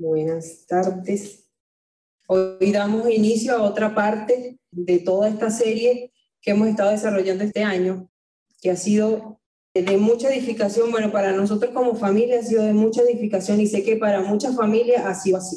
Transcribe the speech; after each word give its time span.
Buenas 0.00 0.64
tardes. 0.68 1.50
Hoy 2.28 2.70
damos 2.70 3.10
inicio 3.10 3.56
a 3.56 3.62
otra 3.62 3.96
parte 3.96 4.56
de 4.70 5.00
toda 5.00 5.28
esta 5.28 5.50
serie 5.50 6.12
que 6.40 6.52
hemos 6.52 6.68
estado 6.68 6.92
desarrollando 6.92 7.42
este 7.42 7.64
año, 7.64 8.08
que 8.62 8.70
ha 8.70 8.76
sido 8.76 9.40
de 9.74 9.96
mucha 9.96 10.32
edificación. 10.32 10.92
Bueno, 10.92 11.10
para 11.10 11.32
nosotros 11.32 11.72
como 11.74 11.96
familia 11.96 12.38
ha 12.38 12.44
sido 12.44 12.62
de 12.62 12.74
mucha 12.74 13.02
edificación 13.02 13.60
y 13.60 13.66
sé 13.66 13.82
que 13.82 13.96
para 13.96 14.20
muchas 14.20 14.54
familias 14.54 15.04
ha 15.04 15.16
sido 15.16 15.38
así. 15.38 15.56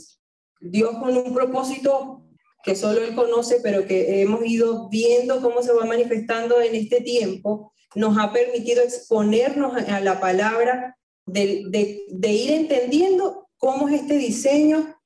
Dios 0.60 0.98
con 0.98 1.16
un 1.16 1.36
propósito 1.36 2.26
que 2.64 2.76
solo 2.76 3.04
Él 3.04 3.14
conoce, 3.14 3.60
pero 3.62 3.86
que 3.86 4.24
hemos 4.24 4.44
ido 4.44 4.90
viendo 4.90 5.40
cómo 5.40 5.62
se 5.62 5.72
va 5.72 5.86
manifestando 5.86 6.60
en 6.60 6.74
este 6.74 7.02
tiempo, 7.02 7.74
nos 7.94 8.18
ha 8.18 8.34
permitido 8.34 8.82
exponernos 8.82 9.76
a 9.88 10.00
la 10.00 10.20
palabra, 10.20 10.98
de, 11.28 12.02
de, 12.10 12.32
ir 12.32 12.52
entendiendo 12.52 13.41
cómo 13.62 13.88
es 13.88 14.02
este 14.02 14.18
diseño 14.18 14.98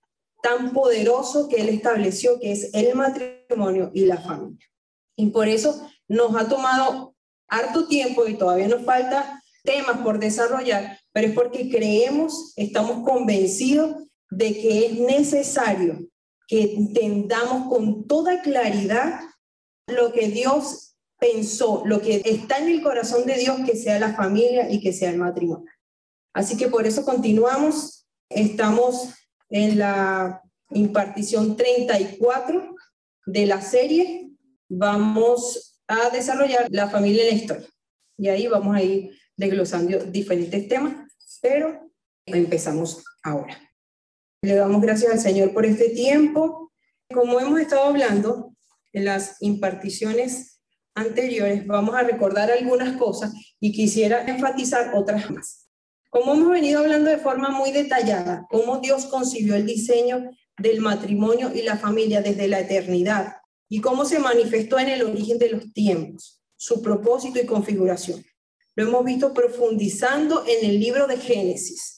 tan 0.42 0.72
poderoso 0.72 1.50
que 1.50 1.58
Él 1.58 1.70
estableció, 1.70 2.40
que 2.40 2.54
es 2.54 2.74
el 2.74 2.96
matrimonio 2.96 3.92
y 3.94 4.06
la 4.06 4.18
familia. 4.18 4.66
Y 5.18 5.28
por 5.28 5.48
eso 5.48 5.88
nos 6.08 6.36
ha 6.36 6.48
tomado 6.48 7.16
harto 7.48 7.88
tiempo 7.88 8.26
y 8.28 8.38
todavía 8.38 8.68
nos 8.68 8.84
falta 8.86 9.42
temas 9.64 10.00
por 10.00 10.20
desarrollar, 10.20 11.00
pero 11.12 11.28
es 11.28 11.34
porque 11.34 11.70
creemos, 11.70 12.54
estamos 12.56 13.04
convencidos 13.04 13.96
de 14.30 14.54
que 14.54 14.86
es 14.86 15.00
necesario 15.00 16.08
que 16.48 16.76
entendamos 16.76 17.68
con 17.68 18.08
toda 18.08 18.42
claridad 18.42 19.20
lo 19.88 20.14
que 20.14 20.28
Dios 20.30 20.96
pensó, 21.20 21.84
lo 21.86 22.02
que 22.02 22.22
está 22.24 22.60
en 22.60 22.70
el 22.70 22.84
corazón 22.84 23.26
de 23.26 23.38
Dios, 23.38 23.58
que 23.66 23.76
sea 23.76 24.00
la 24.00 24.14
familia 24.14 24.70
y 24.72 24.80
que 24.80 24.94
sea 24.94 25.10
el 25.10 25.18
matrimonio. 25.18 25.70
Así 26.34 26.56
que 26.56 26.68
por 26.68 26.86
eso 26.86 27.04
continuamos. 27.04 27.95
Estamos 28.30 29.14
en 29.50 29.80
la 29.80 30.42
impartición 30.72 31.56
34 31.56 32.76
de 33.28 33.46
la 33.46 33.62
serie. 33.62 34.32
Vamos 34.68 35.82
a 35.88 36.10
desarrollar 36.10 36.68
la 36.72 36.90
familia 36.90 37.24
en 37.24 37.30
la 37.30 37.42
historia. 37.42 37.68
Y 38.18 38.30
ahí 38.30 38.48
vamos 38.48 38.76
a 38.76 38.82
ir 38.82 39.12
desglosando 39.38 40.00
diferentes 40.06 40.68
temas, 40.68 41.12
pero 41.42 41.92
empezamos 42.26 43.04
ahora. 43.22 43.60
Le 44.42 44.56
damos 44.56 44.82
gracias 44.82 45.12
al 45.12 45.20
Señor 45.20 45.54
por 45.54 45.66
este 45.66 45.90
tiempo. 45.90 46.72
Como 47.14 47.40
hemos 47.40 47.60
estado 47.60 47.84
hablando 47.84 48.56
en 48.94 49.06
las 49.06 49.42
imparticiones 49.42 50.62
anteriores, 50.96 51.68
vamos 51.68 51.94
a 51.94 52.04
recordar 52.04 52.50
algunas 52.50 52.98
cosas 52.98 53.34
y 53.60 53.72
quisiera 53.72 54.26
enfatizar 54.26 54.96
otras 54.96 55.30
más. 55.30 55.65
Como 56.10 56.34
hemos 56.34 56.50
venido 56.50 56.80
hablando 56.80 57.10
de 57.10 57.18
forma 57.18 57.50
muy 57.50 57.72
detallada, 57.72 58.46
cómo 58.50 58.80
Dios 58.80 59.06
concibió 59.06 59.56
el 59.56 59.66
diseño 59.66 60.30
del 60.58 60.80
matrimonio 60.80 61.52
y 61.54 61.62
la 61.62 61.78
familia 61.78 62.22
desde 62.22 62.48
la 62.48 62.60
eternidad 62.60 63.36
y 63.68 63.82
cómo 63.82 64.06
se 64.06 64.20
manifestó 64.20 64.80
en 64.80 64.90
el 64.90 65.04
origen 65.04 65.38
de 65.38 65.50
los 65.50 65.74
tiempos, 65.74 66.42
su 66.56 66.82
propósito 66.82 67.40
y 67.40 67.46
configuración. 67.46 68.24
Lo 68.76 68.88
hemos 68.88 69.04
visto 69.04 69.34
profundizando 69.34 70.46
en 70.48 70.70
el 70.70 70.80
libro 70.80 71.08
de 71.08 71.18
Génesis 71.18 71.96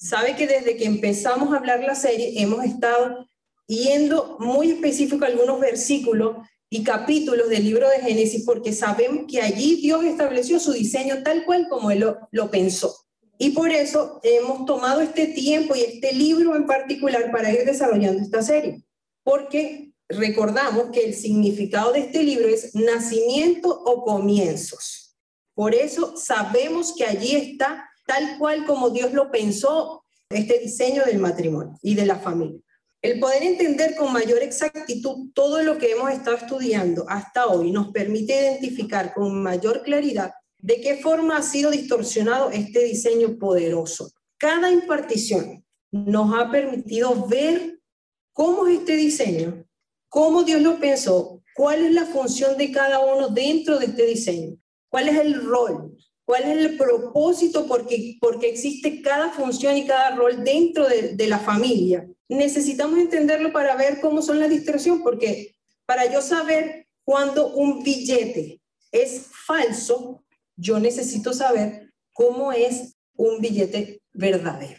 sabe 0.00 0.34
que 0.34 0.46
desde 0.46 0.76
que 0.76 0.86
empezamos 0.86 1.52
a 1.52 1.58
hablar 1.58 1.80
la 1.80 1.94
serie 1.94 2.40
hemos 2.40 2.64
estado 2.64 3.28
yendo 3.66 4.38
muy 4.40 4.70
específico 4.70 5.24
a 5.24 5.28
algunos 5.28 5.60
versículos 5.60 6.38
y 6.70 6.82
capítulos 6.82 7.48
del 7.48 7.64
libro 7.64 7.88
de 7.88 8.00
Génesis 8.00 8.44
porque 8.44 8.72
sabemos 8.72 9.24
que 9.28 9.42
allí 9.42 9.76
Dios 9.76 10.04
estableció 10.04 10.58
su 10.58 10.72
diseño 10.72 11.22
tal 11.22 11.44
cual 11.44 11.68
como 11.68 11.90
Él 11.90 12.00
lo, 12.00 12.18
lo 12.30 12.50
pensó. 12.50 12.96
Y 13.42 13.52
por 13.52 13.70
eso 13.70 14.20
hemos 14.22 14.66
tomado 14.66 15.00
este 15.00 15.28
tiempo 15.28 15.74
y 15.74 15.80
este 15.80 16.12
libro 16.12 16.54
en 16.54 16.66
particular 16.66 17.32
para 17.32 17.50
ir 17.50 17.64
desarrollando 17.64 18.20
esta 18.20 18.42
serie, 18.42 18.84
porque 19.24 19.94
recordamos 20.10 20.90
que 20.92 21.06
el 21.06 21.14
significado 21.14 21.94
de 21.94 22.00
este 22.00 22.22
libro 22.22 22.48
es 22.48 22.74
nacimiento 22.74 23.70
o 23.70 24.04
comienzos. 24.04 25.16
Por 25.54 25.74
eso 25.74 26.18
sabemos 26.18 26.94
que 26.94 27.06
allí 27.06 27.34
está 27.34 27.88
tal 28.06 28.36
cual 28.38 28.66
como 28.66 28.90
Dios 28.90 29.14
lo 29.14 29.30
pensó, 29.30 30.04
este 30.28 30.58
diseño 30.58 31.06
del 31.06 31.18
matrimonio 31.18 31.78
y 31.80 31.94
de 31.94 32.04
la 32.04 32.18
familia. 32.18 32.60
El 33.00 33.20
poder 33.20 33.42
entender 33.42 33.96
con 33.96 34.12
mayor 34.12 34.42
exactitud 34.42 35.30
todo 35.32 35.62
lo 35.62 35.78
que 35.78 35.92
hemos 35.92 36.10
estado 36.10 36.36
estudiando 36.36 37.06
hasta 37.08 37.46
hoy 37.46 37.72
nos 37.72 37.90
permite 37.90 38.34
identificar 38.34 39.14
con 39.14 39.42
mayor 39.42 39.82
claridad 39.82 40.34
de 40.62 40.80
qué 40.80 40.96
forma 40.98 41.38
ha 41.38 41.42
sido 41.42 41.70
distorsionado 41.70 42.50
este 42.50 42.84
diseño 42.84 43.38
poderoso. 43.38 44.12
Cada 44.38 44.70
impartición 44.70 45.64
nos 45.90 46.38
ha 46.38 46.50
permitido 46.50 47.26
ver 47.26 47.80
cómo 48.32 48.66
es 48.66 48.80
este 48.80 48.96
diseño, 48.96 49.64
cómo 50.08 50.42
Dios 50.44 50.60
lo 50.62 50.78
pensó, 50.78 51.42
cuál 51.54 51.84
es 51.84 51.92
la 51.92 52.06
función 52.06 52.56
de 52.56 52.72
cada 52.72 53.00
uno 53.00 53.28
dentro 53.28 53.78
de 53.78 53.86
este 53.86 54.06
diseño, 54.06 54.56
cuál 54.88 55.08
es 55.08 55.18
el 55.18 55.44
rol, 55.44 55.96
cuál 56.24 56.44
es 56.44 56.58
el 56.58 56.76
propósito 56.76 57.66
porque, 57.66 58.16
porque 58.20 58.48
existe 58.48 59.02
cada 59.02 59.30
función 59.30 59.76
y 59.76 59.86
cada 59.86 60.14
rol 60.14 60.44
dentro 60.44 60.88
de, 60.88 61.26
la 61.26 61.38
familia. 61.38 62.08
Necesitamos 62.28 62.98
entenderlo 62.98 63.52
para 63.52 63.74
ver 63.74 64.00
cómo 64.00 64.22
son 64.22 64.38
las 64.38 64.48
distorsiones, 64.48 65.02
porque 65.02 65.56
para 65.86 66.10
yo 66.12 66.22
saber 66.22 66.86
cuándo 67.04 67.52
un 67.54 67.82
billete 67.82 68.60
es 68.92 69.26
falso, 69.44 70.22
yo 70.60 70.78
necesito 70.78 71.32
saber 71.32 71.90
cómo 72.12 72.52
es 72.52 72.96
un 73.14 73.40
billete 73.40 74.02
verdadero. 74.12 74.78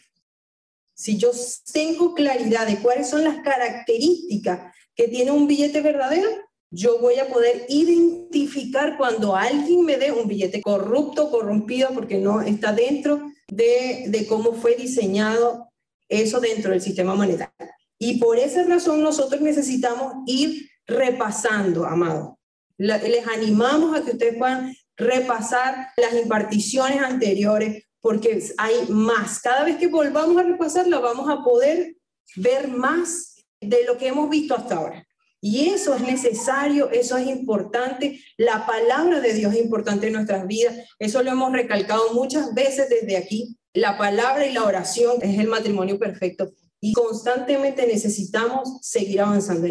Si 0.93 1.17
yo 1.17 1.31
tengo 1.73 2.13
claridad 2.13 2.67
de 2.67 2.79
cuáles 2.79 3.09
son 3.09 3.23
las 3.23 3.41
características 3.41 4.73
que 4.95 5.07
tiene 5.07 5.31
un 5.31 5.47
billete 5.47 5.81
verdadero, 5.81 6.29
yo 6.69 6.99
voy 6.99 7.15
a 7.15 7.27
poder 7.27 7.65
identificar 7.67 8.97
cuando 8.97 9.35
alguien 9.35 9.83
me 9.83 9.97
dé 9.97 10.11
un 10.11 10.27
billete 10.27 10.61
corrupto, 10.61 11.31
corrompido, 11.31 11.89
porque 11.93 12.17
no 12.17 12.41
está 12.41 12.71
dentro 12.71 13.31
de, 13.47 14.25
cómo 14.29 14.53
fue 14.53 14.75
diseñado 14.75 15.69
eso 16.07 16.39
dentro 16.39 16.71
del 16.71 16.81
sistema 16.81 17.15
monetario. 17.15 17.51
Y 17.97 18.19
por 18.19 18.37
esa 18.37 18.63
razón 18.63 19.01
nosotros 19.01 19.41
necesitamos 19.41 20.13
ir 20.27 20.69
repasando, 20.85 21.85
amado. 21.85 22.39
Les 22.77 23.27
animamos 23.27 23.97
a 23.97 24.03
que 24.03 24.11
ustedes 24.11 24.37
puedan 24.37 24.73
repasar 25.01 25.89
las 25.97 26.13
imparticiones 26.13 27.01
anteriores, 27.01 27.83
porque 27.99 28.43
hay 28.57 28.87
más. 28.89 29.39
Cada 29.39 29.63
vez 29.63 29.77
que 29.77 29.87
volvamos 29.87 30.37
a 30.37 30.43
repasarla, 30.43 30.99
vamos 30.99 31.29
a 31.29 31.43
poder 31.43 31.95
ver 32.35 32.67
más 32.67 33.35
de 33.59 33.83
lo 33.85 33.97
que 33.97 34.07
hemos 34.07 34.29
visto 34.29 34.55
hasta 34.55 34.75
ahora. 34.75 35.07
Y 35.43 35.69
eso 35.69 35.95
es 35.95 36.01
necesario, 36.01 36.91
eso 36.91 37.17
es 37.17 37.27
importante. 37.27 38.19
La 38.37 38.67
palabra 38.67 39.19
de 39.19 39.33
Dios 39.33 39.53
es 39.53 39.59
importante 39.59 40.07
en 40.07 40.13
nuestras 40.13 40.45
vidas. 40.45 40.75
Eso 40.99 41.23
lo 41.23 41.31
hemos 41.31 41.51
recalcado 41.51 42.13
muchas 42.13 42.53
veces 42.53 42.89
desde 42.89 43.17
aquí. 43.17 43.57
La 43.73 43.97
palabra 43.97 44.45
y 44.45 44.53
la 44.53 44.63
oración 44.63 45.17
es 45.21 45.39
el 45.39 45.47
matrimonio 45.47 45.97
perfecto 45.97 46.51
y 46.79 46.93
constantemente 46.93 47.87
necesitamos 47.87 48.77
seguir 48.81 49.21
avanzando. 49.21 49.67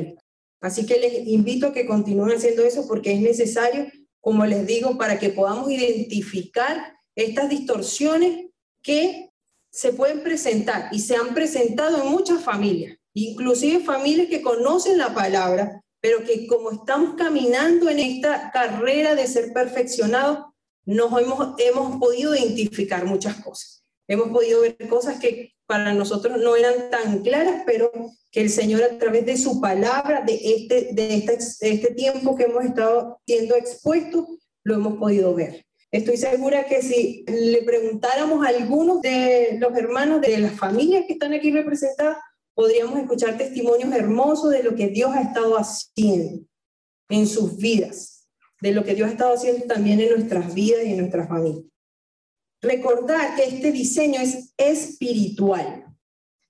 Así 0.61 0.87
que 0.87 0.99
les 0.99 1.27
invito 1.27 1.69
a 1.69 1.73
que 1.73 1.87
continúen 1.87 2.37
haciendo 2.37 2.63
eso 2.63 2.87
porque 2.87 3.13
es 3.13 3.21
necesario, 3.21 3.87
como 4.21 4.47
les 4.47 4.67
digo, 4.67 4.99
para 4.99 5.19
que 5.19 5.31
podamos 5.31 5.71
identificar 5.71 6.97
estas 7.15 7.49
distorsiones 7.49 8.47
que 8.83 9.31
se 9.71 9.93
pueden 9.93 10.23
presentar 10.23 10.89
y 10.93 11.01
se 11.01 11.17
han 11.17 11.35
presentado 11.35 12.03
en 12.03 12.11
muchas 12.11 12.43
familias 12.43 13.01
inclusive 13.15 13.85
familias 13.85 14.29
que 14.29 14.43
conocen 14.43 14.99
la 14.99 15.15
palabra, 15.15 15.83
pero 16.01 16.25
que 16.25 16.47
como 16.47 16.71
estamos 16.71 17.15
caminando 17.17 17.89
en 17.89 17.99
esta 17.99 18.51
carrera 18.51 19.15
de 19.15 19.27
ser 19.27 19.53
perfeccionados, 19.53 20.47
nos 20.85 21.21
hemos, 21.21 21.55
hemos 21.59 21.99
podido 21.99 22.35
identificar 22.35 23.05
muchas 23.05 23.37
cosas. 23.37 23.80
Hemos 24.11 24.31
podido 24.31 24.63
ver 24.63 24.77
cosas 24.89 25.21
que 25.21 25.55
para 25.67 25.95
nosotros 25.95 26.37
no 26.41 26.57
eran 26.57 26.91
tan 26.91 27.23
claras, 27.23 27.63
pero 27.65 27.93
que 28.33 28.41
el 28.41 28.51
Señor 28.51 28.83
a 28.83 28.99
través 28.99 29.25
de 29.25 29.37
su 29.37 29.61
palabra, 29.61 30.25
de 30.27 30.35
este, 30.35 30.89
de 30.91 31.25
este, 31.61 31.95
tiempo 31.95 32.35
que 32.35 32.43
hemos 32.43 32.65
estado 32.65 33.21
siendo 33.25 33.55
expuestos, 33.55 34.27
lo 34.65 34.75
hemos 34.75 34.99
podido 34.99 35.33
ver. 35.37 35.65
Estoy 35.93 36.17
segura 36.17 36.65
que 36.65 36.83
si 36.83 37.25
le 37.29 37.63
preguntáramos 37.63 38.45
a 38.45 38.49
algunos 38.49 39.01
de 39.01 39.57
los 39.61 39.77
hermanos 39.77 40.21
de 40.23 40.39
las 40.39 40.59
familias 40.59 41.05
que 41.07 41.13
están 41.13 41.33
aquí 41.33 41.53
representadas, 41.53 42.17
podríamos 42.53 42.99
escuchar 42.99 43.39
testimonios 43.39 43.95
hermosos 43.95 44.51
de 44.51 44.65
lo 44.65 44.75
que 44.75 44.89
Dios 44.89 45.13
ha 45.15 45.23
estado 45.23 45.55
haciendo 45.55 46.45
en 47.11 47.29
sus 47.29 47.57
vidas, 47.59 48.27
de 48.61 48.73
lo 48.73 48.83
que 48.83 48.97
Dios 48.97 49.09
ha 49.09 49.13
estado 49.13 49.35
haciendo 49.35 49.67
también 49.67 50.01
en 50.01 50.11
nuestras 50.11 50.53
vidas 50.53 50.85
y 50.85 50.91
en 50.91 50.99
nuestras 50.99 51.29
familias. 51.29 51.70
Recordar 52.63 53.37
que 53.37 53.45
este 53.45 53.73
diseño 53.73 54.21
es 54.21 54.53
espiritual, 54.57 55.87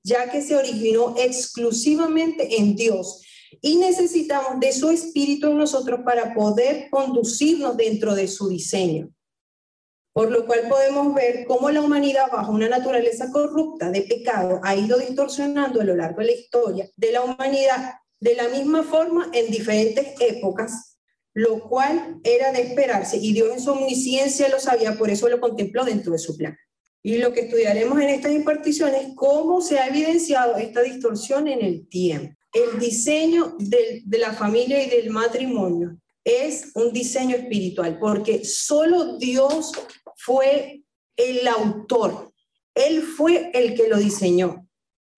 ya 0.02 0.30
que 0.30 0.42
se 0.42 0.56
originó 0.56 1.14
exclusivamente 1.16 2.58
en 2.58 2.74
Dios 2.74 3.22
y 3.60 3.76
necesitamos 3.76 4.60
de 4.60 4.72
su 4.72 4.90
espíritu 4.90 5.48
en 5.48 5.58
nosotros 5.58 6.00
para 6.04 6.34
poder 6.34 6.88
conducirnos 6.90 7.76
dentro 7.76 8.14
de 8.14 8.28
su 8.28 8.48
diseño. 8.48 9.10
Por 10.12 10.30
lo 10.30 10.44
cual 10.44 10.68
podemos 10.68 11.14
ver 11.14 11.44
cómo 11.46 11.70
la 11.70 11.80
humanidad, 11.80 12.26
bajo 12.32 12.52
una 12.52 12.68
naturaleza 12.68 13.30
corrupta 13.30 13.90
de 13.90 14.02
pecado, 14.02 14.60
ha 14.64 14.74
ido 14.74 14.98
distorsionando 14.98 15.80
a 15.80 15.84
lo 15.84 15.94
largo 15.94 16.20
de 16.20 16.26
la 16.26 16.32
historia 16.32 16.90
de 16.96 17.12
la 17.12 17.22
humanidad 17.22 17.94
de 18.18 18.34
la 18.34 18.48
misma 18.48 18.82
forma 18.82 19.30
en 19.32 19.50
diferentes 19.50 20.14
épocas, 20.20 20.89
lo 21.34 21.60
cual 21.60 22.20
era 22.24 22.52
de 22.52 22.62
esperarse. 22.62 23.16
Y 23.16 23.32
Dios 23.32 23.50
en 23.52 23.60
su 23.60 23.70
omnisciencia 23.70 24.48
lo 24.48 24.58
sabía, 24.58 24.98
por 24.98 25.10
eso 25.10 25.28
lo 25.28 25.40
contempló 25.40 25.84
dentro 25.84 26.12
de 26.12 26.18
su 26.18 26.36
plan. 26.36 26.56
Y 27.02 27.16
lo 27.16 27.32
que 27.32 27.40
estudiaremos 27.40 27.98
en 28.00 28.10
estas 28.10 28.32
imparticiones 28.32 29.06
es 29.06 29.14
cómo 29.14 29.60
se 29.62 29.78
ha 29.78 29.86
evidenciado 29.86 30.56
esta 30.56 30.82
distorsión 30.82 31.48
en 31.48 31.62
el 31.64 31.88
tiempo. 31.88 32.34
El 32.52 32.80
diseño 32.80 33.56
de 33.58 34.18
la 34.18 34.32
familia 34.32 34.82
y 34.84 34.90
del 34.90 35.10
matrimonio 35.10 35.96
es 36.24 36.72
un 36.74 36.92
diseño 36.92 37.36
espiritual, 37.36 37.98
porque 37.98 38.44
solo 38.44 39.16
Dios 39.18 39.72
fue 40.16 40.82
el 41.16 41.46
autor. 41.48 42.32
Él 42.74 43.02
fue 43.02 43.50
el 43.54 43.74
que 43.74 43.88
lo 43.88 43.96
diseñó. 43.96 44.66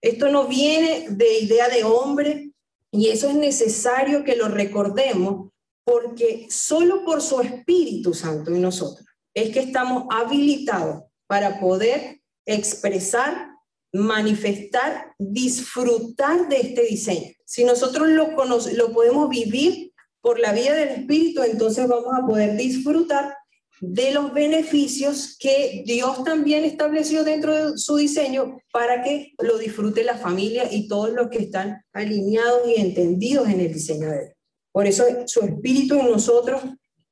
Esto 0.00 0.28
no 0.28 0.46
viene 0.46 1.06
de 1.10 1.38
idea 1.38 1.68
de 1.68 1.84
hombre 1.84 2.52
y 2.90 3.08
eso 3.08 3.28
es 3.28 3.34
necesario 3.34 4.24
que 4.24 4.36
lo 4.36 4.48
recordemos 4.48 5.51
porque 5.84 6.46
solo 6.50 7.04
por 7.04 7.20
su 7.20 7.40
Espíritu 7.40 8.14
Santo 8.14 8.50
en 8.50 8.62
nosotros 8.62 9.06
es 9.34 9.50
que 9.50 9.60
estamos 9.60 10.04
habilitados 10.10 11.04
para 11.26 11.58
poder 11.60 12.20
expresar, 12.44 13.48
manifestar, 13.92 15.14
disfrutar 15.18 16.48
de 16.48 16.60
este 16.60 16.82
diseño. 16.82 17.30
Si 17.46 17.64
nosotros 17.64 18.08
lo, 18.08 18.34
podemos 18.34 19.28
vivir 19.28 19.92
por 20.20 20.38
la 20.38 20.52
vía 20.52 20.74
del 20.74 20.88
Espíritu, 20.88 21.42
entonces 21.42 21.88
vamos 21.88 22.14
a 22.14 22.26
poder 22.26 22.56
disfrutar 22.56 23.34
de 23.80 24.12
los 24.12 24.32
beneficios 24.32 25.36
que 25.40 25.82
Dios 25.84 26.22
también 26.22 26.64
estableció 26.64 27.24
dentro 27.24 27.72
de 27.72 27.78
su 27.78 27.96
diseño 27.96 28.58
para 28.72 29.02
que 29.02 29.32
lo 29.38 29.58
disfrute 29.58 30.04
la 30.04 30.16
familia 30.16 30.72
y 30.72 30.86
todos 30.86 31.10
los 31.10 31.28
que 31.28 31.38
están 31.38 31.82
alineados 31.92 32.68
y 32.68 32.80
entendidos 32.80 33.48
en 33.48 33.60
el 33.60 33.72
diseño 33.72 34.08
de 34.08 34.20
Dios. 34.20 34.41
Por 34.72 34.86
eso 34.86 35.04
su 35.26 35.40
espíritu 35.40 36.00
en 36.00 36.10
nosotros 36.10 36.62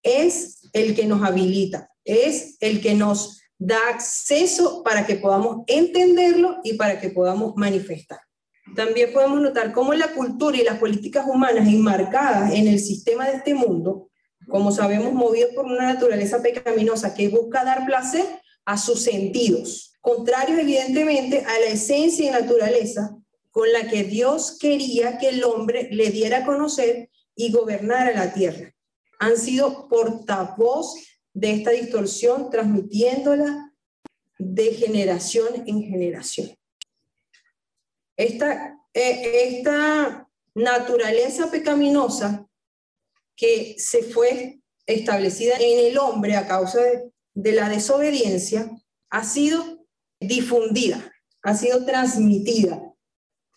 es 0.03 0.69
el 0.73 0.95
que 0.95 1.07
nos 1.07 1.23
habilita, 1.23 1.91
es 2.05 2.57
el 2.61 2.81
que 2.81 2.95
nos 2.95 3.41
da 3.59 3.79
acceso 3.91 4.83
para 4.83 5.07
que 5.07 5.17
podamos 5.17 5.65
entenderlo 5.67 6.57
y 6.65 6.75
para 6.75 6.99
que 6.99 7.11
podamos 7.11 7.55
manifestar. 7.57 8.21
También 8.75 9.13
podemos 9.13 9.41
notar 9.41 9.73
cómo 9.73 9.93
la 9.95 10.13
cultura 10.15 10.57
y 10.57 10.65
las 10.65 10.79
políticas 10.79 11.27
humanas 11.29 11.69
enmarcadas 11.69 12.55
en 12.55 12.69
el 12.69 12.79
sistema 12.79 13.29
de 13.29 13.37
este 13.37 13.55
mundo 13.55 14.11
como 14.51 14.73
sabemos, 14.73 15.13
movidos 15.13 15.53
por 15.55 15.65
una 15.65 15.93
naturaleza 15.93 16.43
pecaminosa 16.43 17.15
que 17.15 17.29
busca 17.29 17.65
dar 17.65 17.87
placer 17.87 18.25
a 18.67 18.77
sus 18.77 19.03
sentidos, 19.03 19.95
contrarios 20.01 20.59
evidentemente 20.59 21.45
a 21.47 21.59
la 21.61 21.67
esencia 21.67 22.27
y 22.27 22.31
naturaleza 22.31 23.17
con 23.51 23.73
la 23.73 23.89
que 23.89 24.05
Dios 24.05 24.59
quería 24.61 25.19
que 25.19 25.31
el 25.31 25.45
hombre 25.45 25.89
le 25.91 26.11
diera 26.11 26.39
a 26.39 26.45
conocer 26.45 27.11
y 27.41 27.51
gobernara 27.51 28.13
la 28.13 28.35
tierra. 28.35 28.71
Han 29.19 29.39
sido 29.39 29.89
portavoz 29.89 30.95
de 31.33 31.53
esta 31.53 31.71
distorsión, 31.71 32.51
transmitiéndola 32.51 33.73
de 34.39 34.75
generación 34.75 35.49
en 35.67 35.83
generación. 35.83 36.51
Esta, 38.15 38.79
eh, 38.93 39.57
esta 39.57 40.29
naturaleza 40.55 41.51
pecaminosa 41.51 42.47
que 43.37 43.77
se 43.79 44.03
fue 44.03 44.61
establecida 44.87 45.55
en 45.59 45.91
el 45.91 45.97
hombre 45.97 46.37
a 46.37 46.47
causa 46.47 46.81
de, 47.33 47.53
la 47.53 47.71
desobediencia 47.71 48.71
ha 49.09 49.25
sido 49.25 49.87
difundida, 50.21 51.11
ha 51.43 51.55
sido 51.55 51.87
transmitida 51.87 52.83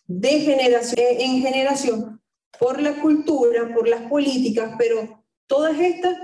de 0.06 0.40
generación 0.40 1.06
en 1.18 1.42
generación 1.42 2.13
por 2.58 2.80
la 2.80 3.00
cultura, 3.00 3.72
por 3.74 3.88
las 3.88 4.02
políticas, 4.02 4.74
pero 4.78 5.24
todas 5.46 5.78
estas 5.78 6.16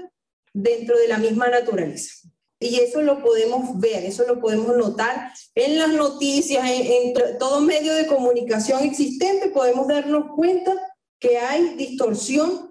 dentro 0.52 0.98
de 0.98 1.08
la 1.08 1.18
misma 1.18 1.48
naturaleza. 1.48 2.28
Y 2.58 2.80
eso 2.80 3.00
lo 3.00 3.22
podemos 3.22 3.78
ver, 3.80 4.04
eso 4.04 4.26
lo 4.26 4.38
podemos 4.38 4.76
notar 4.76 5.32
en 5.54 5.78
las 5.78 5.88
noticias, 5.88 6.62
en, 6.68 7.14
en 7.14 7.38
todo 7.38 7.60
medio 7.60 7.94
de 7.94 8.06
comunicación 8.06 8.82
existente, 8.82 9.48
podemos 9.48 9.88
darnos 9.88 10.34
cuenta 10.36 10.74
que 11.18 11.38
hay 11.38 11.74
distorsión 11.76 12.70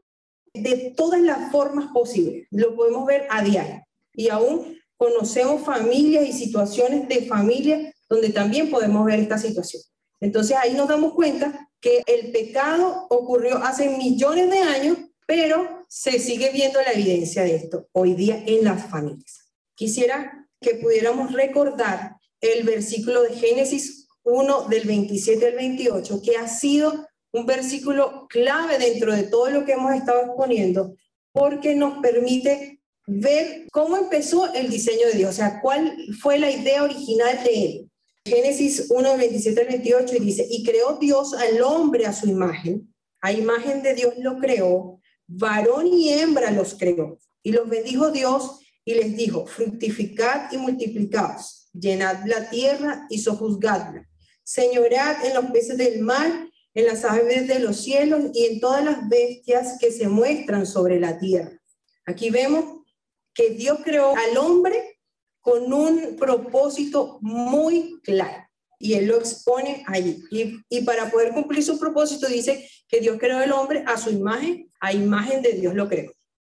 de 0.54 0.94
todas 0.96 1.22
las 1.22 1.52
formas 1.52 1.92
posibles. 1.94 2.48
Lo 2.52 2.76
podemos 2.76 3.06
ver 3.06 3.28
a 3.30 3.44
diario. 3.44 3.84
Y 4.14 4.30
aún 4.30 4.78
conocemos 4.98 5.64
familias 5.64 6.28
y 6.28 6.34
situaciones 6.34 7.08
de 7.08 7.26
familia 7.26 7.94
donde 8.10 8.30
también 8.30 8.70
podemos 8.70 9.06
ver 9.06 9.20
esta 9.20 9.38
situación. 9.38 9.82
Entonces 10.20 10.58
ahí 10.58 10.74
nos 10.74 10.88
damos 10.88 11.14
cuenta 11.14 11.69
que 11.82 12.04
el 12.06 12.32
pecado 12.32 13.08
ocurrió 13.10 13.58
hace 13.58 13.90
millones 13.90 14.50
de 14.50 14.60
años, 14.60 14.98
pero 15.26 15.86
se 15.88 16.20
sigue 16.20 16.52
viendo 16.52 16.82
la 16.82 16.92
evidencia 16.92 17.44
de 17.44 17.56
esto 17.56 17.88
hoy 17.92 18.14
día 18.14 18.44
en 18.46 18.64
las 18.64 18.90
familias. 18.90 19.52
Quisiera 19.76 20.48
que 20.60 20.76
pudiéramos 20.76 21.32
recordar 21.34 22.18
el 22.42 22.64
versículo 22.64 23.24
de 23.24 23.36
Génesis 23.36 24.08
1 24.24 24.68
del 24.70 24.86
27 24.86 25.48
al 25.48 25.56
28, 25.56 26.22
que 26.22 26.38
ha 26.38 26.48
sido 26.48 27.08
un 27.32 27.46
versículo 27.46 28.28
clave 28.30 28.78
dentro 28.78 29.14
de 29.14 29.24
todo 29.24 29.50
lo 29.50 29.66
que 29.66 29.74
hemos 29.74 29.94
estado 29.94 30.22
exponiendo, 30.22 30.96
porque 31.32 31.76
nos 31.76 32.00
permite 32.02 32.82
ver 33.06 33.68
cómo 33.72 33.98
empezó 33.98 34.54
el 34.54 34.70
diseño 34.70 35.08
de 35.08 35.18
Dios, 35.18 35.32
o 35.32 35.34
sea, 35.34 35.60
cuál 35.62 35.96
fue 36.22 36.38
la 36.38 36.52
idea 36.52 36.84
original 36.84 37.44
de 37.44 37.66
él. 37.66 37.89
Génesis 38.26 38.88
1, 38.90 39.18
27 39.18 39.62
al 39.62 39.68
28 39.68 40.16
y 40.16 40.20
dice, 40.20 40.48
y 40.50 40.64
creó 40.64 40.98
Dios 41.00 41.34
al 41.34 41.62
hombre 41.62 42.06
a 42.06 42.14
su 42.14 42.28
imagen, 42.28 42.94
a 43.22 43.32
imagen 43.32 43.82
de 43.82 43.94
Dios 43.94 44.14
lo 44.18 44.38
creó, 44.38 45.00
varón 45.28 45.88
y 45.88 46.10
hembra 46.10 46.52
los 46.52 46.76
creó, 46.76 47.20
y 47.42 47.52
los 47.52 47.68
bendijo 47.70 48.12
Dios 48.12 48.60
y 48.86 48.94
les 48.96 49.16
dijo, 49.16 49.46
fructificad 49.46 50.52
y 50.52 50.58
multiplicaos, 50.58 51.70
llenad 51.74 52.26
la 52.26 52.50
tierra 52.50 53.08
y 53.10 53.20
sojuzgadla, 53.20 54.08
señorad 54.44 55.26
en 55.26 55.34
los 55.34 55.46
peces 55.52 55.78
del 55.78 56.00
mar 56.00 56.50
en 56.74 56.86
las 56.86 57.04
aves 57.04 57.48
de 57.48 57.60
los 57.60 57.78
cielos 57.84 58.32
y 58.34 58.46
en 58.46 58.60
todas 58.60 58.84
las 58.84 59.08
bestias 59.10 59.78
que 59.80 59.92
se 59.92 60.08
muestran 60.08 60.66
sobre 60.66 61.00
la 61.00 61.18
tierra. 61.20 61.60
Aquí 62.06 62.30
vemos 62.30 62.86
que 63.34 63.52
Dios 63.52 63.80
creó 63.84 64.16
al 64.16 64.38
hombre 64.38 64.99
con 65.42 65.72
un 65.72 66.16
propósito 66.18 67.20
muy 67.22 68.00
claro 68.04 68.50
y 68.80 68.94
él 68.94 69.08
lo 69.08 69.18
expone 69.18 69.84
allí. 69.88 70.24
Y, 70.32 70.82
para 70.82 71.12
poder 71.12 71.34
cumplir 71.34 71.64
su 71.64 71.78
propósito 71.78 72.28
dice 72.28 72.68
que 72.88 73.02
Dios 73.02 73.18
creó 73.20 73.38
al 73.38 73.52
hombre 73.52 73.84
a 73.86 73.98
su 73.98 74.10
imagen, 74.10 74.72
a 74.80 74.94
imagen 74.94 75.42
de 75.42 75.54
Dios 75.54 75.76
lo 75.76 75.88
creó. 75.90 76.14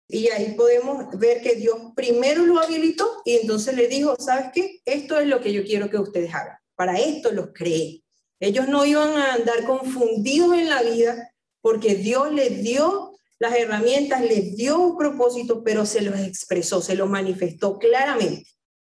Y 0.07 0.29
ahí 0.29 0.53
podemos 0.55 1.17
ver 1.17 1.41
que 1.41 1.55
Dios 1.55 1.77
primero 1.95 2.45
lo 2.45 2.59
habilitó 2.59 3.21
y 3.25 3.35
entonces 3.35 3.75
le 3.75 3.87
dijo, 3.87 4.15
¿sabes 4.17 4.47
qué? 4.53 4.79
Esto 4.85 5.19
es 5.19 5.27
lo 5.27 5.41
que 5.41 5.51
yo 5.51 5.63
quiero 5.63 5.89
que 5.89 5.97
ustedes 5.97 6.33
hagan. 6.33 6.57
Para 6.75 6.97
esto 6.99 7.31
los 7.31 7.49
creé. 7.53 8.01
Ellos 8.39 8.67
no 8.67 8.85
iban 8.85 9.13
a 9.13 9.33
andar 9.33 9.65
confundidos 9.65 10.57
en 10.57 10.69
la 10.69 10.81
vida 10.81 11.31
porque 11.61 11.95
Dios 11.95 12.31
les 12.33 12.61
dio 12.63 13.13
las 13.39 13.55
herramientas, 13.55 14.21
les 14.21 14.55
dio 14.55 14.79
un 14.79 14.97
propósito, 14.97 15.63
pero 15.63 15.85
se 15.85 16.01
los 16.01 16.17
expresó, 16.19 16.81
se 16.81 16.95
los 16.95 17.09
manifestó 17.09 17.77
claramente. 17.77 18.45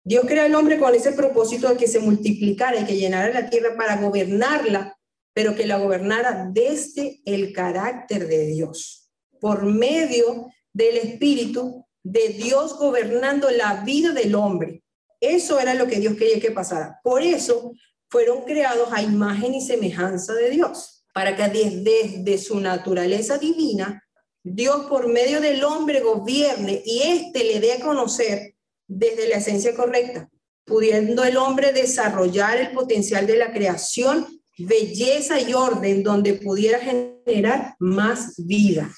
Dios 0.04 0.26
creó 0.28 0.44
al 0.44 0.56
hombre 0.56 0.80
con 0.80 0.94
ese 0.96 1.12
propósito 1.12 1.70
de 1.70 1.78
que 1.78 1.88
se 1.88 2.00
multiplicara 2.00 2.80
y 2.80 2.86
que 2.86 2.98
llenara 2.98 3.32
la 3.34 3.50
tierra 3.50 3.76
para 3.78 3.98
gobernarla, 3.98 4.98
pero 5.34 5.56
que 5.56 5.68
la 5.68 5.78
gobernara 5.78 6.50
desde 6.52 7.22
el 7.26 7.54
carácter 7.54 8.28
de 8.28 8.48
Dios, 8.48 9.10
por 9.40 9.64
medio 9.64 10.48
del 10.74 10.98
Espíritu 10.98 11.86
de 12.04 12.30
Dios 12.30 12.78
gobernando 12.78 13.50
la 13.52 13.84
vida 13.84 14.12
del 14.12 14.36
hombre. 14.36 14.84
Eso 15.20 15.60
era 15.60 15.76
lo 15.76 15.88
que 15.88 16.00
Dios 16.00 16.16
quería 16.16 16.40
que 16.40 16.52
pasara. 16.52 17.00
Por 17.04 17.22
eso 17.22 17.74
fueron 18.10 18.44
creados 18.44 18.90
a 18.92 19.04
imagen 19.04 19.54
y 19.54 19.62
semejanza 19.62 20.34
de 20.34 20.50
Dios, 20.50 21.06
para 21.14 21.36
que 21.36 21.48
desde, 21.84 22.38
su 22.38 22.60
naturaleza 22.60 23.38
divina, 23.38 24.04
Dios 24.44 24.88
por 24.88 25.08
medio 25.08 25.40
del 25.40 25.64
hombre 25.64 26.00
gobierne 26.00 26.82
y 26.84 27.04
éste 27.04 27.44
le 27.44 27.60
dé 27.60 27.74
a 27.74 27.80
conocer 27.80 28.56
desde 28.94 29.30
la 29.30 29.38
esencia 29.38 29.74
correcta, 29.74 30.30
pudiendo 30.66 31.24
el 31.24 31.38
hombre 31.38 31.72
desarrollar 31.72 32.58
el 32.58 32.72
potencial 32.72 33.26
de 33.26 33.38
la 33.38 33.54
creación, 33.54 34.28
belleza 34.58 35.40
y 35.40 35.54
orden 35.54 36.04
donde 36.04 36.34
pudiera 36.34 36.80
generar 36.80 37.76
más 37.80 38.36
vida. 38.38 38.92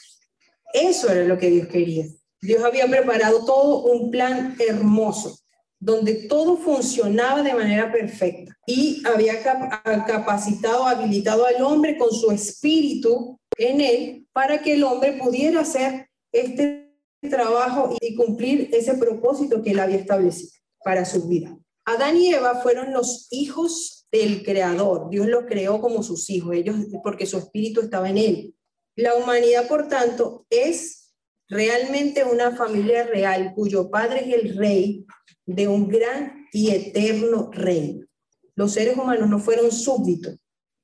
Eso 0.73 1.11
era 1.11 1.23
lo 1.25 1.37
que 1.37 1.51
Dios 1.51 1.67
quería. 1.67 2.05
Dios 2.41 2.63
había 2.63 2.87
preparado 2.87 3.45
todo 3.45 3.83
un 3.83 4.09
plan 4.09 4.55
hermoso 4.59 5.39
donde 5.79 6.13
todo 6.27 6.57
funcionaba 6.57 7.43
de 7.43 7.53
manera 7.53 7.91
perfecta 7.91 8.57
y 8.65 9.03
había 9.05 9.43
capacitado, 10.07 10.87
habilitado 10.87 11.45
al 11.45 11.61
hombre 11.61 11.97
con 11.97 12.09
su 12.09 12.31
espíritu 12.31 13.37
en 13.57 13.81
él 13.81 14.27
para 14.31 14.61
que 14.61 14.73
el 14.73 14.83
hombre 14.83 15.19
pudiera 15.21 15.61
hacer 15.61 16.07
este 16.31 16.92
trabajo 17.29 17.95
y 18.01 18.15
cumplir 18.15 18.69
ese 18.71 18.95
propósito 18.95 19.61
que 19.61 19.71
él 19.71 19.79
había 19.79 19.97
establecido. 19.97 20.51
para 20.83 21.05
su 21.05 21.29
vida. 21.29 21.57
Adán 21.85 22.17
y 22.17 22.33
Eva 22.33 22.61
fueron 22.61 22.91
los 22.91 23.27
hijos 23.31 24.05
del 24.11 24.43
Creador. 24.43 25.09
Dios 25.09 25.27
los 25.27 25.45
creó 25.45 25.79
como 25.79 26.03
sus 26.03 26.29
hijos, 26.29 26.55
ellos 26.55 26.75
porque 27.01 27.25
su 27.25 27.37
espíritu 27.37 27.79
estaba 27.79 28.09
en 28.09 28.17
él. 28.17 28.55
La 28.95 29.15
humanidad, 29.15 29.67
por 29.67 29.87
tanto, 29.87 30.45
es 30.49 31.13
realmente 31.49 32.23
una 32.23 32.55
familia 32.55 33.03
real 33.03 33.53
cuyo 33.55 33.89
padre 33.89 34.27
es 34.27 34.43
el 34.43 34.57
rey 34.57 35.05
de 35.45 35.67
un 35.67 35.87
gran 35.87 36.47
y 36.51 36.69
eterno 36.71 37.49
reino. 37.51 38.05
Los 38.55 38.73
seres 38.73 38.97
humanos 38.97 39.29
no 39.29 39.39
fueron 39.39 39.71
súbditos, 39.71 40.37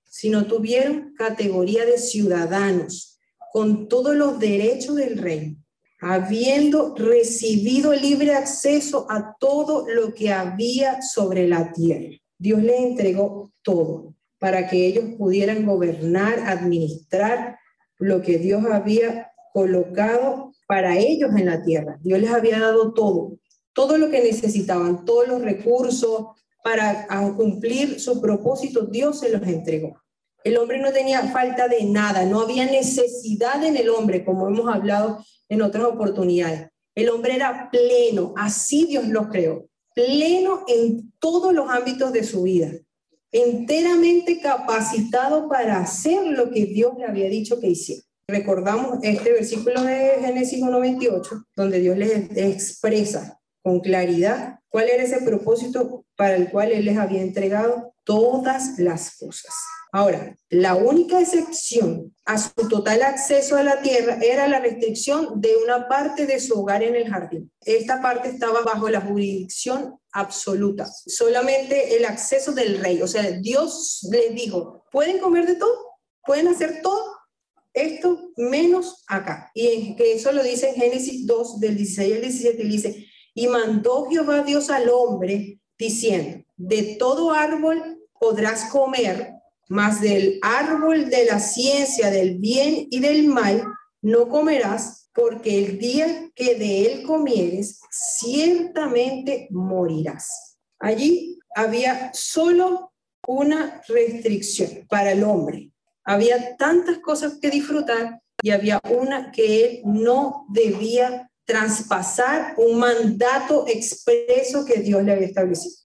sino 0.04 0.48
tuvieron 0.48 1.14
categoría 1.16 1.86
de 1.86 1.98
ciudadanos 1.98 3.20
con 3.52 3.88
todos 3.88 4.16
los 4.16 4.40
derechos 4.40 4.96
del 4.96 5.18
reino, 5.18 5.58
habiendo 6.00 6.96
recibido 6.96 7.94
libre 7.94 8.34
acceso 8.34 9.06
a 9.10 9.36
todo 9.40 9.88
lo 9.88 10.14
que 10.14 10.32
había 10.32 11.02
sobre 11.02 11.48
la 11.48 11.72
tierra. 11.74 12.16
Dios 12.38 12.64
les 12.64 12.80
entregó 12.80 13.52
todo 13.62 14.16
para 14.40 14.68
que 14.68 14.88
ellos 14.88 15.16
pudieran 15.18 15.66
gobernar, 15.66 16.40
administrar 16.48 17.60
lo 17.98 18.22
que 18.22 18.38
Dios 18.38 18.64
había 18.66 19.32
colocado 19.54 20.54
para 20.68 20.98
ellos 20.98 21.32
en 21.36 21.48
la 21.48 21.62
tierra. 21.64 22.00
Dios 22.02 22.20
les 22.20 22.32
había 22.32 22.60
dado 22.60 22.94
todo, 22.94 23.38
todo 23.74 23.98
lo 23.98 24.10
que 24.10 24.24
necesitaban, 24.24 25.04
todos 25.04 25.28
los 25.28 25.42
recursos 25.42 26.28
para 26.64 27.08
cumplir 27.36 28.00
su 28.00 28.22
propósito, 28.22 28.86
Dios 28.86 29.20
se 29.20 29.30
los 29.30 29.46
entregó. 29.48 30.00
El 30.44 30.58
hombre 30.58 30.80
no 30.80 30.92
tenía 30.92 31.22
falta 31.24 31.68
de 31.68 31.84
nada, 31.84 32.26
no 32.26 32.42
había 32.42 32.66
necesidad 32.66 33.64
en 33.64 33.76
el 33.76 33.90
hombre, 33.90 34.24
como 34.24 34.48
hemos 34.48 34.74
hablado 34.74 35.24
en 35.50 35.62
otras 35.62 35.84
oportunidades. 35.84 36.70
El 36.96 37.10
hombre 37.10 37.36
era 37.36 37.70
pleno, 37.72 38.34
así 38.38 38.86
Dios 38.86 39.08
los 39.08 39.28
creó, 39.28 39.68
pleno 39.94 40.64
en 40.68 41.12
todos 41.20 41.54
los 41.54 41.70
ámbitos 41.70 42.14
de 42.14 42.24
su 42.24 42.44
vida, 42.44 42.72
enteramente 43.32 44.40
capacitado 44.40 45.50
para 45.50 45.80
hacer 45.80 46.26
lo 46.28 46.50
que 46.52 46.66
Dios 46.66 46.94
le 46.98 47.06
había 47.06 47.30
dicho 47.30 47.60
que 47.60 47.68
hiciera. 47.68 48.04
Recordamos 48.28 49.00
este 49.02 49.34
versículo 49.34 49.82
de 49.84 50.18
Génesis 50.22 50.62
1.28, 50.62 51.46
donde 51.56 51.80
Dios 51.80 51.98
les 51.98 52.38
expresa 52.38 53.40
con 53.64 53.80
claridad 53.80 54.60
cuál 54.70 54.88
era 54.88 55.04
ese 55.04 55.22
propósito 55.22 56.06
para 56.16 56.36
el 56.36 56.50
cual 56.50 56.72
Él 56.72 56.86
les 56.86 56.98
había 56.98 57.22
entregado 57.22 57.94
todas 58.04 58.78
las 58.78 59.18
cosas. 59.18 59.54
Ahora, 59.92 60.38
la 60.50 60.76
única 60.76 61.20
excepción 61.20 62.16
a 62.26 62.38
su 62.38 62.68
total 62.70 63.02
acceso 63.02 63.56
a 63.56 63.64
la 63.64 63.82
tierra 63.82 64.20
era 64.22 64.48
la 64.48 64.60
restricción 64.60 65.42
de 65.42 65.56
una 65.64 65.88
parte 65.88 66.28
de 66.28 66.40
su 66.40 66.60
hogar 66.62 66.84
en 66.84 66.96
el 66.96 67.10
jardín. 67.10 67.52
Esta 67.62 68.02
parte 68.02 68.30
estaba 68.30 68.62
bajo 68.62 68.88
la 68.90 69.02
jurisdicción 69.02 70.00
absoluta, 70.12 70.86
solamente 70.86 71.98
el 71.98 72.06
acceso 72.06 72.52
del 72.52 72.80
rey. 72.80 73.02
O 73.02 73.08
sea, 73.08 73.24
Dios 73.32 74.08
les 74.12 74.36
dijo, 74.36 74.86
pueden 74.92 75.18
comer 75.20 75.48
de 75.48 75.56
todo, 75.56 75.76
pueden 76.24 76.48
hacer 76.50 76.82
todo, 76.84 77.16
esto 77.74 78.32
menos 78.38 79.04
acá. 79.08 79.50
Y 79.56 79.96
que 79.96 80.14
eso 80.14 80.32
lo 80.32 80.44
dice 80.44 80.70
en 80.70 80.76
Génesis 80.76 81.26
2, 81.26 81.60
del 81.60 81.78
16 81.78 82.16
al 82.16 82.22
17, 82.22 82.64
y 82.64 82.68
dice, 82.68 83.08
y 83.34 83.48
mandó 83.48 84.08
Jehová 84.08 84.44
Dios 84.44 84.70
al 84.70 84.90
hombre 84.90 85.60
diciendo, 85.78 86.44
de 86.58 86.96
todo 87.00 87.32
árbol 87.32 88.00
podrás 88.20 88.66
comer, 88.66 89.39
mas 89.70 90.02
del 90.02 90.40
árbol 90.42 91.10
de 91.10 91.26
la 91.26 91.40
ciencia 91.40 92.10
del 92.10 92.40
bien 92.40 92.88
y 92.90 93.00
del 93.00 93.28
mal 93.28 93.64
no 94.02 94.28
comerás, 94.28 95.10
porque 95.14 95.64
el 95.64 95.78
día 95.78 96.32
que 96.34 96.56
de 96.56 96.86
él 96.86 97.04
comieres, 97.04 97.80
ciertamente 97.92 99.48
morirás. 99.52 100.58
Allí 100.80 101.38
había 101.56 102.12
solo 102.14 102.94
una 103.28 103.82
restricción 103.88 104.88
para 104.90 105.12
el 105.12 105.24
hombre. 105.24 105.72
Había 106.04 106.56
tantas 106.58 106.98
cosas 107.00 107.38
que 107.40 107.52
disfrutar 107.52 108.22
y 108.42 108.50
había 108.50 108.80
una 108.90 109.32
que 109.32 109.66
él 109.66 109.82
no 109.84 110.48
debía 110.50 111.30
traspasar 111.46 112.56
un 112.58 112.80
mandato 112.80 113.68
expreso 113.68 114.66
que 114.66 114.80
Dios 114.80 115.04
le 115.04 115.12
había 115.12 115.28
establecido. 115.28 115.76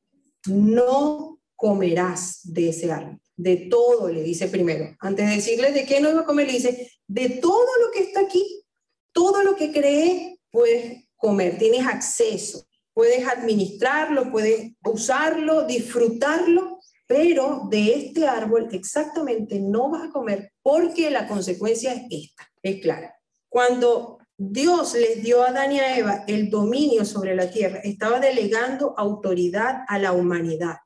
No 0.47 1.41
comerás 1.57 2.41
de 2.45 2.69
ese 2.69 2.91
árbol 2.91 3.21
de 3.37 3.57
todo, 3.71 4.09
le 4.09 4.23
dice 4.23 4.49
primero. 4.49 4.97
Antes 5.01 5.29
de 5.29 5.37
decirle 5.37 5.73
de 5.73 5.85
qué 5.85 6.01
no 6.01 6.11
iba 6.11 6.21
a 6.21 6.27
comer, 6.27 6.47
le 6.47 6.55
dice, 6.55 6.93
de 7.07 7.29
todo 7.31 7.69
lo 7.85 7.91
que 7.93 8.01
está 8.01 8.21
aquí, 8.21 8.65
todo 9.13 9.43
lo 9.43 9.57
que 9.57 9.73
cree, 9.73 10.39
puedes 10.51 11.05
comer, 11.17 11.59
tienes 11.59 11.87
acceso, 11.87 12.65
puedes 12.93 13.27
administrarlo, 13.27 14.31
puedes 14.31 14.73
usarlo, 14.85 15.67
disfrutarlo, 15.67 16.79
pero 17.07 17.63
de 17.71 17.95
este 17.95 18.27
árbol 18.27 18.69
exactamente 18.73 19.59
no 19.61 19.91
vas 19.91 20.09
a 20.09 20.13
comer 20.13 20.53
porque 20.63 21.11
la 21.11 21.27
consecuencia 21.27 21.93
es 21.93 22.03
esta, 22.11 22.49
es 22.63 22.81
clara. 22.81 23.15
Cuando 23.49 24.19
Dios 24.37 24.95
les 24.95 25.23
dio 25.23 25.43
a 25.43 25.49
Adán 25.49 25.73
y 25.73 25.81
a 25.81 25.97
Eva 25.97 26.25
el 26.27 26.51
dominio 26.51 27.05
sobre 27.05 27.37
la 27.37 27.51
tierra, 27.51 27.81
estaba 27.85 28.21
delegando 28.21 28.95
autoridad 28.97 29.85
a 29.87 29.99
la 29.99 30.13
humanidad. 30.13 30.77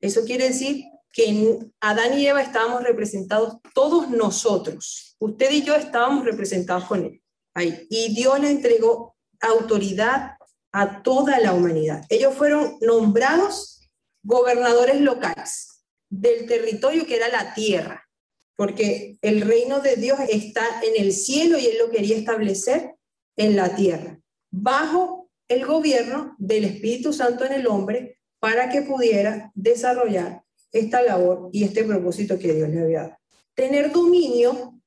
Eso 0.00 0.24
quiere 0.24 0.48
decir 0.48 0.84
que 1.16 1.30
en 1.30 1.74
Adán 1.80 2.18
y 2.18 2.26
Eva 2.26 2.42
estábamos 2.42 2.82
representados 2.82 3.56
todos 3.72 4.10
nosotros. 4.10 5.16
Usted 5.18 5.50
y 5.50 5.62
yo 5.62 5.74
estábamos 5.74 6.26
representados 6.26 6.84
con 6.84 7.06
él. 7.06 7.22
Ahí. 7.54 7.86
Y 7.88 8.14
Dios 8.14 8.38
le 8.38 8.50
entregó 8.50 9.16
autoridad 9.40 10.36
a 10.72 11.02
toda 11.02 11.40
la 11.40 11.54
humanidad. 11.54 12.04
Ellos 12.10 12.34
fueron 12.34 12.76
nombrados 12.82 13.88
gobernadores 14.22 15.00
locales 15.00 15.86
del 16.10 16.44
territorio 16.44 17.06
que 17.06 17.16
era 17.16 17.28
la 17.28 17.54
tierra, 17.54 18.06
porque 18.54 19.16
el 19.22 19.40
reino 19.40 19.80
de 19.80 19.96
Dios 19.96 20.18
está 20.28 20.82
en 20.82 21.02
el 21.02 21.14
cielo 21.14 21.58
y 21.58 21.64
él 21.64 21.78
lo 21.78 21.90
quería 21.90 22.18
establecer 22.18 22.94
en 23.38 23.56
la 23.56 23.74
tierra, 23.74 24.20
bajo 24.50 25.30
el 25.48 25.64
gobierno 25.64 26.36
del 26.38 26.64
Espíritu 26.64 27.14
Santo 27.14 27.46
en 27.46 27.54
el 27.54 27.66
hombre 27.66 28.18
para 28.38 28.68
que 28.68 28.82
pudiera 28.82 29.50
desarrollar 29.54 30.45
esta 30.78 31.02
labor 31.02 31.50
y 31.52 31.64
este 31.64 31.84
propósito 31.84 32.38
que 32.38 32.52
Dios 32.52 32.68
le 32.68 32.80
había 32.80 33.02
dado. 33.02 33.18
Tener 33.54 33.92
dominio 33.92 34.80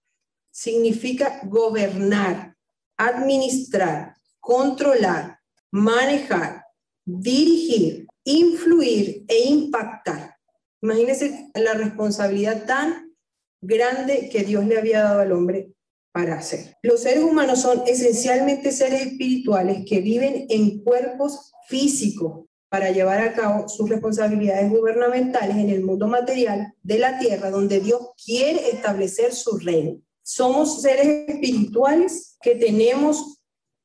significa 0.51 1.41
gobernar, 1.45 2.55
administrar, 2.97 4.15
controlar, 4.39 5.39
manejar, 5.71 6.63
dirigir, 7.05 8.07
influir 8.23 9.25
e 9.27 9.49
impactar. 9.49 10.35
Imagínense 10.81 11.49
la 11.55 11.73
responsabilidad 11.73 12.65
tan 12.65 13.15
grande 13.61 14.29
que 14.31 14.43
Dios 14.43 14.65
le 14.65 14.77
había 14.77 15.01
dado 15.03 15.21
al 15.21 15.31
hombre 15.31 15.73
para 16.11 16.35
hacer. 16.35 16.77
Los 16.81 17.01
seres 17.01 17.23
humanos 17.23 17.61
son 17.61 17.83
esencialmente 17.85 18.71
seres 18.71 19.01
espirituales 19.01 19.83
que 19.87 20.01
viven 20.01 20.45
en 20.49 20.83
cuerpos 20.83 21.51
físicos, 21.67 22.48
para 22.69 22.91
llevar 22.91 23.19
a 23.21 23.33
cabo 23.33 23.67
sus 23.67 23.89
responsabilidades 23.89 24.69
gubernamentales 24.69 25.57
en 25.57 25.69
el 25.69 25.83
mundo 25.83 26.07
material 26.07 26.73
de 26.83 26.99
la 26.99 27.17
tierra, 27.17 27.49
donde 27.49 27.79
Dios 27.79 27.99
quiere 28.23 28.69
establecer 28.69 29.33
su 29.33 29.57
reino. 29.57 29.99
Somos 30.21 30.81
seres 30.81 31.27
espirituales 31.27 32.37
que 32.41 32.55
tenemos 32.55 33.41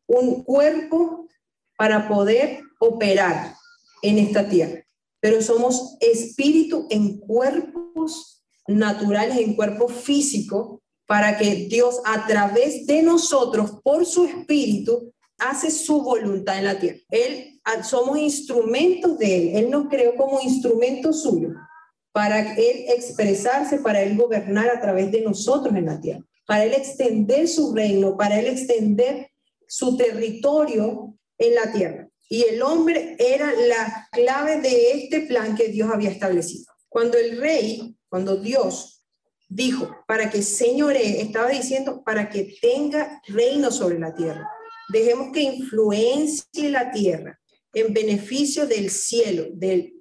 un 0.06 0.44
cuerpo 0.44 1.26
para 1.78 2.08
poder 2.08 2.60
operar 2.78 3.54
en 4.02 4.18
esta 4.18 4.48
tierra, 4.48 4.84
pero 5.20 5.40
somos 5.40 5.96
espíritu 6.00 6.86
en 6.90 7.18
cuerpos 7.18 8.44
naturales, 8.66 9.38
en 9.38 9.54
cuerpo 9.54 9.88
físico, 9.88 10.82
para 11.06 11.36
que 11.36 11.66
Dios 11.68 12.00
a 12.04 12.26
través 12.26 12.86
de 12.86 13.02
nosotros, 13.02 13.78
por 13.82 14.06
su 14.06 14.24
espíritu, 14.24 15.12
hace 15.38 15.70
su 15.70 16.02
voluntad 16.02 16.58
en 16.58 16.64
la 16.64 16.78
tierra. 16.78 16.98
Él, 17.10 17.53
somos 17.82 18.18
instrumentos 18.18 19.18
de 19.18 19.36
Él. 19.36 19.56
Él 19.56 19.70
nos 19.70 19.88
creó 19.88 20.14
como 20.16 20.40
instrumento 20.40 21.12
suyo 21.12 21.50
para 22.12 22.54
Él 22.54 22.84
expresarse, 22.88 23.78
para 23.78 24.02
Él 24.02 24.16
gobernar 24.16 24.68
a 24.68 24.80
través 24.80 25.10
de 25.10 25.22
nosotros 25.22 25.74
en 25.74 25.86
la 25.86 26.00
tierra, 26.00 26.24
para 26.46 26.64
Él 26.64 26.72
extender 26.72 27.48
su 27.48 27.74
reino, 27.74 28.16
para 28.16 28.38
Él 28.38 28.46
extender 28.46 29.30
su 29.66 29.96
territorio 29.96 31.16
en 31.38 31.54
la 31.54 31.72
tierra. 31.72 32.08
Y 32.28 32.42
el 32.42 32.62
hombre 32.62 33.16
era 33.18 33.52
la 33.52 34.08
clave 34.12 34.60
de 34.60 34.92
este 34.92 35.22
plan 35.22 35.56
que 35.56 35.68
Dios 35.68 35.90
había 35.92 36.10
establecido. 36.10 36.72
Cuando 36.88 37.18
el 37.18 37.40
rey, 37.40 37.96
cuando 38.08 38.36
Dios 38.36 39.04
dijo, 39.48 39.90
para 40.06 40.30
que 40.30 40.42
señore, 40.42 41.20
estaba 41.20 41.48
diciendo, 41.48 42.02
para 42.04 42.28
que 42.28 42.56
tenga 42.60 43.20
reino 43.26 43.70
sobre 43.70 43.98
la 43.98 44.14
tierra. 44.14 44.48
Dejemos 44.88 45.32
que 45.32 45.42
influencie 45.42 46.70
la 46.70 46.90
tierra 46.92 47.40
en 47.74 47.92
beneficio 47.92 48.66
del 48.66 48.90
cielo, 48.90 49.46
del, 49.52 49.92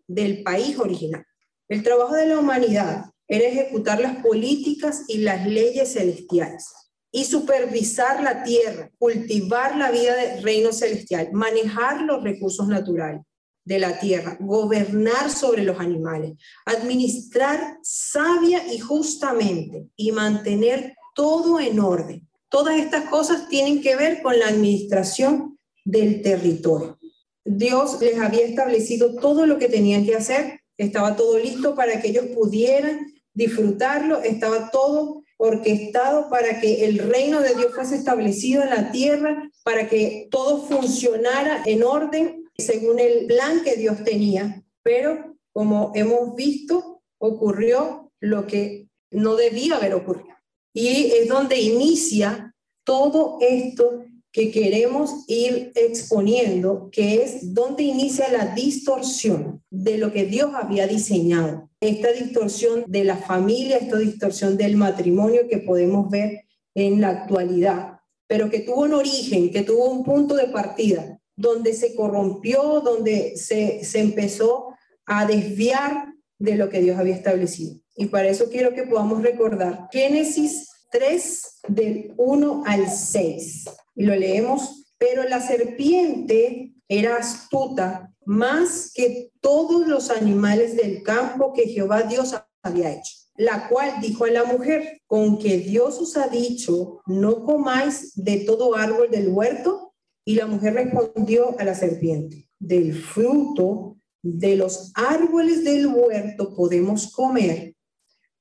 país 0.43 0.77
original. 0.77 1.25
El 1.67 1.83
trabajo 1.83 2.13
de 2.13 2.27
la 2.27 2.39
humanidad 2.39 3.05
era 3.27 3.47
ejecutar 3.47 3.99
las 3.99 4.17
políticas 4.23 5.05
y 5.07 5.19
las 5.19 5.47
leyes 5.47 5.93
celestiales 5.93 6.65
y 7.11 7.25
supervisar 7.25 8.21
la 8.21 8.43
tierra, 8.43 8.91
cultivar 8.97 9.77
la 9.77 9.91
vida 9.91 10.15
del 10.15 10.43
reino 10.43 10.71
celestial, 10.71 11.29
manejar 11.31 12.01
los 12.01 12.23
recursos 12.23 12.67
naturales, 12.67 13.21
de 13.65 13.79
la 13.79 13.99
tierra, 13.99 14.37
gobernar 14.39 15.29
sobre 15.29 15.63
los 15.63 15.79
animales, 15.79 16.33
administrar 16.65 17.77
sabia 17.81 18.61
y 18.73 18.79
justamente 18.79 19.87
y 19.95 20.11
mantener 20.11 20.95
todo 21.15 21.59
en 21.59 21.79
orden. 21.79 22.27
Todas 22.49 22.77
estas 22.77 23.09
cosas 23.09 23.47
tienen 23.47 23.81
que 23.81 23.95
ver 23.95 24.21
con 24.21 24.37
la 24.37 24.47
administración 24.47 25.57
del 25.85 26.21
territorio. 26.21 26.99
Dios 27.45 27.99
les 28.01 28.19
había 28.19 28.45
establecido 28.45 29.15
todo 29.15 29.45
lo 29.45 29.57
que 29.57 29.69
tenían 29.69 30.05
que 30.05 30.15
hacer, 30.15 30.61
estaba 30.77 31.15
todo 31.15 31.37
listo 31.37 31.75
para 31.75 32.01
que 32.01 32.09
ellos 32.09 32.25
pudieran 32.27 33.13
disfrutarlo, 33.33 34.21
estaba 34.21 34.69
todo 34.71 35.23
orquestado 35.37 36.29
para 36.29 36.61
que 36.61 36.85
el 36.85 36.99
reino 36.99 37.41
de 37.41 37.55
Dios 37.55 37.73
fuese 37.75 37.95
establecido 37.95 38.63
en 38.63 38.69
la 38.69 38.91
tierra, 38.91 39.49
para 39.63 39.89
que 39.89 40.27
todo 40.31 40.63
funcionara 40.63 41.63
en 41.65 41.83
orden 41.83 42.49
según 42.57 42.99
el 42.99 43.25
plan 43.25 43.63
que 43.63 43.75
Dios 43.75 44.03
tenía. 44.03 44.63
Pero 44.83 45.35
como 45.51 45.91
hemos 45.95 46.35
visto, 46.35 47.01
ocurrió 47.17 48.11
lo 48.19 48.47
que 48.47 48.87
no 49.11 49.35
debía 49.35 49.75
haber 49.75 49.93
ocurrido. 49.93 50.35
Y 50.73 51.11
es 51.11 51.27
donde 51.27 51.59
inicia 51.59 52.55
todo 52.83 53.37
esto 53.41 54.05
que 54.33 54.49
queremos 54.49 55.25
ir 55.27 55.71
exponiendo, 55.75 56.89
que 56.91 57.21
es 57.21 57.53
donde 57.53 57.83
inicia 57.83 58.31
la 58.31 58.55
distorsión 58.55 59.63
de 59.69 59.99
lo 59.99 60.11
que 60.11 60.25
Dios 60.25 60.51
había 60.55 60.87
diseñado. 60.87 61.69
Esta 61.79 62.11
distorsión 62.11 62.83
de 62.87 63.03
la 63.03 63.17
familia, 63.17 63.77
esta 63.77 63.97
distorsión 63.99 64.57
del 64.57 64.75
matrimonio 64.75 65.47
que 65.47 65.59
podemos 65.59 66.09
ver 66.09 66.45
en 66.73 66.99
la 66.99 67.09
actualidad, 67.09 67.99
pero 68.25 68.49
que 68.49 68.61
tuvo 68.61 68.81
un 68.81 68.95
origen, 68.95 69.51
que 69.51 69.61
tuvo 69.61 69.91
un 69.91 70.03
punto 70.03 70.35
de 70.35 70.47
partida, 70.47 71.19
donde 71.35 71.73
se 71.73 71.93
corrompió, 71.93 72.81
donde 72.81 73.37
se, 73.37 73.83
se 73.83 73.99
empezó 73.99 74.69
a 75.05 75.27
desviar 75.27 76.07
de 76.39 76.55
lo 76.55 76.69
que 76.69 76.81
Dios 76.81 76.97
había 76.97 77.15
establecido. 77.15 77.75
Y 77.95 78.07
para 78.07 78.29
eso 78.29 78.49
quiero 78.49 78.73
que 78.73 78.83
podamos 78.83 79.21
recordar 79.21 79.89
Génesis 79.91 80.72
3 80.93 81.41
del 81.69 82.13
1 82.17 82.63
al 82.67 82.87
6 82.87 83.65
y 83.95 84.03
lo 84.03 84.15
leemos, 84.15 84.85
pero 84.99 85.27
la 85.27 85.41
serpiente 85.41 86.75
era 86.87 87.17
astuta 87.17 88.13
más 88.25 88.91
que 88.93 89.31
todos 89.41 89.87
los 89.87 90.11
animales 90.11 90.75
del 90.75 91.01
campo 91.01 91.51
que 91.51 91.67
Jehová 91.67 92.03
Dios 92.03 92.35
había 92.61 92.93
hecho, 92.93 93.11
la 93.35 93.67
cual 93.67 93.95
dijo 94.01 94.25
a 94.25 94.29
la 94.29 94.43
mujer, 94.43 95.01
con 95.07 95.39
que 95.39 95.57
Dios 95.57 95.97
os 95.99 96.15
ha 96.15 96.27
dicho, 96.27 97.01
no 97.07 97.43
comáis 97.43 98.13
de 98.15 98.41
todo 98.41 98.75
árbol 98.75 99.09
del 99.09 99.29
huerto. 99.29 99.93
Y 100.25 100.35
la 100.35 100.45
mujer 100.45 100.75
respondió 100.75 101.59
a 101.59 101.65
la 101.65 101.75
serpiente, 101.75 102.47
del 102.57 102.93
fruto 102.93 103.97
de 104.21 104.55
los 104.55 104.93
árboles 104.95 105.65
del 105.65 105.87
huerto 105.87 106.55
podemos 106.55 107.11
comer, 107.11 107.72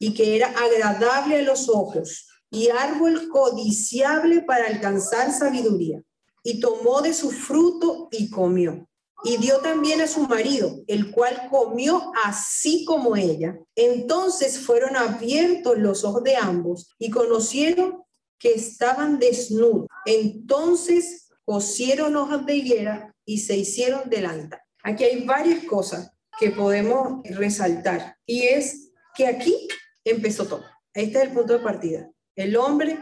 y 0.00 0.14
que 0.14 0.34
era 0.34 0.48
agradable 0.48 1.38
a 1.38 1.42
los 1.42 1.68
ojos 1.68 2.26
y 2.50 2.70
árbol 2.70 3.28
codiciable 3.28 4.42
para 4.42 4.66
alcanzar 4.66 5.30
sabiduría. 5.32 6.02
Y 6.42 6.58
tomó 6.58 7.02
de 7.02 7.14
su 7.14 7.30
fruto 7.30 8.08
y 8.10 8.30
comió. 8.30 8.88
Y 9.22 9.36
dio 9.36 9.58
también 9.58 10.00
a 10.00 10.08
su 10.08 10.22
marido, 10.22 10.80
el 10.86 11.10
cual 11.10 11.48
comió 11.50 12.10
así 12.24 12.86
como 12.86 13.14
ella. 13.14 13.58
Entonces 13.76 14.58
fueron 14.58 14.96
abiertos 14.96 15.76
los 15.76 16.02
ojos 16.04 16.24
de 16.24 16.36
ambos 16.36 16.88
y 16.98 17.10
conocieron 17.10 18.02
que 18.38 18.52
estaban 18.54 19.18
desnudos. 19.18 19.86
Entonces 20.06 21.28
cosieron 21.44 22.16
hojas 22.16 22.46
de 22.46 22.56
higuera 22.56 23.14
y 23.26 23.38
se 23.38 23.58
hicieron 23.58 24.08
delanta. 24.08 24.64
Aquí 24.82 25.04
hay 25.04 25.24
varias 25.26 25.64
cosas 25.64 26.10
que 26.38 26.50
podemos 26.52 27.22
resaltar 27.24 28.16
y 28.24 28.44
es 28.44 28.92
que 29.14 29.26
aquí 29.26 29.68
empezó 30.04 30.46
todo. 30.46 30.64
Este 30.92 31.18
es 31.18 31.24
el 31.24 31.32
punto 31.32 31.54
de 31.54 31.58
partida. 31.60 32.10
El 32.34 32.56
hombre 32.56 32.98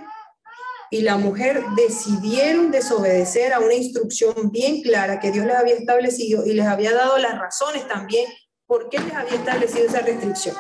y 0.91 1.03
la 1.03 1.17
mujer 1.17 1.63
decidieron 1.77 2.71
desobedecer 2.71 3.53
a 3.53 3.61
una 3.61 3.75
instrucción 3.75 4.51
bien 4.51 4.83
clara 4.83 5.21
que 5.21 5.31
Dios 5.31 5.47
les 5.47 5.57
había 5.57 5.75
establecido 5.75 6.47
y 6.47 6.55
les 6.55 6.67
había 6.67 6.93
dado 6.93 7.19
las 7.19 7.39
razones 7.39 7.87
también 7.89 8.27
por 8.67 8.89
qué 8.89 8.99
les 8.99 9.15
había 9.15 9.35
establecido 9.35 9.87
esa 9.87 10.01
restricción. 10.01 10.57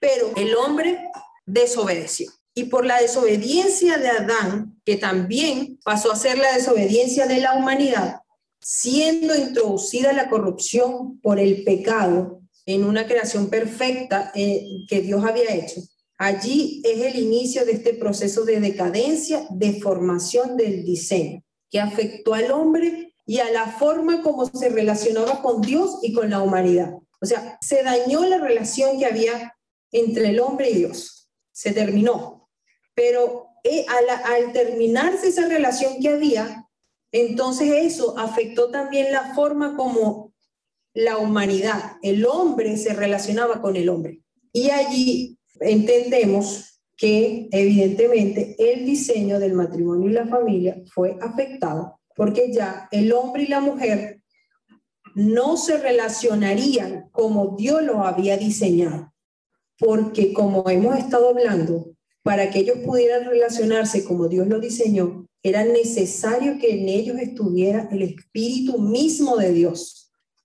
Pero 0.00 0.30
el 0.36 0.54
hombre 0.56 1.08
desobedeció. 1.46 2.30
Y 2.54 2.64
por 2.64 2.84
la 2.84 3.00
desobediencia 3.00 3.98
de 3.98 4.08
Adán, 4.08 4.80
que 4.84 4.96
también 4.96 5.78
pasó 5.84 6.10
a 6.12 6.16
ser 6.16 6.38
la 6.38 6.52
desobediencia 6.52 7.26
de 7.26 7.40
la 7.40 7.54
humanidad, 7.54 8.22
siendo 8.60 9.36
introducida 9.36 10.12
la 10.12 10.28
corrupción 10.28 11.20
por 11.20 11.38
el 11.38 11.62
pecado, 11.62 12.37
en 12.68 12.84
una 12.84 13.06
creación 13.06 13.48
perfecta 13.48 14.30
eh, 14.34 14.84
que 14.86 15.00
Dios 15.00 15.24
había 15.24 15.54
hecho. 15.54 15.80
Allí 16.18 16.82
es 16.84 17.00
el 17.00 17.18
inicio 17.18 17.64
de 17.64 17.72
este 17.72 17.94
proceso 17.94 18.44
de 18.44 18.60
decadencia, 18.60 19.46
de 19.48 19.80
formación 19.80 20.58
del 20.58 20.84
diseño, 20.84 21.42
que 21.70 21.80
afectó 21.80 22.34
al 22.34 22.50
hombre 22.50 23.14
y 23.24 23.38
a 23.38 23.50
la 23.50 23.68
forma 23.68 24.20
como 24.22 24.44
se 24.44 24.68
relacionaba 24.68 25.40
con 25.40 25.62
Dios 25.62 26.00
y 26.02 26.12
con 26.12 26.28
la 26.28 26.42
humanidad. 26.42 26.92
O 27.22 27.24
sea, 27.24 27.56
se 27.62 27.82
dañó 27.82 28.26
la 28.26 28.36
relación 28.36 28.98
que 28.98 29.06
había 29.06 29.56
entre 29.90 30.28
el 30.28 30.38
hombre 30.38 30.68
y 30.68 30.74
Dios. 30.74 31.30
Se 31.50 31.72
terminó. 31.72 32.50
Pero 32.94 33.46
eh, 33.64 33.86
al, 33.88 34.10
al 34.10 34.52
terminarse 34.52 35.28
esa 35.28 35.48
relación 35.48 36.02
que 36.02 36.10
había, 36.10 36.68
entonces 37.12 37.72
eso 37.72 38.18
afectó 38.18 38.70
también 38.70 39.10
la 39.10 39.34
forma 39.34 39.74
como 39.74 40.27
la 40.98 41.16
humanidad, 41.16 41.92
el 42.02 42.26
hombre 42.26 42.76
se 42.76 42.92
relacionaba 42.92 43.62
con 43.62 43.76
el 43.76 43.88
hombre. 43.88 44.20
Y 44.52 44.70
allí 44.70 45.38
entendemos 45.60 46.80
que 46.96 47.48
evidentemente 47.52 48.56
el 48.58 48.84
diseño 48.84 49.38
del 49.38 49.52
matrimonio 49.52 50.10
y 50.10 50.12
la 50.12 50.26
familia 50.26 50.82
fue 50.92 51.16
afectado 51.20 52.00
porque 52.16 52.52
ya 52.52 52.88
el 52.90 53.12
hombre 53.12 53.44
y 53.44 53.46
la 53.46 53.60
mujer 53.60 54.22
no 55.14 55.56
se 55.56 55.78
relacionarían 55.78 57.08
como 57.12 57.54
Dios 57.56 57.80
lo 57.84 58.02
había 58.02 58.36
diseñado. 58.36 59.12
Porque 59.78 60.32
como 60.32 60.68
hemos 60.68 60.98
estado 60.98 61.28
hablando, 61.28 61.92
para 62.24 62.50
que 62.50 62.58
ellos 62.58 62.78
pudieran 62.84 63.24
relacionarse 63.24 64.02
como 64.02 64.26
Dios 64.26 64.48
lo 64.48 64.58
diseñó, 64.58 65.28
era 65.44 65.64
necesario 65.64 66.58
que 66.58 66.72
en 66.72 66.88
ellos 66.88 67.18
estuviera 67.20 67.88
el 67.92 68.02
espíritu 68.02 68.80
mismo 68.80 69.36
de 69.36 69.52
Dios 69.52 69.97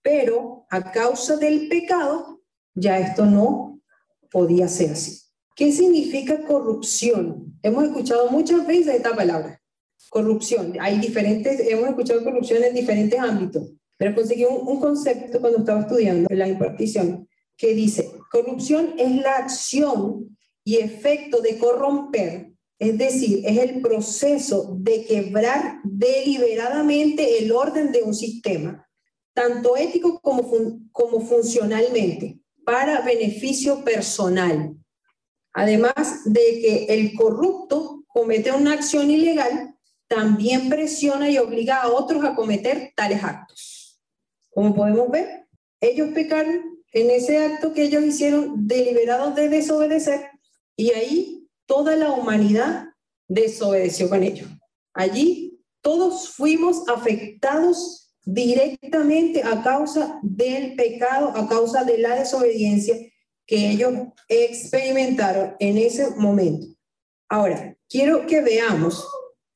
pero 0.04 0.68
a 0.70 0.92
causa 0.92 1.38
del 1.38 1.68
pecado 1.70 2.42
ya 2.76 3.00
esto 3.00 3.26
no 3.26 3.82
podía 4.30 4.68
ser 4.68 4.92
así. 4.92 5.22
¿Qué 5.56 5.72
significa 5.72 6.44
corrupción? 6.46 7.58
Hemos 7.62 7.86
escuchado 7.86 8.30
muchas 8.30 8.68
veces 8.68 8.96
esta 8.96 9.16
palabra, 9.16 9.62
corrupción. 10.10 10.76
Hay 10.80 11.00
diferentes, 11.00 11.60
hemos 11.68 11.90
escuchado 11.90 12.24
corrupción 12.24 12.64
en 12.64 12.74
diferentes 12.74 13.20
ámbitos, 13.20 13.72
pero 13.98 14.14
conseguí 14.16 14.46
un, 14.46 14.68
un 14.68 14.80
concepto 14.80 15.40
cuando 15.40 15.60
estaba 15.60 15.82
estudiando 15.82 16.28
la 16.32 16.48
impartición 16.48 17.28
que 17.56 17.74
dice, 17.74 18.12
corrupción 18.32 18.96
es 18.98 19.16
la 19.16 19.38
acción 19.38 20.38
y 20.66 20.78
efecto 20.78 21.40
de 21.42 21.58
corromper, 21.58 22.52
es 22.80 22.98
decir, 22.98 23.44
es 23.46 23.58
el 23.60 23.82
proceso 23.82 24.76
de 24.80 25.06
quebrar 25.06 25.80
deliberadamente 25.84 27.38
el 27.38 27.52
orden 27.52 27.92
de 27.92 28.02
un 28.02 28.16
sistema 28.16 28.84
tanto 29.34 29.76
ético 29.76 30.20
como, 30.22 30.50
como 30.92 31.22
funcionalmente, 31.22 32.40
para 32.66 33.02
beneficio 33.02 33.84
personal. 33.84 34.76
Además 35.54 36.22
de 36.26 36.42
que 36.62 36.86
el 36.90 37.14
corrupto 37.16 38.04
comete 38.08 38.52
una 38.52 38.74
acción 38.74 39.10
ilegal, 39.12 39.76
también 40.08 40.70
presiona 40.70 41.30
y 41.30 41.38
obliga 41.38 41.82
a 41.82 41.92
otros 41.92 42.24
a 42.24 42.36
cometer 42.36 42.94
tales 42.96 43.24
actos. 43.24 44.00
Como 44.52 44.76
podemos 44.76 45.10
ver, 45.10 45.48
ellos 45.82 46.10
pecaron 46.14 46.84
en 46.92 47.10
ese 47.10 47.40
acto 47.40 47.74
que 47.74 47.84
ellos 47.84 48.04
hicieron 48.04 48.68
deliberados 48.68 49.34
de 49.36 49.50
desobedecer 49.50 50.30
y 50.76 50.92
ahí 50.92 51.50
toda 51.66 51.96
la 51.96 52.12
humanidad 52.12 52.90
desobedeció 53.28 54.10
con 54.10 54.22
ellos. 54.22 54.48
Allí 54.94 55.60
todos 55.82 56.30
fuimos 56.30 56.88
afectados 56.88 58.03
directamente 58.26 59.44
a 59.44 59.62
causa 59.64 60.20
del 60.22 60.76
pecado, 60.76 61.30
a 61.36 61.48
causa 61.48 61.84
de 61.84 61.98
la 61.98 62.16
desobediencia 62.16 62.96
que 63.46 63.72
ellos 63.72 63.94
experimentaron 64.28 65.56
en 65.60 65.78
ese 65.78 66.12
momento. 66.12 66.68
Ahora, 67.30 67.76
quiero 67.90 68.26
que 68.26 68.42
veamos 68.42 69.06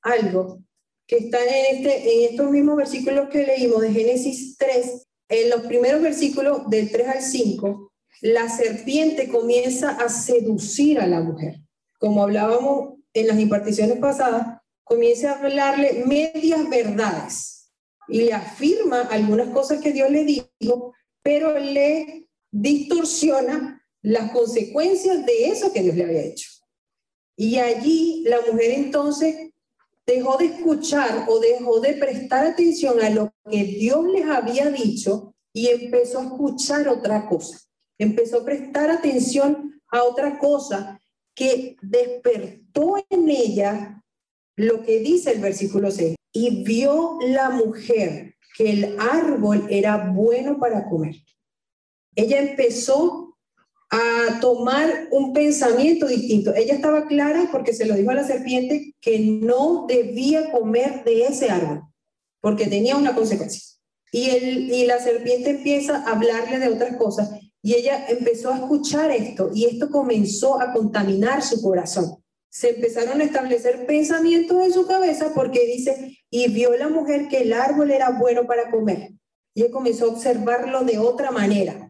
algo 0.02 0.60
que 1.06 1.18
está 1.18 1.40
en, 1.42 1.78
este, 1.78 2.26
en 2.26 2.32
estos 2.32 2.52
mismos 2.52 2.76
versículos 2.76 3.30
que 3.30 3.46
leímos 3.46 3.82
de 3.82 3.94
Génesis 3.94 4.58
3, 4.58 5.08
en 5.30 5.50
los 5.50 5.62
primeros 5.62 6.02
versículos 6.02 6.70
del 6.70 6.92
3 6.92 7.08
al 7.08 7.22
5, 7.22 7.94
la 8.22 8.50
serpiente 8.50 9.30
comienza 9.30 9.92
a 9.92 10.10
seducir 10.10 11.00
a 11.00 11.08
la 11.08 11.22
mujer. 11.22 11.62
Como 12.00 12.24
hablábamos 12.24 12.96
en 13.14 13.28
las 13.28 13.40
imparticiones 13.40 14.00
pasadas, 14.00 14.60
comienza 14.84 15.32
a 15.32 15.40
hablarle 15.40 16.04
medias 16.06 16.70
verdades 16.70 17.57
le 18.08 18.34
afirma 18.34 19.02
algunas 19.02 19.50
cosas 19.50 19.82
que 19.82 19.91
Dios 19.91 20.10
le 20.10 20.24
dijo, 20.24 20.93
pero 21.22 21.58
le 21.58 22.28
distorsiona 22.52 23.86
las 24.02 24.32
consecuencias 24.32 25.26
de 25.26 25.50
eso 25.50 25.74
que 25.74 25.84
Dios 25.84 25.96
le 25.96 26.04
había 26.04 26.24
hecho. 26.24 26.50
Y 27.36 27.58
allí 27.58 28.24
la 28.26 28.39
mujer 28.41 28.72
entonces 28.72 29.52
dejó 30.06 30.38
de 30.38 30.46
escuchar 30.46 31.26
o 31.28 31.39
dejó 31.39 31.80
de 31.82 31.93
prestar 31.93 32.46
atención 32.46 33.02
a 33.02 33.10
lo 33.10 33.34
que 33.50 33.63
Dios 33.63 34.06
les 34.08 34.26
había 34.26 34.70
dicho 34.72 35.36
y 35.54 35.67
empezó 35.67 36.20
a 36.20 36.24
escuchar 36.24 36.88
otra 36.88 37.28
cosa. 37.28 37.60
Empezó 37.98 38.39
a 38.39 38.46
prestar 38.46 38.89
atención 38.89 39.82
a 39.89 40.04
otra 40.04 40.39
cosa 40.39 41.00
que 41.36 41.76
despertó 41.82 42.96
en 43.10 43.30
ella 43.30 44.04
lo 44.58 44.84
que 44.84 45.00
dice 45.00 45.32
el 45.32 45.39
versículo 45.39 45.89
6. 45.91 46.15
Y 46.34 46.63
vio 46.63 47.17
la 47.22 47.52
mujer 47.52 48.36
que 48.58 48.70
el 48.70 49.00
árbol 49.00 49.65
era 49.70 50.12
bueno 50.12 50.60
para 50.60 50.89
comer. 50.89 51.15
Ella 52.15 52.39
empezó 52.39 53.38
a 53.89 54.39
tomar 54.41 55.08
un 55.12 55.32
pensamiento 55.32 56.08
distinto. 56.08 56.54
Ella 56.54 56.74
estaba 56.74 57.08
clara 57.08 57.48
porque 57.52 57.74
se 57.74 57.86
lo 57.86 57.96
dijo 57.96 58.10
a 58.10 58.15
la 58.15 58.28
serpiente 58.28 58.96
que 59.00 59.20
no 59.20 59.86
debía 59.88 60.52
comer 60.52 61.04
de 61.06 61.28
ese 61.28 61.50
árbol, 61.50 61.84
porque 62.41 62.65
tenía 62.67 62.98
una 62.98 63.15
consecuencia. 63.15 63.62
Y, 64.12 64.30
el, 64.30 64.74
y 64.74 64.86
la 64.86 65.00
serpiente 65.00 65.52
empieza 65.52 65.98
a 65.98 66.13
hablarle 66.13 66.60
de 66.60 66.70
otras 66.70 66.98
cosas 66.98 67.30
y 67.62 67.76
ella 67.76 68.08
empezó 68.08 68.52
a 68.52 68.58
escuchar 68.58 69.12
esto 69.12 69.52
y 69.54 69.65
esto 69.65 69.89
comenzó 69.91 70.60
a 70.60 70.74
contaminar 70.74 71.43
su 71.43 71.62
corazón. 71.62 72.24
Se 72.50 72.70
empezaron 72.76 73.22
a 73.22 73.24
establecer 73.24 73.86
pensamientos 73.86 74.66
en 74.66 74.74
su 74.74 74.88
cabeza 74.88 75.32
porque 75.34 75.66
dice, 75.66 76.18
y 76.30 76.48
vio 76.50 76.76
la 76.76 76.90
mujer 76.90 77.28
que 77.28 77.42
el 77.42 77.54
árbol 77.54 77.92
era 77.92 78.12
bueno 78.12 78.48
para 78.48 78.72
comer. 78.72 79.12
Y 79.54 79.64
ella 79.64 79.72
comenzó 79.72 80.06
a 80.06 80.14
observarlo 80.14 80.84
de 80.84 80.98
otra 80.98 81.32
manera 81.32 81.88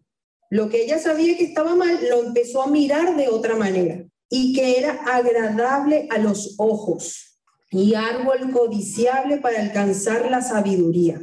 lo 0.49 0.69
que 0.69 0.83
ella 0.83 0.97
sabía 0.97 1.37
que 1.37 1.43
estaba 1.43 1.75
mal, 1.75 1.99
lo 2.09 2.23
empezó 2.23 2.61
a 2.61 2.67
mirar 2.67 3.15
de 3.17 3.27
otra 3.27 3.55
manera 3.55 4.05
y 4.29 4.53
que 4.53 4.77
era 4.77 4.93
agradable 5.05 6.07
a 6.09 6.17
los 6.17 6.55
ojos 6.57 7.39
y 7.69 7.95
árbol 7.95 8.51
codiciable 8.51 9.37
para 9.37 9.61
alcanzar 9.61 10.31
la 10.31 10.41
sabiduría. 10.41 11.21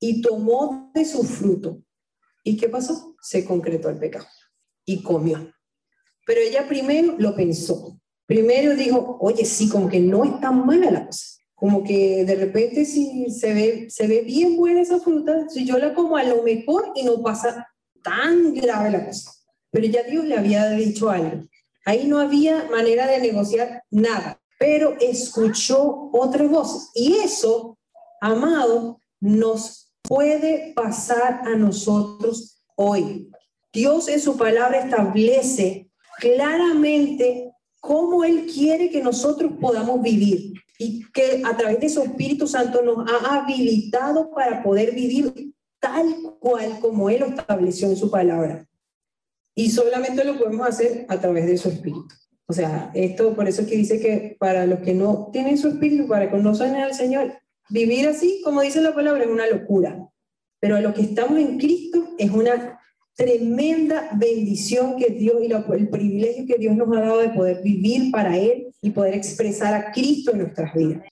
Y 0.00 0.20
tomó 0.20 0.90
de 0.94 1.04
su 1.04 1.22
fruto. 1.22 1.82
¿Y 2.42 2.56
qué 2.56 2.68
pasó? 2.68 3.14
Se 3.20 3.44
concretó 3.44 3.88
el 3.88 3.98
pecado 3.98 4.26
y 4.84 5.02
comió. 5.02 5.52
Pero 6.26 6.40
ella 6.40 6.66
primero 6.66 7.14
lo 7.18 7.36
pensó. 7.36 8.00
Primero 8.32 8.74
dijo, 8.74 9.18
oye, 9.20 9.44
sí, 9.44 9.68
como 9.68 9.90
que 9.90 10.00
no 10.00 10.24
es 10.24 10.40
tan 10.40 10.64
mala 10.64 10.90
la 10.90 11.04
cosa. 11.04 11.36
Como 11.54 11.84
que 11.84 12.24
de 12.24 12.34
repente 12.34 12.86
si 12.86 13.28
se 13.28 13.52
ve, 13.52 13.90
se 13.90 14.06
ve 14.06 14.22
bien 14.22 14.56
buena 14.56 14.80
esa 14.80 14.98
fruta, 15.00 15.50
si 15.50 15.66
yo 15.66 15.76
la 15.76 15.92
como 15.92 16.16
a 16.16 16.22
lo 16.22 16.42
mejor 16.42 16.92
y 16.94 17.02
no 17.02 17.22
pasa 17.22 17.68
tan 18.02 18.54
grave 18.54 18.90
la 18.90 19.04
cosa. 19.04 19.32
Pero 19.70 19.86
ya 19.86 20.04
Dios 20.04 20.24
le 20.24 20.38
había 20.38 20.70
dicho 20.70 21.10
algo. 21.10 21.42
Ahí 21.84 22.06
no 22.06 22.20
había 22.20 22.70
manera 22.70 23.06
de 23.06 23.18
negociar 23.18 23.82
nada, 23.90 24.40
pero 24.58 24.96
escuchó 24.98 26.08
otra 26.14 26.46
voz. 26.46 26.88
Y 26.94 27.16
eso, 27.16 27.76
amado, 28.22 28.98
nos 29.20 29.92
puede 30.00 30.72
pasar 30.74 31.42
a 31.44 31.54
nosotros 31.54 32.64
hoy. 32.76 33.28
Dios 33.74 34.08
en 34.08 34.20
su 34.20 34.38
palabra 34.38 34.78
establece 34.78 35.90
claramente 36.18 37.51
cómo 37.82 38.22
Él 38.22 38.46
quiere 38.46 38.90
que 38.90 39.02
nosotros 39.02 39.52
podamos 39.60 40.00
vivir 40.00 40.54
y 40.78 41.04
que 41.10 41.42
a 41.44 41.56
través 41.56 41.80
de 41.80 41.88
su 41.88 42.00
Espíritu 42.00 42.46
Santo 42.46 42.80
nos 42.80 43.10
ha 43.10 43.42
habilitado 43.42 44.30
para 44.30 44.62
poder 44.62 44.94
vivir 44.94 45.52
tal 45.80 46.14
cual 46.38 46.78
como 46.80 47.10
Él 47.10 47.20
lo 47.20 47.26
estableció 47.26 47.88
en 47.88 47.96
su 47.96 48.08
palabra. 48.08 48.68
Y 49.56 49.70
solamente 49.70 50.24
lo 50.24 50.38
podemos 50.38 50.66
hacer 50.66 51.06
a 51.08 51.20
través 51.20 51.44
de 51.46 51.58
su 51.58 51.68
espíritu. 51.68 52.14
O 52.46 52.52
sea, 52.52 52.92
esto 52.94 53.34
por 53.34 53.48
eso 53.48 53.62
es 53.62 53.68
que 53.68 53.76
dice 53.76 53.98
que 53.98 54.36
para 54.38 54.64
los 54.64 54.78
que 54.78 54.94
no 54.94 55.30
tienen 55.32 55.58
su 55.58 55.68
espíritu, 55.68 56.06
para 56.06 56.30
que 56.30 56.36
no 56.36 56.54
suenen 56.54 56.82
al 56.82 56.94
Señor, 56.94 57.34
vivir 57.68 58.06
así, 58.06 58.40
como 58.44 58.60
dice 58.60 58.80
la 58.80 58.94
palabra, 58.94 59.24
es 59.24 59.30
una 59.30 59.48
locura. 59.48 60.08
Pero 60.60 60.76
a 60.76 60.80
los 60.80 60.94
que 60.94 61.02
estamos 61.02 61.36
en 61.36 61.58
Cristo 61.58 62.14
es 62.16 62.30
una 62.30 62.80
tremenda 63.14 64.10
bendición 64.14 64.96
que 64.96 65.10
Dios 65.10 65.36
y 65.42 65.52
el 65.52 65.88
privilegio 65.88 66.46
que 66.46 66.58
Dios 66.58 66.76
nos 66.76 66.96
ha 66.96 67.00
dado 67.00 67.18
de 67.18 67.30
poder 67.30 67.62
vivir 67.62 68.10
para 68.10 68.36
Él 68.36 68.72
y 68.80 68.90
poder 68.90 69.14
expresar 69.14 69.74
a 69.74 69.92
Cristo 69.92 70.32
en 70.32 70.38
nuestras 70.38 70.74
vidas. 70.74 71.02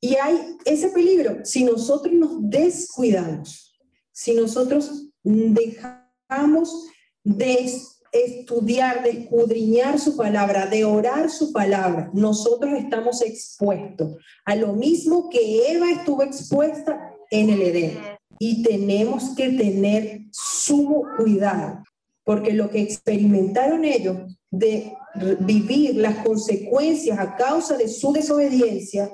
Y 0.00 0.16
hay 0.16 0.38
ese 0.64 0.90
peligro 0.90 1.44
si 1.44 1.64
nosotros 1.64 2.14
nos 2.14 2.50
descuidamos, 2.50 3.74
si 4.12 4.34
nosotros 4.34 5.10
dejamos 5.22 6.88
de 7.22 7.70
estudiar, 8.12 9.02
de 9.02 9.10
escudriñar 9.10 9.98
su 9.98 10.16
palabra, 10.16 10.66
de 10.66 10.84
orar 10.84 11.30
su 11.30 11.52
palabra, 11.52 12.10
nosotros 12.12 12.74
estamos 12.74 13.22
expuestos 13.22 14.16
a 14.44 14.54
lo 14.54 14.74
mismo 14.74 15.28
que 15.30 15.72
Eva 15.72 15.90
estuvo 15.90 16.22
expuesta 16.22 17.12
en 17.30 17.50
el 17.50 17.62
Edén. 17.62 17.98
Y 18.38 18.62
tenemos 18.62 19.34
que 19.34 19.50
tener 19.50 20.22
sumo 20.30 21.04
cuidado, 21.16 21.82
porque 22.24 22.52
lo 22.52 22.70
que 22.70 22.82
experimentaron 22.82 23.84
ellos 23.84 24.36
de 24.50 24.92
vivir 25.40 25.96
las 25.96 26.24
consecuencias 26.24 27.18
a 27.18 27.36
causa 27.36 27.76
de 27.76 27.88
su 27.88 28.12
desobediencia 28.12 29.10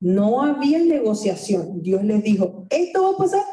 no 0.00 0.42
había 0.42 0.78
negociación. 0.78 1.82
Dios 1.82 2.04
les 2.04 2.22
dijo, 2.22 2.66
esto 2.70 3.02
va 3.02 3.10
a 3.10 3.18
pasar 3.18 3.44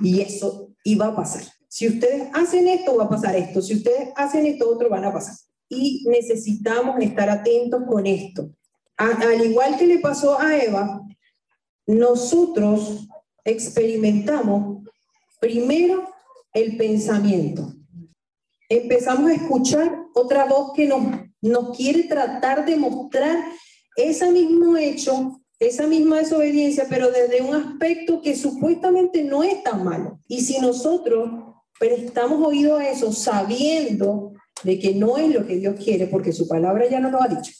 y 0.00 0.20
eso 0.20 0.70
iba 0.84 1.06
a 1.06 1.16
pasar. 1.16 1.42
Si 1.68 1.86
ustedes 1.86 2.28
hacen 2.32 2.66
esto, 2.68 2.96
va 2.96 3.04
a 3.04 3.08
pasar 3.08 3.36
esto. 3.36 3.62
Si 3.62 3.74
ustedes 3.74 4.08
hacen 4.16 4.46
esto, 4.46 4.68
otro 4.68 4.88
van 4.88 5.04
a 5.04 5.12
pasar. 5.12 5.34
Y 5.68 6.04
necesitamos 6.08 7.00
estar 7.00 7.30
atentos 7.30 7.82
con 7.88 8.06
esto. 8.06 8.50
al 8.96 9.44
igual 9.44 9.78
que 9.78 9.86
le 9.86 9.98
pasó 9.98 10.38
a 10.38 10.56
Eva, 10.56 11.00
nosotros 11.86 13.08
experimentamos 13.44 14.84
primero 15.40 16.08
el 16.52 16.76
pensamiento. 16.76 17.74
Empezamos 18.68 19.30
a 19.30 19.34
escuchar 19.34 20.06
otra 20.14 20.44
voz 20.44 20.72
que 20.74 20.86
nos, 20.86 21.76
quiere 21.76 22.04
tratar 22.04 22.64
de 22.64 22.76
mostrar 22.76 23.36
ese 23.96 24.30
mismo 24.30 24.76
hecho 24.76 25.40
esa 25.60 25.86
misma 25.86 26.20
desobediencia, 26.20 26.86
pero 26.88 27.10
desde 27.10 27.42
un 27.42 27.54
aspecto 27.54 28.22
que 28.22 28.34
supuestamente 28.34 29.22
no 29.22 29.44
es 29.44 29.62
tan 29.62 29.84
malo. 29.84 30.18
Y 30.26 30.40
si 30.40 30.58
nosotros 30.58 31.30
prestamos 31.78 32.46
oído 32.46 32.78
a 32.78 32.88
eso 32.88 33.12
sabiendo 33.12 34.32
de 34.64 34.78
que 34.78 34.94
no 34.94 35.18
es 35.18 35.32
lo 35.32 35.46
que 35.46 35.56
Dios 35.56 35.76
quiere, 35.76 36.06
porque 36.06 36.32
su 36.32 36.48
palabra 36.48 36.88
ya 36.88 36.98
nos 36.98 37.12
lo 37.12 37.22
ha 37.22 37.28
dicho, 37.28 37.52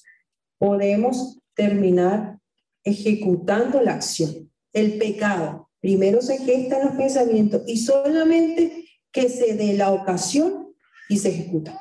podemos 0.59 1.40
terminar 1.55 2.38
ejecutando 2.83 3.83
la 3.83 3.95
acción. 3.95 4.51
El 4.73 4.97
pecado 4.97 5.69
primero 5.81 6.23
se 6.23 6.38
gesta 6.38 6.79
en 6.79 6.87
los 6.87 6.97
pensamientos 6.97 7.62
y 7.66 7.79
solamente 7.79 8.85
que 9.12 9.29
se 9.29 9.55
dé 9.55 9.75
la 9.75 9.93
ocasión 9.93 10.75
y 11.09 11.19
se 11.19 11.31
ejecuta. 11.31 11.81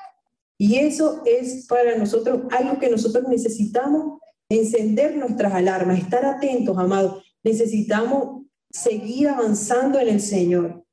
Y 0.58 0.78
eso 0.78 1.22
es 1.26 1.66
para 1.68 1.98
nosotros 1.98 2.42
algo 2.52 2.80
que 2.80 2.90
nosotros 2.90 3.26
necesitamos 3.28 4.20
encender 4.50 5.16
nuestras 5.16 5.54
alarmas, 5.54 6.00
estar 6.00 6.26
atentos, 6.26 6.78
amados. 6.78 7.24
Necesitamos 7.44 8.46
seguir 8.70 9.30
avanzando 9.30 10.00
en 10.00 10.10
el 10.10 10.22
Señor, 10.22 10.84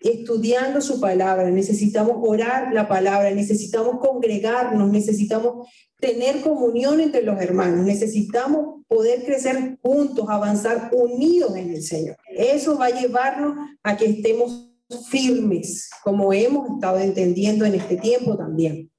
estudiando 0.00 0.80
su 0.80 1.00
palabra, 1.00 1.50
necesitamos 1.50 2.16
orar 2.20 2.72
la 2.72 2.86
palabra, 2.86 3.30
necesitamos 3.30 3.98
congregarnos, 3.98 4.90
necesitamos 4.90 5.68
tener 5.98 6.40
comunión 6.42 7.00
entre 7.00 7.22
los 7.22 7.40
hermanos, 7.40 7.84
necesitamos 7.84 8.73
poder 8.88 9.24
crecer 9.24 9.78
juntos, 9.82 10.26
avanzar 10.28 10.90
unidos 10.92 11.56
en 11.56 11.70
el 11.70 11.82
Señor. 11.82 12.16
Eso 12.28 12.78
va 12.78 12.86
a 12.86 13.00
llevarnos 13.00 13.56
a 13.82 13.96
que 13.96 14.06
estemos 14.06 14.70
firmes, 15.08 15.90
como 16.02 16.32
hemos 16.32 16.70
estado 16.70 16.98
entendiendo 16.98 17.64
en 17.64 17.74
este 17.74 17.96
tiempo 17.96 18.36
también. 18.36 18.90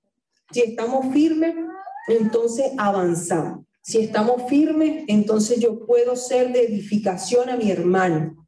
Si 0.51 0.61
estamos 0.61 1.13
firmes, 1.13 1.55
entonces 2.07 2.71
avanzamos. 2.77 3.65
Si 3.81 3.99
estamos 3.99 4.43
firmes, 4.49 5.03
entonces 5.07 5.59
yo 5.59 5.85
puedo 5.85 6.15
ser 6.15 6.51
de 6.51 6.63
edificación 6.63 7.49
a 7.49 7.57
mi 7.57 7.71
hermano. 7.71 8.47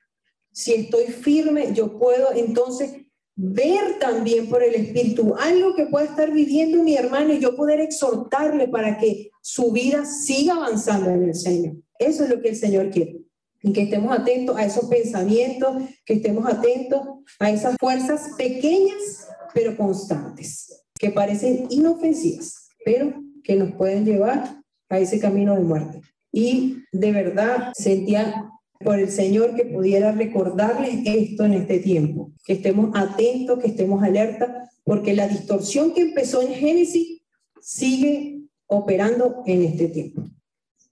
si 0.52 0.74
estoy 0.74 1.06
firme, 1.06 1.72
yo 1.74 2.00
puedo 2.00 2.34
entonces 2.34 3.06
ver 3.36 4.00
también 4.00 4.50
por 4.50 4.64
el 4.64 4.74
Espíritu 4.74 5.36
algo 5.38 5.76
que 5.76 5.86
pueda 5.86 6.06
estar 6.06 6.32
viviendo 6.32 6.82
mi 6.82 6.96
hermano 6.96 7.34
y 7.34 7.40
yo 7.40 7.56
poder 7.56 7.80
exhortarle 7.80 8.68
para 8.68 8.98
que 8.98 9.30
su 9.48 9.72
vida 9.72 10.04
siga 10.04 10.56
avanzando 10.56 11.10
en 11.10 11.24
el 11.24 11.34
Señor. 11.34 11.78
Eso 11.98 12.26
es 12.26 12.30
lo 12.30 12.42
que 12.42 12.50
el 12.50 12.58
Señor 12.58 12.90
quiere. 12.90 13.22
Y 13.64 13.72
que 13.72 13.84
estemos 13.84 14.12
atentos 14.12 14.58
a 14.58 14.66
esos 14.66 14.90
pensamientos, 14.90 15.84
que 16.06 16.16
estemos 16.16 16.46
atentos 16.46 17.00
a 17.40 17.50
esas 17.50 17.78
fuerzas 17.80 18.32
pequeñas 18.38 19.26
pero 19.54 19.78
constantes, 19.78 20.84
que 21.00 21.12
parecen 21.12 21.66
inofensivas, 21.70 22.68
pero 22.84 23.24
que 23.42 23.56
nos 23.56 23.72
pueden 23.76 24.04
llevar 24.04 24.62
a 24.90 25.00
ese 25.00 25.18
camino 25.18 25.56
de 25.56 25.62
muerte. 25.62 26.02
Y 26.30 26.84
de 26.92 27.14
verdad 27.14 27.72
sentía 27.74 28.52
por 28.82 29.00
el 29.00 29.10
Señor 29.10 29.56
que 29.56 29.64
pudiera 29.64 30.12
recordarles 30.12 31.00
esto 31.06 31.46
en 31.46 31.54
este 31.54 31.80
tiempo, 31.80 32.34
que 32.44 32.54
estemos 32.54 32.92
atentos, 32.96 33.60
que 33.60 33.68
estemos 33.68 34.04
alerta, 34.04 34.70
porque 34.84 35.14
la 35.14 35.30
distorsión 35.30 35.94
que 35.94 36.02
empezó 36.02 36.42
en 36.42 36.54
Génesis 36.54 37.22
sigue 37.62 38.37
operando 38.68 39.44
en 39.46 39.64
este 39.64 39.88
tiempo. 39.88 40.24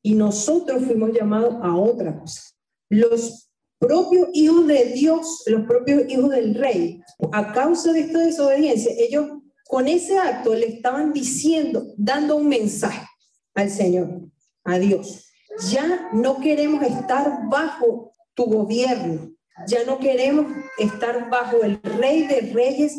Y 0.01 0.13
nosotros 0.13 0.83
fuimos 0.85 1.11
llamados 1.13 1.55
a 1.61 1.75
otra 1.75 2.19
cosa. 2.19 2.41
Los 2.89 3.49
propios 3.79 4.29
hijos 4.33 4.67
de 4.67 4.85
Dios, 4.93 5.43
los 5.47 5.65
propios 5.65 6.09
hijos 6.09 6.29
del 6.29 6.55
rey, 6.55 7.01
a 7.31 7.53
causa 7.53 7.91
de 7.91 8.01
esta 8.01 8.19
desobediencia, 8.19 8.91
ellos 8.97 9.27
con 9.67 9.87
ese 9.87 10.17
acto 10.17 10.53
le 10.53 10.67
estaban 10.67 11.11
diciendo, 11.11 11.93
dando 11.97 12.37
un 12.37 12.47
mensaje 12.47 13.05
al 13.55 13.69
Señor, 13.69 14.21
a 14.63 14.77
Dios. 14.77 15.25
Ya 15.71 16.09
no 16.13 16.39
queremos 16.39 16.83
estar 16.83 17.47
bajo 17.49 18.11
tu 18.33 18.45
gobierno, 18.45 19.33
ya 19.67 19.85
no 19.85 19.99
queremos 19.99 20.47
estar 20.77 21.29
bajo 21.29 21.63
el 21.63 21.81
rey 21.81 22.27
de 22.27 22.41
reyes, 22.53 22.95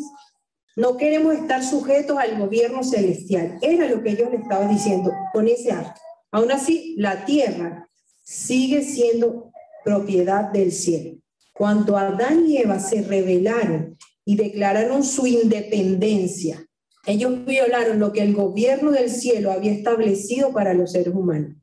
no 0.77 0.95
queremos 0.95 1.33
estar 1.33 1.63
sujetos 1.63 2.19
al 2.19 2.37
gobierno 2.37 2.83
celestial. 2.83 3.57
Era 3.63 3.89
lo 3.89 4.03
que 4.03 4.11
ellos 4.11 4.29
le 4.29 4.37
estaban 4.37 4.69
diciendo 4.69 5.11
con 5.33 5.47
ese 5.47 5.71
acto. 5.71 5.99
Aún 6.31 6.51
así, 6.51 6.93
la 6.99 7.25
tierra 7.25 7.89
sigue 8.23 8.83
siendo 8.83 9.51
propiedad 9.83 10.51
del 10.51 10.71
cielo. 10.71 11.17
Cuando 11.55 11.97
Adán 11.97 12.45
y 12.47 12.57
Eva 12.57 12.79
se 12.79 13.01
rebelaron 13.01 13.97
y 14.23 14.35
declararon 14.35 15.03
su 15.03 15.25
independencia, 15.25 16.63
ellos 17.07 17.43
violaron 17.43 17.97
lo 17.97 18.13
que 18.13 18.21
el 18.21 18.35
gobierno 18.35 18.91
del 18.91 19.09
cielo 19.09 19.51
había 19.51 19.71
establecido 19.71 20.53
para 20.53 20.75
los 20.75 20.91
seres 20.91 21.15
humanos. 21.15 21.55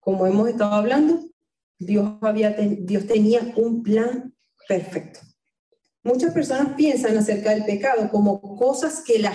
Como 0.00 0.26
hemos 0.26 0.48
estado 0.48 0.72
hablando, 0.72 1.20
Dios 1.78 3.06
tenía 3.06 3.52
un 3.56 3.82
plan 3.82 4.34
perfecto. 4.66 5.20
Muchas 6.06 6.32
personas 6.32 6.74
piensan 6.76 7.18
acerca 7.18 7.50
del 7.50 7.64
pecado 7.64 8.08
como 8.12 8.40
cosas 8.56 9.02
que, 9.04 9.26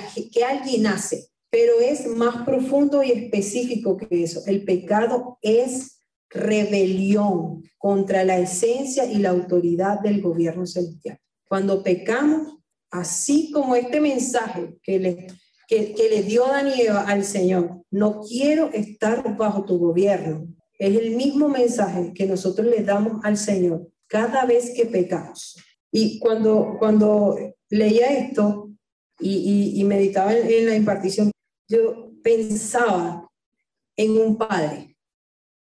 alguien 0.42 0.88
hace, 0.88 1.28
pero 1.50 1.82
es 1.82 2.08
más 2.08 2.46
profundo 2.46 3.04
y 3.04 3.12
específico 3.12 3.98
que 3.98 4.24
eso. 4.24 4.42
El 4.48 4.64
pecado 4.64 5.38
es 5.42 6.00
rebelión 6.30 7.62
contra 7.78 8.24
la 8.24 8.40
esencia 8.40 9.04
y 9.04 9.18
la 9.18 9.32
autoridad 9.32 10.00
del 10.00 10.22
gobierno 10.22 10.66
celestial. 10.66 11.20
Cuando 11.46 11.84
pecamos, 11.84 12.60
así 12.90 13.52
como 13.52 13.76
este 13.76 14.00
mensaje 14.00 14.78
que 14.82 14.98
le, 14.98 15.28
que, 15.68 15.94
le 16.10 16.24
dio 16.24 16.48
Daniela 16.48 17.02
al 17.02 17.26
Señor, 17.26 17.84
no 17.92 18.22
quiero 18.22 18.72
estar 18.72 19.36
bajo 19.36 19.66
tu 19.66 19.78
gobierno, 19.78 20.48
es 20.80 20.96
el 20.96 21.18
mismo 21.18 21.50
mensaje 21.50 22.14
que 22.14 22.26
nosotros 22.28 22.66
le 22.66 22.82
damos 22.82 23.26
al 23.26 23.36
Señor 23.36 23.90
cada 24.08 24.46
vez 24.46 24.72
que 24.74 24.86
pecamos. 24.86 25.58
Y 25.92 26.20
cuando, 26.20 26.78
cuando 26.80 27.38
leía 27.70 28.08
esto 28.18 28.72
y, 29.20 29.80
y 29.80 29.84
meditaba 29.84 30.34
en 30.34 30.66
la 30.66 30.76
impartición, 30.76 31.32
yo 31.68 32.12
pensaba 32.24 33.30
en 33.96 34.18
un 34.18 34.38
padre. 34.38 34.96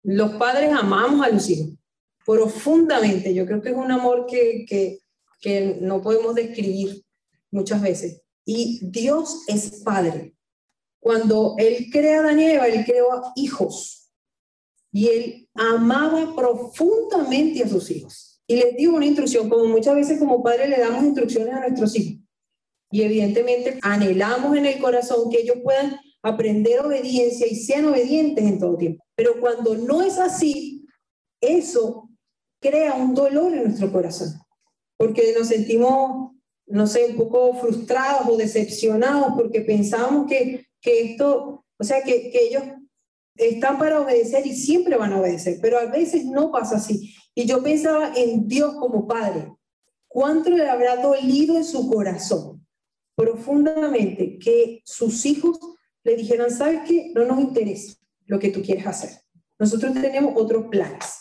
Los 0.03 0.33
padres 0.35 0.73
amamos 0.73 1.27
a 1.27 1.31
los 1.31 1.49
hijos 1.49 1.75
profundamente. 2.25 3.35
Yo 3.35 3.47
creo 3.47 3.61
que 3.61 3.71
es 3.71 3.77
un 3.77 3.91
amor 3.91 4.27
que, 4.27 4.65
que, 4.67 5.01
que 5.41 5.79
no 5.81 6.01
podemos 6.01 6.35
describir 6.35 7.03
muchas 7.51 7.83
veces. 7.83 8.23
Y 8.45 8.81
Dios 8.83 9.45
es 9.47 9.83
padre. 9.83 10.35
Cuando 11.01 11.55
Él 11.59 11.89
crea 11.93 12.21
a 12.21 12.23
Daniel, 12.25 12.61
Él 12.67 12.85
creó 12.85 13.33
hijos 13.37 14.05
y 14.95 15.09
él 15.09 15.49
amaba 15.55 16.35
profundamente 16.37 17.65
a 17.65 17.69
sus 17.69 17.91
hijos. 17.91 18.34
Y 18.47 18.57
les 18.57 18.77
dio 18.77 18.95
una 18.95 19.07
instrucción, 19.07 19.49
como 19.49 19.67
muchas 19.67 19.95
veces 19.95 20.19
como 20.19 20.43
padres 20.43 20.69
le 20.69 20.79
damos 20.79 21.05
instrucciones 21.05 21.55
a 21.55 21.61
nuestros 21.61 21.97
hijos. 21.97 22.23
Y 22.91 23.03
evidentemente 23.03 23.79
anhelamos 23.83 24.57
en 24.57 24.67
el 24.67 24.79
corazón 24.79 25.31
que 25.31 25.41
ellos 25.41 25.57
puedan 25.63 25.97
aprender 26.23 26.81
obediencia 26.81 27.47
y 27.47 27.57
sean 27.57 27.87
obedientes 27.87 28.45
en 28.45 28.59
todo 28.59 28.77
tiempo. 28.77 29.05
Pero 29.15 29.41
cuando 29.41 29.77
no 29.77 30.03
es 30.03 30.19
así, 30.19 30.87
eso 31.41 32.09
crea 32.61 32.95
un 32.95 33.15
dolor 33.15 33.53
en 33.53 33.65
nuestro 33.65 33.93
corazón, 33.93 34.41
porque 34.97 35.35
nos 35.37 35.49
sentimos, 35.49 36.33
no 36.67 36.87
sé, 36.87 37.07
un 37.11 37.17
poco 37.17 37.55
frustrados 37.55 38.29
o 38.29 38.37
decepcionados 38.37 39.35
porque 39.37 39.61
pensamos 39.61 40.27
que, 40.27 40.67
que 40.81 41.13
esto, 41.13 41.65
o 41.79 41.85
sea, 41.85 42.03
que, 42.03 42.31
que 42.31 42.47
ellos 42.47 42.63
están 43.37 43.79
para 43.79 44.01
obedecer 44.01 44.47
y 44.47 44.55
siempre 44.55 44.97
van 44.97 45.13
a 45.13 45.21
obedecer, 45.21 45.59
pero 45.61 45.79
a 45.79 45.87
veces 45.87 46.25
no 46.25 46.51
pasa 46.51 46.77
así. 46.77 47.15
Y 47.35 47.47
yo 47.47 47.63
pensaba 47.63 48.13
en 48.15 48.47
Dios 48.47 48.75
como 48.75 49.07
Padre. 49.07 49.53
¿Cuánto 50.07 50.51
le 50.51 50.69
habrá 50.69 51.03
dolido 51.03 51.57
en 51.57 51.65
su 51.65 51.91
corazón 51.91 52.65
profundamente 53.17 54.39
que 54.39 54.83
sus 54.85 55.25
hijos 55.27 55.59
le 56.03 56.17
dijeran, 56.17 56.51
sabes 56.51 56.83
qué, 56.87 57.13
no 57.15 57.25
nos 57.25 57.41
interesa 57.41 57.97
lo 58.27 58.39
que 58.39 58.51
tú 58.51 58.61
quieres 58.63 58.87
hacer. 58.87 59.11
Nosotros 59.59 59.95
tenemos 59.95 60.35
otros 60.37 60.67
planes. 60.67 61.21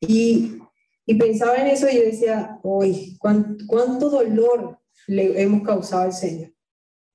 Y, 0.00 0.58
pensaba 1.18 1.56
en 1.56 1.68
eso 1.68 1.88
y 1.88 1.96
yo 1.96 2.02
decía, 2.02 2.60
hoy, 2.62 3.16
¿cuánto, 3.18 3.64
cuánto 3.66 4.10
dolor 4.10 4.78
le 5.06 5.40
hemos 5.42 5.62
causado 5.62 6.02
al 6.02 6.12
Señor. 6.12 6.52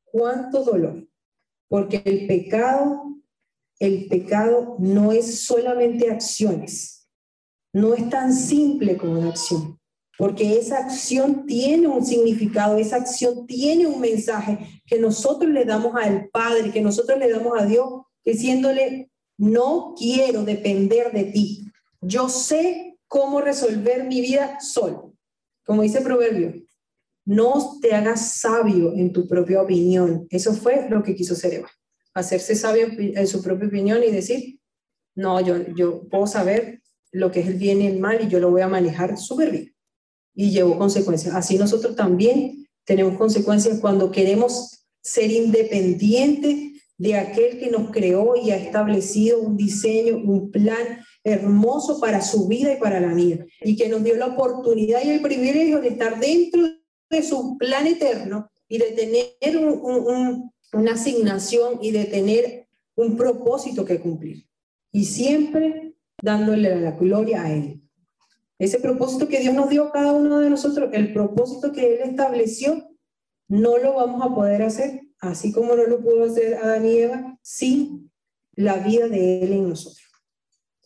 Cuánto 0.04 0.64
dolor. 0.64 1.08
Porque 1.70 2.02
el 2.04 2.28
pecado 2.28 3.14
el 3.80 4.08
pecado 4.08 4.78
no 4.80 5.12
es 5.12 5.42
solamente 5.42 6.10
acciones, 6.10 7.03
no 7.74 7.94
es 7.94 8.10
tan 8.10 8.34
simple 8.34 8.98
como 8.98 9.20
una 9.20 9.30
acción, 9.30 9.80
porque 10.18 10.58
esa 10.58 10.78
acción 10.78 11.46
tiene 11.46 11.88
un 11.88 12.06
significado, 12.06 12.78
esa 12.78 12.98
acción 12.98 13.48
tiene 13.48 13.88
un 13.88 14.00
mensaje 14.00 14.82
que 14.86 15.00
nosotros 15.00 15.52
le 15.52 15.66
damos 15.66 15.96
al 15.96 16.30
Padre, 16.30 16.72
que 16.72 16.82
nosotros 16.82 17.18
le 17.20 17.32
damos 17.32 17.60
a 17.60 17.66
Dios, 17.66 17.88
diciéndole, 18.24 19.10
no 19.38 19.96
quiero 19.98 20.44
depender 20.44 21.12
de 21.12 21.26
ti, 21.26 21.66
yo 22.02 22.30
sé 22.30 22.98
cómo 23.08 23.42
resolver 23.42 24.06
mi 24.06 24.22
vida 24.22 24.60
solo. 24.60 25.14
Como 25.66 25.82
dice 25.82 26.00
el 26.00 26.04
proverbio, 26.04 26.54
no 27.26 27.80
te 27.82 27.94
hagas 27.94 28.36
sabio 28.36 28.94
en 28.94 29.14
tu 29.14 29.28
propia 29.28 29.62
opinión. 29.62 30.28
Eso 30.30 30.54
fue 30.54 30.88
lo 30.90 31.02
que 31.02 31.16
quiso 31.16 31.36
ser 31.36 31.54
Eva 31.54 31.70
hacerse 32.14 32.56
sabio 32.56 32.88
en 32.98 33.28
su 33.28 33.42
propia 33.42 33.68
opinión 33.68 34.04
y 34.04 34.12
decir, 34.12 34.60
no, 35.16 35.42
yo, 35.42 35.58
yo 35.76 36.08
puedo 36.10 36.28
saber 36.28 36.82
lo 37.14 37.32
que 37.32 37.42
es 37.42 37.48
el 37.48 37.56
bien 37.56 37.82
y 37.82 37.88
el 37.88 38.00
mal 38.00 38.20
y 38.22 38.28
yo 38.28 38.40
lo 38.40 38.52
voy 38.52 38.62
a 38.62 38.68
manejar 38.68 39.18
súper 39.18 39.52
bien. 39.52 39.74
Y 40.36 40.50
llevo 40.50 40.78
consecuencias. 40.78 41.36
Así 41.36 41.58
nosotros 41.58 41.96
también 41.96 42.68
tenemos 42.84 43.18
consecuencias 43.18 43.80
cuando 43.80 44.12
queremos 44.12 44.86
ser 45.02 45.32
independientes 45.32 46.82
de 46.98 47.16
aquel 47.16 47.60
que 47.60 47.70
nos 47.70 47.92
creó 47.92 48.36
y 48.36 48.52
ha 48.52 48.58
establecido 48.58 49.40
un 49.40 49.56
diseño, 49.56 50.18
un 50.18 50.52
plan 50.52 51.00
hermoso 51.24 52.00
para 52.00 52.22
su 52.22 52.48
vida 52.48 52.74
y 52.74 52.80
para 52.80 53.00
la 53.00 53.10
mía, 53.10 53.46
y 53.62 53.76
que 53.76 53.90
nos 53.90 54.04
dio 54.04 54.16
la 54.16 54.28
oportunidad 54.28 55.02
y 55.04 55.10
el 55.10 55.22
privilegio 55.22 55.82
de 55.82 55.90
estar 55.90 56.20
dentro 56.20 56.62
de 57.10 57.24
su 57.24 57.58
plan 57.58 57.88
eterno 57.88 58.50
y 58.68 58.78
de 58.78 58.92
tener 58.92 59.58
un, 59.58 60.52
una 60.74 60.94
asignación 60.94 61.80
y 61.82 61.92
de 61.92 62.06
tener 62.06 62.68
un 62.96 63.16
propósito 63.18 63.86
que 63.86 64.00
cumplir. 64.00 64.46
Y 64.92 65.06
siempre 65.06 65.83
dándole 66.24 66.80
la 66.80 66.92
gloria 66.92 67.44
a 67.44 67.52
Él. 67.52 67.82
Ese 68.58 68.80
propósito 68.80 69.28
que 69.28 69.42
Dios 69.42 69.54
nos 69.54 69.70
dio 69.70 69.88
a 69.88 69.92
cada 69.92 70.14
uno 70.14 70.40
de 70.40 70.50
nosotros, 70.50 70.90
el 70.94 71.12
propósito 71.12 71.74
que 71.74 71.96
Él 71.96 72.10
estableció, 72.10 72.90
no 73.50 73.78
lo 73.78 73.96
vamos 73.96 74.22
a 74.26 74.34
poder 74.34 74.62
hacer, 74.62 75.02
así 75.20 75.52
como 75.52 75.76
no 75.76 75.84
lo 75.86 76.02
pudo 76.02 76.24
hacer 76.24 76.56
Adán 76.56 76.86
y 76.86 77.00
Eva, 77.00 77.38
sin 77.42 78.10
la 78.56 78.78
vida 78.78 79.10
de 79.10 79.44
Él 79.44 79.52
en 79.52 79.70
nosotros. 79.70 80.08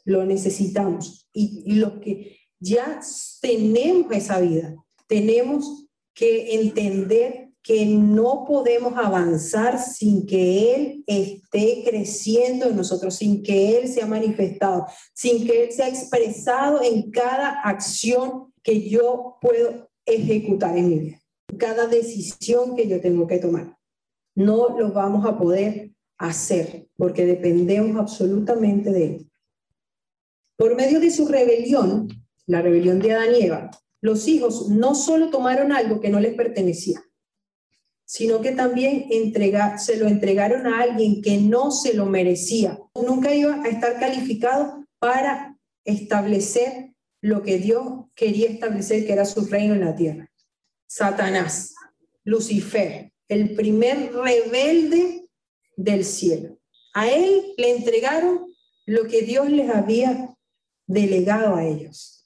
Lo 0.05 0.25
necesitamos. 0.25 1.29
Y, 1.31 1.61
y 1.67 1.75
los 1.75 1.99
que 1.99 2.39
ya 2.59 2.99
tenemos 3.39 4.11
esa 4.11 4.39
vida, 4.39 4.75
tenemos 5.05 5.85
que 6.15 6.55
entender 6.55 7.46
que 7.67 7.85
no 7.85 8.45
podemos 8.47 8.93
avanzar 8.95 9.77
sin 9.77 10.25
que 10.25 10.73
Él 10.73 11.03
esté 11.05 11.83
creciendo 11.85 12.67
en 12.67 12.77
nosotros, 12.77 13.15
sin 13.15 13.43
que 13.43 13.77
Él 13.77 13.89
sea 13.89 14.05
manifestado, 14.05 14.85
sin 15.13 15.45
que 15.45 15.65
Él 15.65 15.73
sea 15.73 15.89
expresado 15.89 16.81
en 16.81 17.11
cada 17.11 17.61
acción 17.63 18.53
que 18.63 18.87
yo 18.87 19.35
puedo 19.41 19.89
ejecutar 20.05 20.77
en 20.77 20.87
mi 20.87 20.99
vida, 20.99 21.21
cada 21.57 21.87
decisión 21.87 22.73
que 22.73 22.87
yo 22.87 23.01
tengo 23.01 23.27
que 23.27 23.39
tomar. 23.39 23.77
No 24.33 24.79
lo 24.79 24.93
vamos 24.93 25.25
a 25.25 25.37
poder 25.37 25.91
hacer 26.17 26.87
porque 26.95 27.25
dependemos 27.25 27.97
absolutamente 27.97 28.91
de 28.91 29.05
Él. 29.05 29.31
Por 30.55 30.73
medio 30.77 31.01
de 31.01 31.11
su 31.11 31.27
rebelión, 31.27 32.07
la 32.45 32.61
rebelión 32.61 32.99
de 32.99 33.11
Adán 33.11 33.35
y 33.37 33.43
Eva, 33.43 33.71
los 33.99 34.25
hijos 34.29 34.69
no 34.69 34.95
solo 34.95 35.29
tomaron 35.31 35.73
algo 35.73 35.99
que 35.99 36.07
no 36.07 36.21
les 36.21 36.33
pertenecía, 36.33 37.03
sino 38.07 38.41
que 38.41 38.53
también 38.53 39.09
se 39.77 39.97
lo 39.97 40.07
entregaron 40.07 40.65
a 40.65 40.81
alguien 40.81 41.21
que 41.21 41.37
no 41.39 41.71
se 41.71 41.93
lo 41.93 42.05
merecía. 42.05 42.79
Nunca 42.95 43.35
iba 43.35 43.61
a 43.61 43.67
estar 43.67 43.99
calificado 43.99 44.85
para 44.97 45.59
establecer 45.83 46.93
lo 47.21 47.43
que 47.43 47.57
Dios 47.57 48.05
quería 48.15 48.49
establecer, 48.49 49.05
que 49.05 49.11
era 49.11 49.25
su 49.25 49.45
reino 49.45 49.73
en 49.73 49.81
la 49.81 49.93
tierra. 49.93 50.31
Satanás, 50.87 51.75
Lucifer, 52.23 53.11
el 53.27 53.55
primer 53.55 54.13
rebelde 54.13 55.27
del 55.75 56.05
cielo. 56.05 56.57
A 56.93 57.09
él 57.09 57.53
le 57.57 57.71
entregaron 57.71 58.55
lo 58.85 59.05
que 59.07 59.23
Dios 59.23 59.49
les 59.49 59.69
había 59.69 60.33
delegado 60.85 61.57
a 61.57 61.65
ellos. 61.65 62.25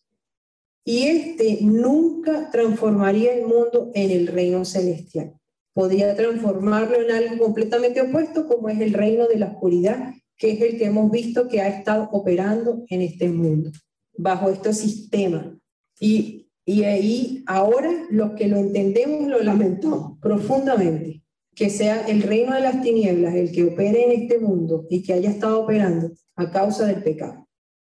Y 0.86 1.08
este 1.08 1.58
nunca 1.62 2.52
transformaría 2.52 3.34
el 3.34 3.48
mundo 3.48 3.90
en 3.96 4.12
el 4.12 4.28
reino 4.28 4.64
celestial 4.64 5.41
podría 5.74 6.16
transformarlo 6.16 7.02
en 7.02 7.12
algo 7.12 7.44
completamente 7.44 8.02
opuesto, 8.02 8.48
como 8.48 8.70
es 8.70 8.80
el 8.80 8.94
reino 8.94 9.28
de 9.28 9.38
la 9.38 9.48
oscuridad, 9.48 10.14
que 10.38 10.52
es 10.52 10.62
el 10.62 10.78
que 10.78 10.86
hemos 10.86 11.12
visto 11.12 11.48
que 11.48 11.62
ha 11.62 11.68
estado 11.68 12.10
operando 12.12 12.84
en 12.90 13.02
este 13.02 13.30
mundo, 13.30 13.72
bajo 14.18 14.50
este 14.50 14.74
sistema. 14.74 15.58
Y, 16.00 16.50
y 16.66 16.84
ahí 16.84 17.44
ahora 17.48 17.92
los 18.10 18.32
que 18.32 18.48
lo 18.48 18.58
entendemos 18.58 19.28
lo 19.28 19.42
lamentamos 19.42 20.18
profundamente, 20.20 21.24
que 21.56 21.70
sea 21.70 22.08
el 22.08 22.24
reino 22.24 22.56
de 22.56 22.62
las 22.62 22.82
tinieblas 22.82 23.36
el 23.36 23.52
que 23.52 23.66
opere 23.66 24.06
en 24.06 24.22
este 24.24 24.40
mundo 24.40 24.88
y 24.90 25.04
que 25.04 25.14
haya 25.14 25.30
estado 25.30 25.62
operando 25.62 26.12
a 26.36 26.50
causa 26.50 26.86
del 26.86 27.04
pecado. 27.04 27.48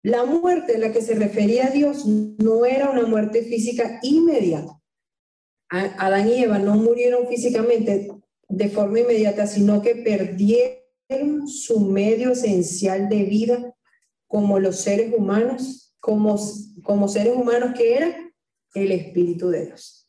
La 0.02 0.26
muerte 0.26 0.76
a 0.76 0.78
la 0.78 0.92
que 0.92 1.00
se 1.00 1.14
refería 1.14 1.70
Dios 1.70 2.04
no 2.06 2.66
era 2.66 2.90
una 2.90 3.06
muerte 3.06 3.42
física 3.42 4.00
inmediata, 4.02 4.78
Adán 5.74 6.28
y 6.28 6.44
Eva 6.44 6.58
no 6.58 6.76
murieron 6.76 7.26
físicamente 7.26 8.10
de 8.48 8.68
forma 8.68 9.00
inmediata, 9.00 9.46
sino 9.46 9.82
que 9.82 9.96
perdieron 9.96 11.48
su 11.48 11.80
medio 11.80 12.32
esencial 12.32 13.08
de 13.08 13.24
vida 13.24 13.74
como 14.26 14.58
los 14.58 14.80
seres 14.80 15.12
humanos, 15.16 15.94
como, 16.00 16.38
como 16.82 17.08
seres 17.08 17.34
humanos 17.34 17.72
que 17.76 17.96
eran 17.96 18.34
el 18.74 18.92
Espíritu 18.92 19.48
de 19.48 19.66
Dios. 19.66 20.08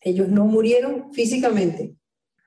Ellos 0.00 0.28
no 0.28 0.44
murieron 0.44 1.12
físicamente, 1.12 1.96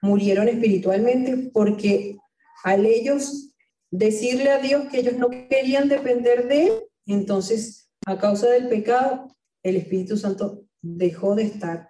murieron 0.02 0.48
espiritualmente 0.48 1.50
porque 1.54 2.18
al 2.64 2.86
ellos 2.86 3.54
decirle 3.92 4.50
a 4.50 4.60
Dios 4.60 4.86
que 4.90 5.00
ellos 5.00 5.16
no 5.16 5.30
querían 5.30 5.90
depender 5.90 6.48
de 6.48 6.68
Él, 6.68 6.74
entonces 7.06 7.90
a 8.06 8.18
causa 8.18 8.50
del 8.50 8.70
pecado, 8.70 9.36
el 9.64 9.76
Espíritu 9.76 10.18
Santo 10.18 10.64
dejó 10.82 11.36
de 11.36 11.44
estar 11.44 11.90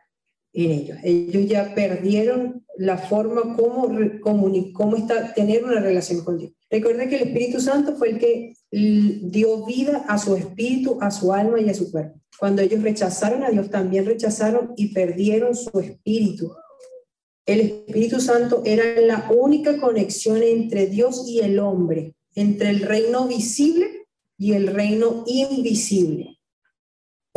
en 0.54 0.72
ellos. 0.72 0.98
Ellos 1.04 1.48
ya 1.48 1.74
perdieron 1.76 2.66
la 2.78 2.98
forma 2.98 3.56
como, 3.56 3.90
cómo 4.74 4.96
está, 4.96 5.34
tener 5.34 5.64
una 5.64 5.80
relación 5.80 6.24
con 6.24 6.38
Dios. 6.38 6.52
Recuerden 6.70 7.10
que 7.10 7.18
el 7.18 7.28
Espíritu 7.28 7.60
Santo 7.60 7.96
fue 7.96 8.12
el 8.12 8.20
que 8.20 8.54
dio 8.72 9.66
vida 9.66 10.06
a 10.08 10.18
su 10.18 10.36
espíritu, 10.36 10.98
a 11.02 11.12
su 11.12 11.34
alma 11.34 11.60
y 11.60 11.70
a 11.70 11.74
su 11.74 11.92
cuerpo. 11.92 12.20
Cuando 12.40 12.62
ellos 12.62 12.82
rechazaron 12.82 13.44
a 13.44 13.50
Dios, 13.50 13.70
también 13.70 14.06
rechazaron 14.06 14.74
y 14.78 14.94
perdieron 14.94 15.56
su 15.56 15.78
espíritu. 15.80 16.54
El 17.46 17.62
Espíritu 17.62 18.22
Santo 18.22 18.62
era 18.64 19.02
la 19.02 19.30
única 19.36 19.80
conexión 19.80 20.44
entre 20.44 20.86
Dios 20.88 21.26
y 21.28 21.40
el 21.40 21.60
hombre, 21.60 22.14
entre 22.36 22.70
el 22.70 22.82
reino 22.82 23.28
visible 23.28 24.06
y 24.38 24.54
el 24.54 24.68
reino 24.68 25.24
invisible. 25.26 26.39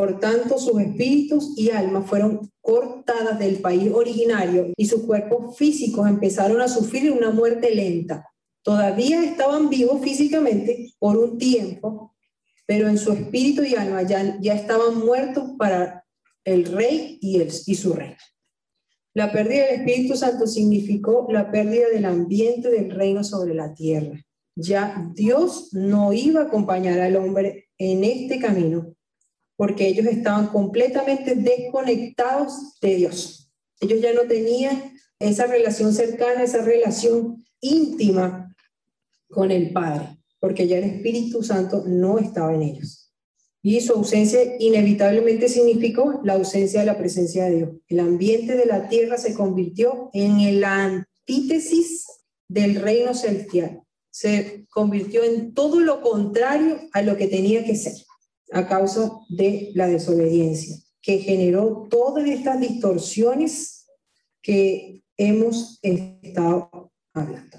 Por 0.02 0.18
tanto, 0.18 0.58
sus 0.58 0.80
espíritus 0.80 1.56
y 1.56 1.70
almas 1.70 2.08
fueron 2.08 2.50
cortadas 2.60 3.38
del 3.38 3.58
país 3.58 3.88
originario 3.94 4.72
y 4.76 4.86
sus 4.86 5.04
cuerpos 5.04 5.56
físicos 5.56 6.08
empezaron 6.08 6.60
a 6.60 6.66
sufrir 6.66 7.12
una 7.12 7.30
muerte 7.30 7.72
lenta. 7.72 8.28
Todavía 8.64 9.22
estaban 9.22 9.68
vivos 9.68 10.02
físicamente 10.02 10.92
por 10.98 11.16
un 11.16 11.38
tiempo, 11.38 12.16
pero 12.66 12.88
en 12.88 12.98
su 12.98 13.12
espíritu 13.12 13.62
y 13.62 13.76
alma 13.76 14.02
ya, 14.02 14.40
ya 14.40 14.54
estaban 14.54 14.98
muertos 14.98 15.52
para 15.56 16.04
el 16.44 16.64
rey 16.64 17.20
y, 17.20 17.40
y 17.40 17.74
su 17.76 17.92
rey. 17.92 18.16
La 19.14 19.30
pérdida 19.30 19.66
del 19.66 19.82
Espíritu 19.82 20.16
Santo 20.16 20.48
significó 20.48 21.28
la 21.30 21.52
pérdida 21.52 21.88
del 21.90 22.06
ambiente 22.06 22.70
del 22.70 22.90
reino 22.90 23.22
sobre 23.22 23.54
la 23.54 23.72
tierra. 23.72 24.20
Ya 24.56 25.12
Dios 25.14 25.68
no 25.70 26.12
iba 26.12 26.40
a 26.40 26.46
acompañar 26.46 26.98
al 26.98 27.14
hombre 27.14 27.68
en 27.78 28.02
este 28.02 28.40
camino, 28.40 28.96
porque 29.62 29.86
ellos 29.86 30.06
estaban 30.06 30.48
completamente 30.48 31.36
desconectados 31.36 32.80
de 32.80 32.96
Dios. 32.96 33.48
Ellos 33.78 34.00
ya 34.00 34.12
no 34.12 34.22
tenían 34.22 34.92
esa 35.20 35.46
relación 35.46 35.94
cercana, 35.94 36.42
esa 36.42 36.62
relación 36.62 37.44
íntima 37.60 38.52
con 39.30 39.52
el 39.52 39.72
Padre, 39.72 40.18
porque 40.40 40.66
ya 40.66 40.78
el 40.78 40.84
Espíritu 40.84 41.44
Santo 41.44 41.84
no 41.86 42.18
estaba 42.18 42.52
en 42.52 42.62
ellos. 42.62 43.12
Y 43.62 43.80
su 43.82 43.92
ausencia 43.92 44.40
inevitablemente 44.58 45.48
significó 45.48 46.20
la 46.24 46.32
ausencia 46.32 46.80
de 46.80 46.86
la 46.86 46.98
presencia 46.98 47.44
de 47.44 47.54
Dios. 47.54 47.70
El 47.86 48.00
ambiente 48.00 48.56
de 48.56 48.66
la 48.66 48.88
tierra 48.88 49.16
se 49.16 49.32
convirtió 49.32 50.10
en 50.12 50.60
la 50.60 50.86
antítesis 50.86 52.04
del 52.48 52.74
reino 52.74 53.14
celestial. 53.14 53.84
Se 54.10 54.66
convirtió 54.72 55.22
en 55.22 55.54
todo 55.54 55.78
lo 55.78 56.00
contrario 56.00 56.80
a 56.92 57.02
lo 57.02 57.16
que 57.16 57.28
tenía 57.28 57.64
que 57.64 57.76
ser 57.76 57.94
a 58.52 58.68
causa 58.68 59.10
de 59.28 59.70
la 59.74 59.86
desobediencia, 59.86 60.76
que 61.00 61.18
generó 61.18 61.88
todas 61.90 62.26
estas 62.28 62.60
distorsiones 62.60 63.86
que 64.42 65.02
hemos 65.16 65.78
estado 65.82 66.92
hablando. 67.14 67.58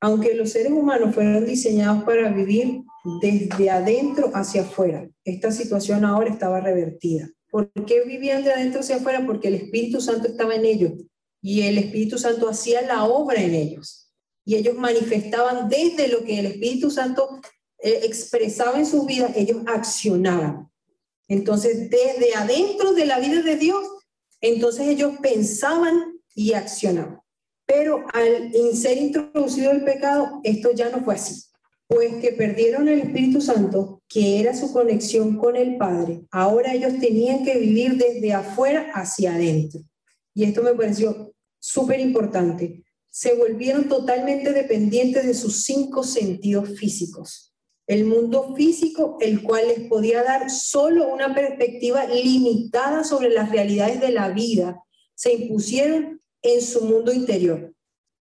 Aunque 0.00 0.34
los 0.34 0.50
seres 0.50 0.72
humanos 0.72 1.14
fueron 1.14 1.44
diseñados 1.44 2.04
para 2.04 2.30
vivir 2.30 2.82
desde 3.20 3.70
adentro 3.70 4.30
hacia 4.34 4.62
afuera, 4.62 5.08
esta 5.24 5.52
situación 5.52 6.04
ahora 6.04 6.30
estaba 6.30 6.60
revertida. 6.60 7.28
¿Por 7.50 7.70
qué 7.86 8.02
vivían 8.04 8.44
de 8.44 8.52
adentro 8.52 8.80
hacia 8.80 8.96
afuera? 8.96 9.26
Porque 9.26 9.48
el 9.48 9.54
Espíritu 9.54 10.00
Santo 10.00 10.28
estaba 10.28 10.54
en 10.54 10.64
ellos 10.64 10.92
y 11.42 11.62
el 11.62 11.78
Espíritu 11.78 12.18
Santo 12.18 12.48
hacía 12.48 12.82
la 12.82 13.04
obra 13.04 13.42
en 13.42 13.54
ellos. 13.54 14.12
Y 14.44 14.56
ellos 14.56 14.76
manifestaban 14.76 15.68
desde 15.68 16.08
lo 16.08 16.24
que 16.24 16.38
el 16.38 16.46
Espíritu 16.46 16.90
Santo 16.90 17.40
eh, 17.82 18.00
expresaba 18.02 18.78
en 18.78 18.86
su 18.86 19.06
vida, 19.06 19.32
ellos 19.34 19.62
accionaban. 19.66 20.70
Entonces, 21.28 21.88
desde 21.88 22.34
adentro 22.34 22.92
de 22.92 23.06
la 23.06 23.18
vida 23.20 23.42
de 23.42 23.56
Dios, 23.56 23.84
entonces 24.40 24.88
ellos 24.88 25.14
pensaban 25.22 26.20
y 26.34 26.52
accionaban. 26.52 27.20
Pero 27.66 28.04
al 28.12 28.52
ser 28.74 28.98
introducido 28.98 29.70
el 29.70 29.84
pecado, 29.84 30.40
esto 30.42 30.72
ya 30.72 30.90
no 30.90 31.04
fue 31.04 31.14
así. 31.14 31.44
Pues 31.86 32.16
que 32.16 32.32
perdieron 32.32 32.88
el 32.88 33.00
Espíritu 33.00 33.40
Santo, 33.40 34.02
que 34.08 34.40
era 34.40 34.54
su 34.54 34.72
conexión 34.72 35.36
con 35.36 35.56
el 35.56 35.76
Padre, 35.76 36.22
ahora 36.30 36.74
ellos 36.74 36.94
tenían 37.00 37.44
que 37.44 37.58
vivir 37.58 37.96
desde 37.96 38.32
afuera 38.32 38.90
hacia 38.94 39.34
adentro. 39.34 39.80
Y 40.34 40.44
esto 40.44 40.62
me 40.62 40.74
pareció 40.74 41.32
súper 41.58 42.00
importante. 42.00 42.84
Se 43.08 43.34
volvieron 43.34 43.88
totalmente 43.88 44.52
dependientes 44.52 45.26
de 45.26 45.34
sus 45.34 45.64
cinco 45.64 46.02
sentidos 46.04 46.76
físicos 46.78 47.49
el 47.86 48.04
mundo 48.04 48.54
físico, 48.54 49.18
el 49.20 49.42
cual 49.42 49.68
les 49.68 49.80
podía 49.88 50.22
dar 50.22 50.50
solo 50.50 51.08
una 51.08 51.34
perspectiva 51.34 52.06
limitada 52.06 53.04
sobre 53.04 53.30
las 53.30 53.50
realidades 53.50 54.00
de 54.00 54.10
la 54.10 54.28
vida, 54.28 54.82
se 55.14 55.32
impusieron 55.34 56.22
en 56.42 56.62
su 56.62 56.84
mundo 56.84 57.12
interior. 57.12 57.74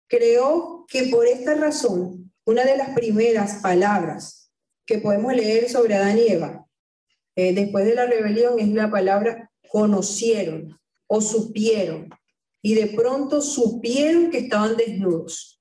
Creo 0.07 0.86
que 0.88 1.03
por 1.03 1.28
esta 1.28 1.53
razón, 1.55 2.32
una 2.45 2.63
de 2.63 2.78
las 2.78 2.89
primeras 2.89 3.61
palabras 3.61 4.51
que 4.86 4.97
podemos 4.97 5.34
leer 5.34 5.70
sobre 5.70 5.95
Adán 5.95 6.18
y 6.18 6.28
Eva, 6.32 6.68
eh, 7.36 7.53
después 7.53 7.86
de 7.86 7.95
la 7.95 8.05
rebelión, 8.05 8.59
es 8.59 8.68
la 8.70 8.89
palabra 8.89 9.51
conocieron 9.70 10.78
o 11.07 11.22
supieron. 11.22 12.09
Y 12.61 12.76
de 12.76 12.88
pronto 12.88 13.41
supieron 13.41 14.30
que 14.30 14.39
estaban 14.39 14.78
desnudos. 14.78 15.59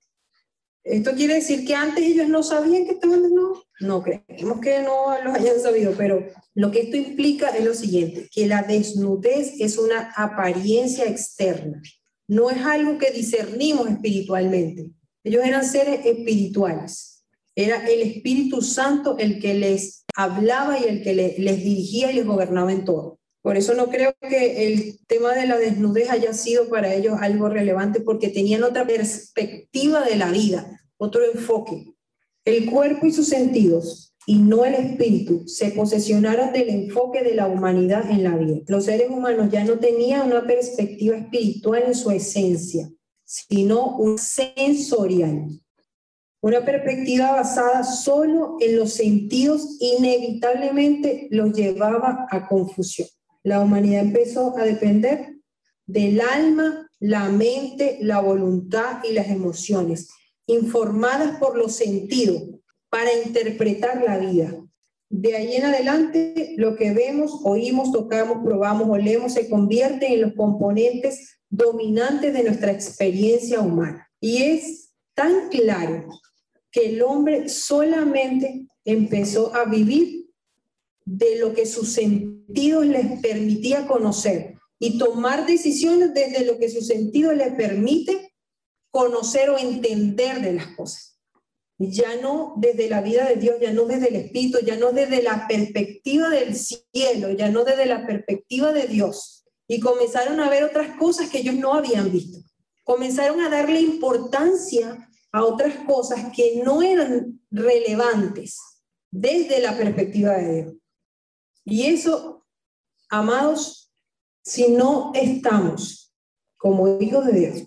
¿Esto 0.83 1.13
quiere 1.15 1.35
decir 1.35 1.67
que 1.67 1.75
antes 1.75 2.05
ellos 2.05 2.29
no 2.29 2.43
sabían 2.43 2.85
que 2.85 2.93
estaban 2.93 3.23
desnudos? 3.23 3.70
No 3.81 4.03
creemos 4.03 4.61
que 4.61 4.83
no 4.83 5.23
los 5.25 5.35
hayan 5.35 5.59
sabido, 5.59 5.95
pero 5.97 6.27
lo 6.55 6.71
que 6.71 6.83
esto 6.83 6.97
implica 6.97 7.49
es 7.49 7.65
lo 7.65 7.75
siguiente, 7.75 8.29
que 8.31 8.47
la 8.47 8.63
desnudez 8.63 9.55
es 9.59 9.79
una 9.79 10.13
apariencia 10.17 11.07
externa, 11.07 11.81
no 12.29 12.51
es 12.51 12.59
algo 12.59 12.99
que 12.99 13.11
discernimos 13.11 13.89
espiritualmente. 13.89 14.91
Ellos 15.25 15.45
eran 15.45 15.65
seres 15.65 16.05
espirituales. 16.05 17.25
Era 17.57 17.85
el 17.89 18.03
Espíritu 18.03 18.63
Santo 18.63 19.17
el 19.19 19.41
que 19.41 19.55
les 19.55 20.05
hablaba 20.15 20.79
y 20.79 20.85
el 20.85 21.03
que 21.03 21.13
les 21.13 21.65
dirigía 21.65 22.13
y 22.13 22.15
les 22.15 22.27
gobernaba 22.27 22.73
en 22.73 22.85
todo. 22.85 23.19
Por 23.43 23.57
eso 23.57 23.75
no 23.75 23.89
creo 23.89 24.15
que 24.21 24.67
el 24.67 24.99
tema 25.07 25.35
de 25.35 25.47
la 25.47 25.59
desnudez 25.59 26.11
haya 26.11 26.33
sido 26.35 26.69
para 26.69 26.95
ellos 26.95 27.17
algo 27.21 27.49
relevante 27.49 28.01
porque 28.01 28.29
tenían 28.29 28.63
otra 28.63 28.87
perspectiva 28.87 30.05
de 30.05 30.17
la 30.17 30.31
vida, 30.31 30.81
otro 30.99 31.23
enfoque. 31.25 31.95
El 32.45 32.71
cuerpo 32.71 33.07
y 33.07 33.13
sus 33.13 33.29
sentidos 33.29 34.15
y 34.27 34.39
no 34.39 34.65
el 34.65 34.75
espíritu 34.75 35.47
se 35.47 35.71
posesionaron 35.71 36.53
del 36.53 36.69
enfoque 36.69 37.23
de 37.23 37.35
la 37.35 37.49
humanidad 37.49 38.11
en 38.11 38.23
la 38.23 38.37
vida. 38.37 38.61
Los 38.67 38.85
seres 38.85 39.11
humanos 39.11 39.51
ya 39.51 39.65
no 39.65 39.79
tenían 39.79 40.27
una 40.27 40.47
perspectiva 40.47 41.17
espiritual 41.17 41.85
en 41.87 41.95
su 41.95 42.11
esencia, 42.11 42.91
sino 43.25 43.97
un 43.97 44.19
sensorial. 44.19 45.49
Una 46.43 46.65
perspectiva 46.65 47.33
basada 47.33 47.85
solo 47.85 48.57
en 48.61 48.77
los 48.77 48.95
sentidos 48.95 49.77
inevitablemente 49.81 51.29
los 51.31 51.53
llevaba 51.53 52.27
a 52.31 52.49
confusión 52.49 53.09
la 53.43 53.61
humanidad 53.61 54.03
empezó 54.03 54.57
a 54.59 54.65
depender 54.65 55.37
del 55.87 56.21
alma, 56.21 56.89
la 56.99 57.29
mente, 57.29 57.99
la 58.01 58.21
voluntad 58.21 59.03
y 59.09 59.13
las 59.13 59.29
emociones, 59.29 60.11
informadas 60.53 61.39
por 61.39 61.57
los 61.57 61.75
sentidos 61.75 62.43
para 62.89 63.13
interpretar 63.25 64.03
la 64.03 64.19
vida. 64.19 64.55
De 65.09 65.37
ahí 65.37 65.57
en 65.57 65.65
adelante, 65.65 66.55
lo 66.57 66.77
que 66.77 66.93
vemos, 66.93 67.41
oímos, 67.45 67.93
tocamos, 67.93 68.39
probamos, 68.45 68.89
olemos, 68.89 69.35
se 69.35 69.49
convierte 69.49 70.13
en 70.13 70.23
los 70.23 70.35
componentes 70.35 71.41
dominantes 71.49 72.33
de 72.33 72.45
nuestra 72.45 72.73
experiencia 72.73 73.61
humana. 73.61 74.09
Y 74.21 74.43
es 74.43 74.91
tan 75.15 75.49
claro 75.49 76.07
que 76.71 76.91
el 76.91 77.03
hombre 77.03 77.49
solamente 77.49 78.69
empezó 78.85 79.55
a 79.55 79.65
vivir 79.65 80.31
de 81.05 81.39
lo 81.39 81.55
que 81.55 81.67
sus 81.67 81.93
sentidos 81.93 82.87
les 82.87 83.21
permitía 83.21 83.87
conocer 83.87 84.55
y 84.79 84.97
tomar 84.99 85.47
decisiones 85.47 86.15
desde 86.15 86.47
lo 86.47 86.59
que 86.59 86.71
sus 86.71 86.87
sentidos 86.87 87.37
les 87.37 87.53
permite 87.55 88.30
conocer 88.91 89.51
o 89.51 89.59
entender 89.59 90.41
de 90.41 90.55
las 90.55 90.69
cosas. 90.69 91.19
Ya 91.79 92.17
no 92.21 92.55
desde 92.57 92.91
la 92.91 93.01
vida 93.01 93.27
de 93.27 93.37
Dios, 93.37 93.57
ya 93.61 93.73
no 93.73 93.87
desde 93.87 94.09
el 94.09 94.17
Espíritu, 94.17 94.59
ya 94.61 94.77
no 94.77 94.93
desde 94.93 95.23
la 95.23 95.49
perspectiva 95.49 96.29
del 96.29 96.55
cielo, 96.55 97.31
ya 97.31 97.49
no 97.49 97.65
desde 97.65 97.87
la 97.87 98.07
perspectiva 98.07 98.73
de 98.73 98.87
Dios. 98.87 99.45
Y 99.67 99.81
comenzaron 99.81 100.41
a 100.41 100.51
ver 100.51 100.65
otras 100.65 100.97
cosas 100.99 101.31
que 101.31 101.39
ellos 101.39 101.55
no 101.55 101.75
habían 101.75 102.13
visto. 102.13 102.39
Comenzaron 102.85 103.41
a 103.41 103.49
darle 103.49 103.81
importancia 103.81 105.09
a 105.33 105.45
otras 105.45 105.75
cosas 105.87 106.33
que 106.35 106.61
no 106.65 106.83
eran 106.83 107.41
relevantes 107.51 108.59
desde 109.11 109.61
la 109.61 109.77
perspectiva 109.77 110.35
de 110.35 110.55
Dios. 110.55 110.75
Y 111.65 111.87
eso, 111.87 112.47
amados, 113.09 113.93
si 114.43 114.69
no 114.69 115.13
estamos 115.15 116.13
como 116.57 117.01
hijos 117.01 117.27
de 117.27 117.33
Dios, 117.33 117.63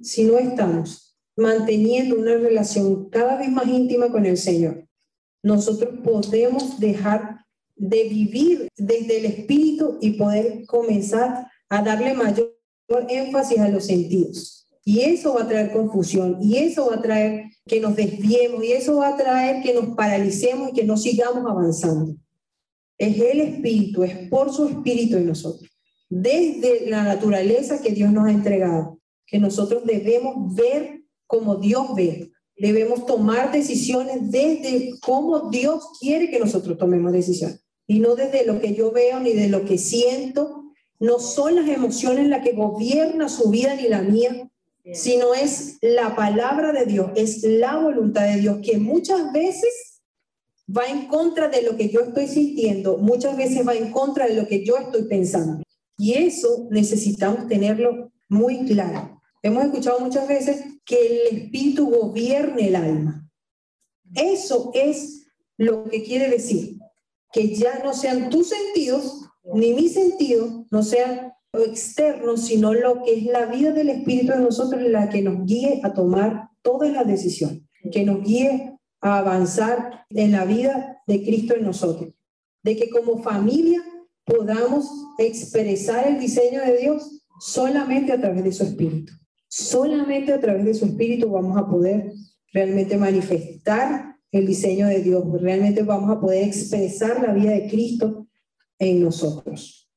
si 0.00 0.24
no 0.24 0.38
estamos 0.38 1.16
manteniendo 1.36 2.16
una 2.16 2.34
relación 2.34 3.08
cada 3.10 3.36
vez 3.36 3.50
más 3.50 3.66
íntima 3.66 4.10
con 4.10 4.26
el 4.26 4.36
Señor, 4.36 4.86
nosotros 5.42 6.00
podemos 6.02 6.80
dejar 6.80 7.44
de 7.76 8.04
vivir 8.04 8.68
desde 8.76 9.18
el 9.18 9.24
espíritu 9.26 9.98
y 10.00 10.12
poder 10.12 10.66
comenzar 10.66 11.46
a 11.68 11.82
darle 11.82 12.14
mayor 12.14 12.54
énfasis 13.08 13.58
a 13.58 13.68
los 13.68 13.86
sentidos. 13.86 14.66
Y 14.84 15.00
eso 15.00 15.34
va 15.34 15.42
a 15.42 15.48
traer 15.48 15.70
confusión, 15.70 16.38
y 16.40 16.56
eso 16.56 16.86
va 16.88 16.96
a 16.96 17.02
traer 17.02 17.44
que 17.66 17.78
nos 17.78 17.94
desviemos, 17.94 18.64
y 18.64 18.72
eso 18.72 18.96
va 18.96 19.08
a 19.08 19.16
traer 19.16 19.62
que 19.62 19.74
nos 19.74 19.94
paralicemos 19.94 20.70
y 20.70 20.72
que 20.72 20.84
no 20.84 20.96
sigamos 20.96 21.44
avanzando. 21.48 22.16
Es 22.96 23.20
el 23.20 23.40
Espíritu, 23.40 24.02
es 24.02 24.28
por 24.28 24.52
su 24.52 24.66
Espíritu 24.66 25.18
en 25.18 25.26
nosotros. 25.26 25.70
Desde 26.08 26.88
la 26.88 27.04
naturaleza 27.04 27.82
que 27.82 27.90
Dios 27.90 28.10
nos 28.10 28.26
ha 28.26 28.30
entregado, 28.30 28.98
que 29.28 29.38
nosotros 29.38 29.84
debemos 29.84 30.54
ver 30.54 31.02
como 31.26 31.56
Dios 31.56 31.94
ve. 31.94 32.32
Debemos 32.56 33.06
tomar 33.06 33.52
decisiones 33.52 34.30
desde 34.32 34.94
cómo 35.00 35.50
Dios 35.50 35.84
quiere 36.00 36.30
que 36.30 36.40
nosotros 36.40 36.76
tomemos 36.76 37.12
decisiones. 37.12 37.60
Y 37.86 38.00
no 38.00 38.16
desde 38.16 38.44
lo 38.44 38.58
que 38.60 38.74
yo 38.74 38.90
veo 38.90 39.20
ni 39.20 39.32
de 39.34 39.48
lo 39.48 39.64
que 39.64 39.78
siento. 39.78 40.64
No 40.98 41.20
son 41.20 41.54
las 41.54 41.68
emociones 41.68 42.26
las 42.26 42.42
que 42.42 42.52
gobierna 42.52 43.28
su 43.28 43.50
vida 43.50 43.76
ni 43.76 43.86
la 43.86 44.02
mía, 44.02 44.50
sino 44.92 45.34
es 45.34 45.78
la 45.80 46.16
palabra 46.16 46.72
de 46.72 46.86
Dios, 46.86 47.10
es 47.14 47.44
la 47.44 47.76
voluntad 47.76 48.24
de 48.26 48.40
Dios, 48.40 48.58
que 48.64 48.78
muchas 48.78 49.32
veces 49.32 50.02
va 50.68 50.86
en 50.86 51.06
contra 51.06 51.48
de 51.48 51.62
lo 51.62 51.76
que 51.76 51.88
yo 51.88 52.00
estoy 52.00 52.26
sintiendo, 52.26 52.98
muchas 52.98 53.36
veces 53.36 53.66
va 53.66 53.74
en 53.74 53.92
contra 53.92 54.26
de 54.26 54.34
lo 54.34 54.48
que 54.48 54.64
yo 54.64 54.76
estoy 54.76 55.04
pensando. 55.04 55.62
Y 55.96 56.14
eso 56.14 56.66
necesitamos 56.70 57.46
tenerlo 57.46 58.10
muy 58.28 58.64
claro. 58.66 59.17
Hemos 59.42 59.64
escuchado 59.64 60.00
muchas 60.00 60.26
veces 60.26 60.64
que 60.84 61.28
el 61.28 61.38
espíritu 61.38 61.90
gobierne 61.90 62.68
el 62.68 62.76
alma. 62.76 63.28
Eso 64.14 64.70
es 64.74 65.26
lo 65.56 65.84
que 65.84 66.02
quiere 66.02 66.28
decir, 66.28 66.78
que 67.32 67.54
ya 67.54 67.80
no 67.84 67.92
sean 67.92 68.30
tus 68.30 68.48
sentidos 68.48 69.28
ni 69.54 69.72
mis 69.72 69.94
sentidos, 69.94 70.66
no 70.70 70.82
sean 70.82 71.32
externos, 71.52 72.46
sino 72.46 72.74
lo 72.74 73.02
que 73.02 73.18
es 73.18 73.24
la 73.24 73.46
vida 73.46 73.72
del 73.72 73.90
espíritu 73.90 74.32
de 74.32 74.40
nosotros 74.40 74.82
la 74.82 75.08
que 75.08 75.22
nos 75.22 75.46
guíe 75.46 75.80
a 75.82 75.92
tomar 75.92 76.50
todas 76.62 76.92
las 76.92 77.06
decisiones, 77.06 77.62
que 77.90 78.04
nos 78.04 78.22
guíe 78.22 78.78
a 79.00 79.18
avanzar 79.18 80.04
en 80.10 80.32
la 80.32 80.44
vida 80.44 81.02
de 81.06 81.22
Cristo 81.22 81.54
en 81.54 81.64
nosotros. 81.64 82.12
De 82.62 82.76
que 82.76 82.90
como 82.90 83.22
familia 83.22 83.82
podamos 84.24 84.90
expresar 85.18 86.06
el 86.06 86.18
diseño 86.18 86.60
de 86.60 86.76
Dios 86.76 87.22
solamente 87.40 88.12
a 88.12 88.20
través 88.20 88.44
de 88.44 88.52
su 88.52 88.64
espíritu. 88.64 89.12
Solamente 89.48 90.32
a 90.32 90.40
través 90.40 90.64
de 90.64 90.74
su 90.74 90.84
espíritu 90.84 91.30
vamos 91.30 91.56
a 91.56 91.66
poder 91.66 92.12
realmente 92.52 92.96
manifestar 92.96 94.16
el 94.30 94.46
diseño 94.46 94.86
de 94.86 95.00
Dios. 95.00 95.24
Realmente 95.40 95.82
vamos 95.82 96.10
a 96.10 96.20
poder 96.20 96.44
expresar 96.44 97.22
la 97.22 97.32
vida 97.32 97.52
de 97.52 97.68
Cristo 97.68 98.26
en 98.78 99.02
nosotros. 99.02 99.90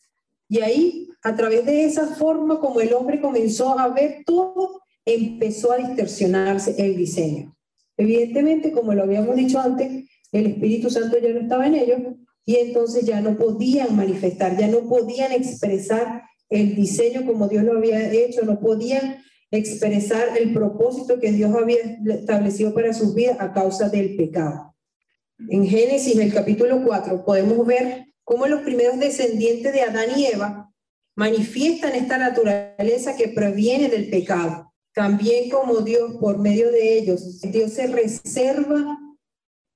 Y 0.48 0.60
ahí, 0.62 1.10
a 1.24 1.36
través 1.36 1.66
de 1.66 1.86
esa 1.86 2.08
forma 2.08 2.60
como 2.60 2.82
el 2.82 2.94
hombre 2.94 3.22
comenzó 3.22 3.78
a 3.78 3.90
ver 3.90 4.24
todo, 4.26 4.82
empezó 5.06 5.72
a 5.72 5.78
distorsionarse 5.78 6.76
el 6.78 6.96
diseño. 6.96 7.56
Evidentemente, 7.98 8.72
como 8.72 8.94
lo 8.94 9.04
habíamos 9.04 9.36
dicho 9.36 9.60
antes, 9.60 10.10
el 10.32 10.48
Espíritu 10.48 10.90
Santo 10.90 11.18
ya 11.20 11.30
no 11.30 11.42
estaba 11.42 11.68
en 11.68 11.76
ellos 11.76 12.00
y 12.46 12.56
entonces 12.56 13.06
ya 13.06 13.22
no 13.22 13.38
podían 13.38 13.96
manifestar, 13.96 14.58
ya 14.58 14.68
no 14.68 14.88
podían 14.88 15.32
expresar 15.32 16.24
el 16.50 16.76
diseño 16.76 17.26
como 17.26 17.48
Dios 17.48 17.64
lo 17.64 17.78
había 17.78 18.12
hecho, 18.12 18.44
no 18.44 18.60
podían 18.60 19.18
expresar 19.52 20.38
el 20.38 20.54
propósito 20.54 21.20
que 21.20 21.32
Dios 21.32 21.54
había 21.54 21.80
establecido 22.06 22.74
para 22.74 22.94
sus 22.94 23.14
vidas 23.14 23.38
a 23.40 23.52
causa 23.54 23.90
del 23.90 24.16
pecado. 24.16 24.74
En 25.50 25.68
Génesis, 25.68 26.18
el 26.18 26.34
capítulo 26.34 26.82
4, 26.86 27.26
podemos 27.26 27.66
ver 27.68 28.06
cómo 28.24 28.48
los 28.48 28.62
primeros 28.62 29.00
descendientes 29.00 29.74
de 29.74 29.82
Adán 29.82 30.10
y 30.18 30.26
Eva 30.26 30.72
manifiestan 31.16 31.94
esta 31.94 32.18
naturaleza 32.18 33.16
que 33.16 33.28
proviene 33.30 33.90
del 33.90 34.10
pecado. 34.10 34.72
También 34.94 35.50
como 35.50 35.82
Dios, 35.82 36.16
por 36.20 36.38
medio 36.38 36.72
de 36.72 36.98
ellos, 36.98 37.42
Dios 37.42 37.74
se 37.74 37.88
reserva, 37.88 38.98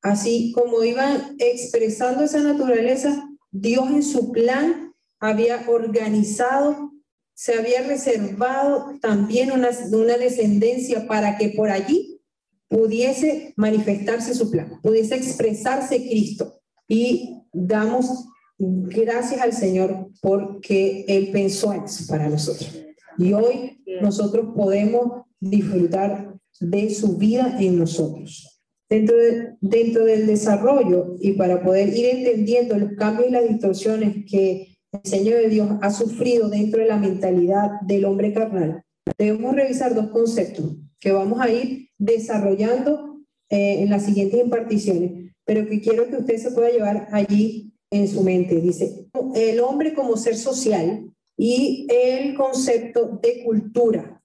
así 0.02 0.52
como 0.54 0.84
iban 0.84 1.36
expresando 1.40 2.24
esa 2.24 2.40
naturaleza, 2.40 3.30
Dios 3.52 3.90
en 3.90 4.04
su 4.04 4.32
plan 4.32 4.94
había 5.20 5.66
organizado, 5.68 6.92
se 7.36 7.54
había 7.54 7.82
reservado 7.84 8.98
también 9.02 9.52
una, 9.52 9.70
descendencia 10.18 11.06
para 11.06 11.38
que 11.38 11.50
por 11.50 11.70
allí 11.70 12.22
pudiese 12.70 13.54
manifestarse 13.58 14.34
su 14.34 14.50
plan, 14.50 14.80
pudiese 14.82 15.16
expresarse 15.16 15.98
Cristo. 15.98 16.62
Y 16.88 17.42
damos 17.52 18.26
gracias 18.58 19.42
al 19.42 19.52
Señor 19.52 20.10
porque 20.22 21.04
Él 21.10 21.30
pensó 21.32 21.74
en 21.74 21.84
eso 21.84 22.06
para 22.08 22.30
nosotros. 22.30 22.74
Y 23.18 23.34
hoy 23.34 23.84
nosotros 24.02 24.54
podemos 24.56 25.24
disfrutar 25.40 26.36
de 26.62 26.90
su 26.90 27.18
vida 27.18 27.58
en 27.60 27.78
nosotros. 27.78 28.62
Dentro, 28.88 29.16
dentro 29.60 30.06
del 30.06 30.26
desarrollo 30.28 31.16
y 31.20 31.34
para 31.34 31.64
poder 31.64 31.90
ir 31.90 32.06
entendiendo 32.06 32.78
los 32.78 32.94
cambios 32.94 33.30
y 33.30 33.32
las 33.32 33.50
distorsiones 33.50 34.26
que 34.30 34.75
el 35.04 35.10
Señor 35.10 35.42
de 35.42 35.50
Dios 35.50 35.70
ha 35.82 35.92
sufrido 35.92 36.50
dentro 36.50 36.82
de 36.82 36.88
la 36.88 36.98
mentalidad 36.98 37.82
del 37.82 38.06
hombre 38.06 38.34
carnal, 38.34 38.84
debemos 39.18 39.56
revisar 39.56 39.94
dos 39.94 40.10
conceptos 40.10 40.78
que 41.00 41.12
vamos 41.12 41.40
a 41.40 41.50
ir 41.50 41.90
desarrollando 41.98 43.22
eh, 43.50 43.82
en 43.82 43.90
las 43.90 44.06
siguientes 44.06 44.40
imparticiones, 44.40 45.34
pero 45.46 45.68
que 45.68 45.82
quiero 45.82 46.08
que 46.10 46.18
usted 46.18 46.38
se 46.38 46.52
pueda 46.52 46.70
llevar 46.70 47.08
allí 47.12 47.74
en 47.92 48.08
su 48.08 48.24
mente. 48.24 48.60
Dice, 48.60 49.08
el 49.36 49.60
hombre 49.60 49.94
como 49.94 50.18
ser 50.18 50.36
social 50.36 51.12
y 51.38 51.88
el 51.90 52.36
concepto 52.36 53.20
de 53.22 53.44
cultura. 53.44 54.22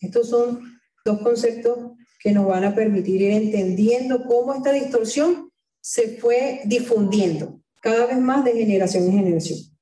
Estos 0.00 0.28
son 0.28 0.60
dos 1.04 1.20
conceptos 1.20 1.92
que 2.18 2.32
nos 2.32 2.46
van 2.46 2.64
a 2.64 2.74
permitir 2.74 3.20
ir 3.20 3.32
entendiendo 3.32 4.24
cómo 4.26 4.54
esta 4.54 4.72
distorsión 4.72 5.50
se 5.80 6.16
fue 6.16 6.62
difundiendo 6.64 7.60
cada 7.80 8.06
vez 8.06 8.18
más 8.18 8.44
de 8.44 8.52
generación 8.52 9.04
en 9.04 9.12
generación. 9.12 9.73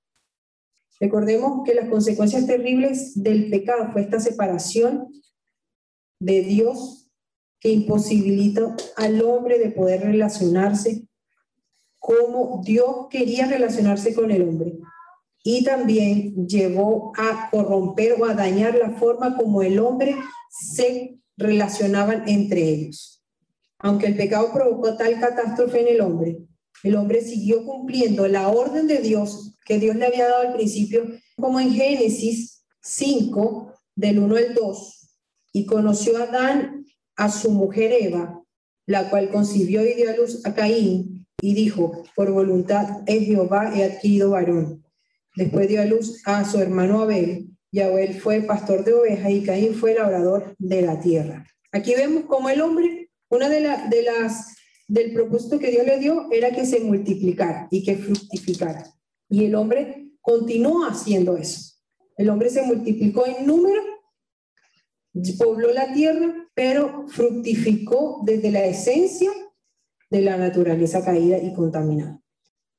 Recordemos 1.00 1.62
que 1.64 1.74
las 1.74 1.88
consecuencias 1.88 2.46
terribles 2.46 3.20
del 3.22 3.50
pecado 3.50 3.90
fue 3.92 4.02
esta 4.02 4.20
separación 4.20 5.08
de 6.20 6.42
Dios 6.42 7.10
que 7.58 7.70
imposibilita 7.70 8.76
al 8.96 9.22
hombre 9.22 9.58
de 9.58 9.70
poder 9.70 10.02
relacionarse 10.02 11.06
como 11.98 12.60
Dios 12.64 13.06
quería 13.10 13.46
relacionarse 13.46 14.12
con 14.12 14.32
el 14.32 14.42
hombre. 14.42 14.78
Y 15.44 15.64
también 15.64 16.46
llevó 16.48 17.12
a 17.16 17.48
corromper 17.50 18.20
o 18.20 18.24
a 18.24 18.34
dañar 18.34 18.74
la 18.76 18.90
forma 18.90 19.36
como 19.36 19.62
el 19.62 19.78
hombre 19.78 20.16
se 20.50 21.18
relacionaban 21.36 22.28
entre 22.28 22.68
ellos. 22.68 23.24
Aunque 23.78 24.06
el 24.06 24.16
pecado 24.16 24.52
provocó 24.52 24.96
tal 24.96 25.18
catástrofe 25.20 25.80
en 25.80 25.94
el 25.94 26.00
hombre, 26.00 26.38
el 26.82 26.96
hombre 26.96 27.22
siguió 27.22 27.64
cumpliendo 27.64 28.26
la 28.26 28.48
orden 28.48 28.86
de 28.86 28.98
Dios 28.98 29.56
que 29.64 29.78
Dios 29.78 29.96
le 29.96 30.06
había 30.06 30.28
dado 30.28 30.48
al 30.48 30.54
principio, 30.54 31.04
como 31.36 31.60
en 31.60 31.72
Génesis 31.72 32.64
5, 32.82 33.72
del 33.94 34.18
1 34.18 34.36
al 34.36 34.54
2, 34.54 35.16
y 35.52 35.66
conoció 35.66 36.18
a 36.18 36.24
Adán 36.24 36.84
a 37.16 37.30
su 37.30 37.50
mujer 37.50 37.92
Eva, 37.92 38.42
la 38.86 39.10
cual 39.10 39.30
concibió 39.30 39.86
y 39.86 39.94
dio 39.94 40.10
a 40.10 40.16
luz 40.16 40.44
a 40.44 40.54
Caín, 40.54 41.26
y 41.40 41.54
dijo, 41.54 42.04
por 42.14 42.30
voluntad 42.30 43.02
es 43.06 43.26
Jehová 43.26 43.72
he 43.74 43.84
adquirido 43.84 44.30
varón. 44.30 44.84
Después 45.36 45.68
dio 45.68 45.80
a 45.80 45.86
luz 45.86 46.22
a 46.24 46.44
su 46.44 46.58
hermano 46.58 47.02
Abel, 47.02 47.48
y 47.70 47.80
Abel 47.80 48.20
fue 48.20 48.42
pastor 48.42 48.84
de 48.84 48.94
ovejas, 48.94 49.30
y 49.30 49.44
Caín 49.44 49.74
fue 49.74 49.94
labrador 49.94 50.54
de 50.58 50.82
la 50.82 51.00
tierra. 51.00 51.46
Aquí 51.70 51.94
vemos 51.94 52.24
como 52.24 52.50
el 52.50 52.60
hombre, 52.60 53.10
una 53.28 53.48
de, 53.48 53.60
de 53.60 54.02
las 54.02 54.56
del 54.92 55.14
propósito 55.14 55.58
que 55.58 55.70
Dios 55.70 55.86
le 55.86 55.98
dio 55.98 56.30
era 56.30 56.50
que 56.50 56.66
se 56.66 56.80
multiplicara 56.80 57.66
y 57.70 57.82
que 57.82 57.96
fructificara. 57.96 58.94
Y 59.26 59.46
el 59.46 59.54
hombre 59.54 60.10
continuó 60.20 60.84
haciendo 60.84 61.38
eso. 61.38 61.76
El 62.18 62.28
hombre 62.28 62.50
se 62.50 62.62
multiplicó 62.62 63.26
en 63.26 63.46
número, 63.46 63.80
pobló 65.38 65.72
la 65.72 65.94
tierra, 65.94 66.46
pero 66.52 67.08
fructificó 67.08 68.20
desde 68.26 68.50
la 68.50 68.66
esencia 68.66 69.30
de 70.10 70.20
la 70.20 70.36
naturaleza 70.36 71.02
caída 71.02 71.38
y 71.38 71.54
contaminada. 71.54 72.20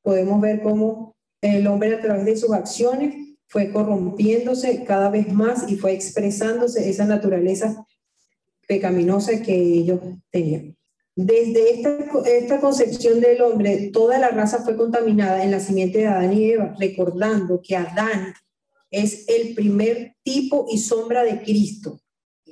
Podemos 0.04 0.40
ver 0.40 0.62
cómo 0.62 1.16
el 1.42 1.66
hombre 1.66 1.96
a 1.96 2.02
través 2.02 2.26
de 2.26 2.38
sus 2.38 2.52
acciones 2.52 3.16
fue 3.48 3.72
corrompiéndose 3.72 4.84
cada 4.84 5.10
vez 5.10 5.34
más 5.34 5.68
y 5.68 5.78
fue 5.78 5.94
expresándose 5.94 6.88
esa 6.88 7.06
naturaleza 7.06 7.88
pecaminosa 8.68 9.42
que 9.42 9.56
ellos 9.56 10.00
tenían. 10.30 10.78
Desde 11.16 11.76
esta, 11.76 11.98
esta, 12.26 12.60
concepción 12.60 13.22
del 13.22 13.42
hombre, 13.42 13.92
toda 13.94 14.18
la 14.18 14.30
raza 14.30 14.64
fue 14.64 14.76
contaminada 14.76 15.44
en 15.44 15.52
la 15.52 15.60
simiente 15.60 16.00
de 16.00 16.08
Adán 16.08 16.34
y 16.34 16.52
Eva, 16.52 16.76
recordando 16.80 17.62
que 17.62 17.76
Adán 17.76 18.34
es 18.90 19.28
el 19.28 19.54
primer 19.54 20.16
tipo 20.24 20.66
y 20.72 20.80
sombra 20.80 21.24
de 21.24 21.44
Cristo. 21.44 22.00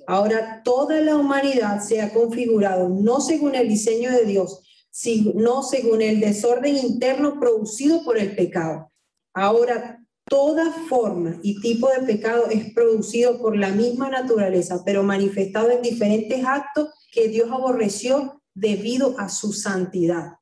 Ahora 0.08 0.62
toda 0.64 1.00
la 1.02 1.16
humanidad 1.16 1.82
se 1.82 2.02
ha 2.02 2.14
configurado 2.14 2.90
no 2.90 3.20
según 3.22 3.56
el 3.56 3.68
diseño 3.68 4.12
de 4.12 4.26
Dios, 4.26 4.62
sino 4.92 5.64
según 5.64 6.02
el 6.02 6.20
desorden 6.20 6.78
interno 6.78 7.40
producido 7.40 8.04
por 8.04 8.18
el 8.18 8.36
pecado. 8.36 8.92
Ahora 9.34 10.06
toda 10.26 10.72
forma 10.90 11.40
y 11.42 11.60
tipo 11.62 11.90
de 11.90 12.06
pecado 12.06 12.48
es 12.50 12.74
producido 12.74 13.40
por 13.40 13.58
la 13.58 13.70
misma 13.70 14.10
naturaleza, 14.10 14.84
pero 14.86 15.04
manifestado 15.04 15.72
en 15.72 15.82
diferentes 15.82 16.44
actos 16.46 16.90
que 17.12 17.28
Dios 17.28 17.50
aborreció 17.52 18.41
debido 18.54 19.20
a 19.20 19.30
su 19.30 19.54
santidad. 19.54 20.34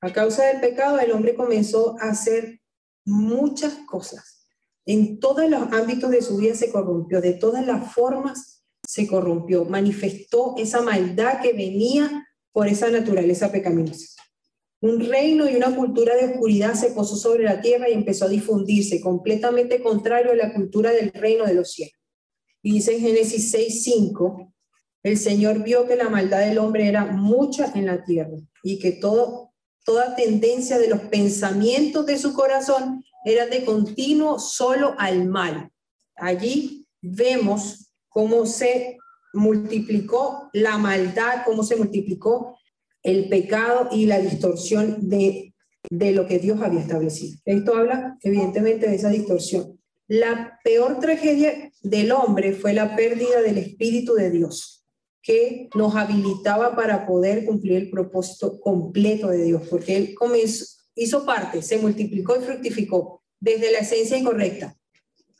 A 0.00 0.12
causa 0.12 0.44
del 0.46 0.60
pecado, 0.60 0.98
el 0.98 1.12
hombre 1.12 1.34
comenzó 1.34 1.96
a 2.00 2.10
hacer 2.10 2.60
muchas 3.04 3.74
cosas. 3.86 4.48
En 4.84 5.18
todos 5.18 5.48
los 5.48 5.72
ámbitos 5.72 6.10
de 6.10 6.22
su 6.22 6.36
vida 6.36 6.54
se 6.54 6.70
corrompió, 6.70 7.20
de 7.20 7.32
todas 7.32 7.66
las 7.66 7.92
formas 7.92 8.64
se 8.86 9.06
corrompió, 9.06 9.64
manifestó 9.64 10.54
esa 10.56 10.80
maldad 10.80 11.40
que 11.40 11.52
venía 11.52 12.26
por 12.52 12.68
esa 12.68 12.88
naturaleza 12.90 13.50
pecaminosa. 13.50 14.22
Un 14.80 15.00
reino 15.00 15.50
y 15.50 15.56
una 15.56 15.74
cultura 15.74 16.14
de 16.14 16.26
oscuridad 16.26 16.74
se 16.74 16.90
posó 16.90 17.16
sobre 17.16 17.44
la 17.44 17.60
tierra 17.60 17.88
y 17.88 17.94
empezó 17.94 18.26
a 18.26 18.28
difundirse, 18.28 19.00
completamente 19.00 19.82
contrario 19.82 20.32
a 20.32 20.36
la 20.36 20.52
cultura 20.52 20.92
del 20.92 21.12
reino 21.12 21.44
de 21.44 21.54
los 21.54 21.72
cielos. 21.72 21.98
Y 22.62 22.72
dice 22.72 22.94
en 22.94 23.00
Génesis 23.00 23.52
6:5, 23.52 24.54
el 25.06 25.18
Señor 25.18 25.62
vio 25.62 25.86
que 25.86 25.94
la 25.94 26.08
maldad 26.08 26.40
del 26.40 26.58
hombre 26.58 26.88
era 26.88 27.04
mucha 27.04 27.70
en 27.76 27.86
la 27.86 28.02
tierra 28.02 28.38
y 28.64 28.80
que 28.80 28.90
todo, 28.90 29.52
toda 29.84 30.16
tendencia 30.16 30.80
de 30.80 30.88
los 30.88 31.00
pensamientos 31.02 32.06
de 32.06 32.18
su 32.18 32.34
corazón 32.34 33.04
era 33.24 33.46
de 33.46 33.64
continuo 33.64 34.40
solo 34.40 34.96
al 34.98 35.26
mal. 35.26 35.70
Allí 36.16 36.88
vemos 37.00 37.92
cómo 38.08 38.46
se 38.46 38.98
multiplicó 39.32 40.50
la 40.52 40.76
maldad, 40.76 41.44
cómo 41.44 41.62
se 41.62 41.76
multiplicó 41.76 42.58
el 43.04 43.28
pecado 43.28 43.88
y 43.92 44.06
la 44.06 44.18
distorsión 44.18 45.08
de, 45.08 45.54
de 45.88 46.10
lo 46.10 46.26
que 46.26 46.40
Dios 46.40 46.60
había 46.60 46.80
establecido. 46.80 47.38
Esto 47.44 47.76
habla 47.76 48.18
evidentemente 48.22 48.88
de 48.88 48.96
esa 48.96 49.10
distorsión. 49.10 49.78
La 50.08 50.58
peor 50.64 50.98
tragedia 50.98 51.70
del 51.80 52.10
hombre 52.10 52.54
fue 52.54 52.72
la 52.72 52.96
pérdida 52.96 53.40
del 53.40 53.58
Espíritu 53.58 54.14
de 54.14 54.32
Dios 54.32 54.76
que 55.26 55.68
nos 55.74 55.96
habilitaba 55.96 56.76
para 56.76 57.04
poder 57.04 57.44
cumplir 57.44 57.72
el 57.78 57.90
propósito 57.90 58.60
completo 58.60 59.26
de 59.26 59.42
Dios, 59.42 59.62
porque 59.68 59.96
Él 59.96 60.14
comenzó, 60.14 60.64
hizo 60.94 61.26
parte, 61.26 61.62
se 61.62 61.78
multiplicó 61.78 62.36
y 62.36 62.44
fructificó 62.44 63.24
desde 63.40 63.72
la 63.72 63.78
esencia 63.78 64.16
incorrecta, 64.16 64.76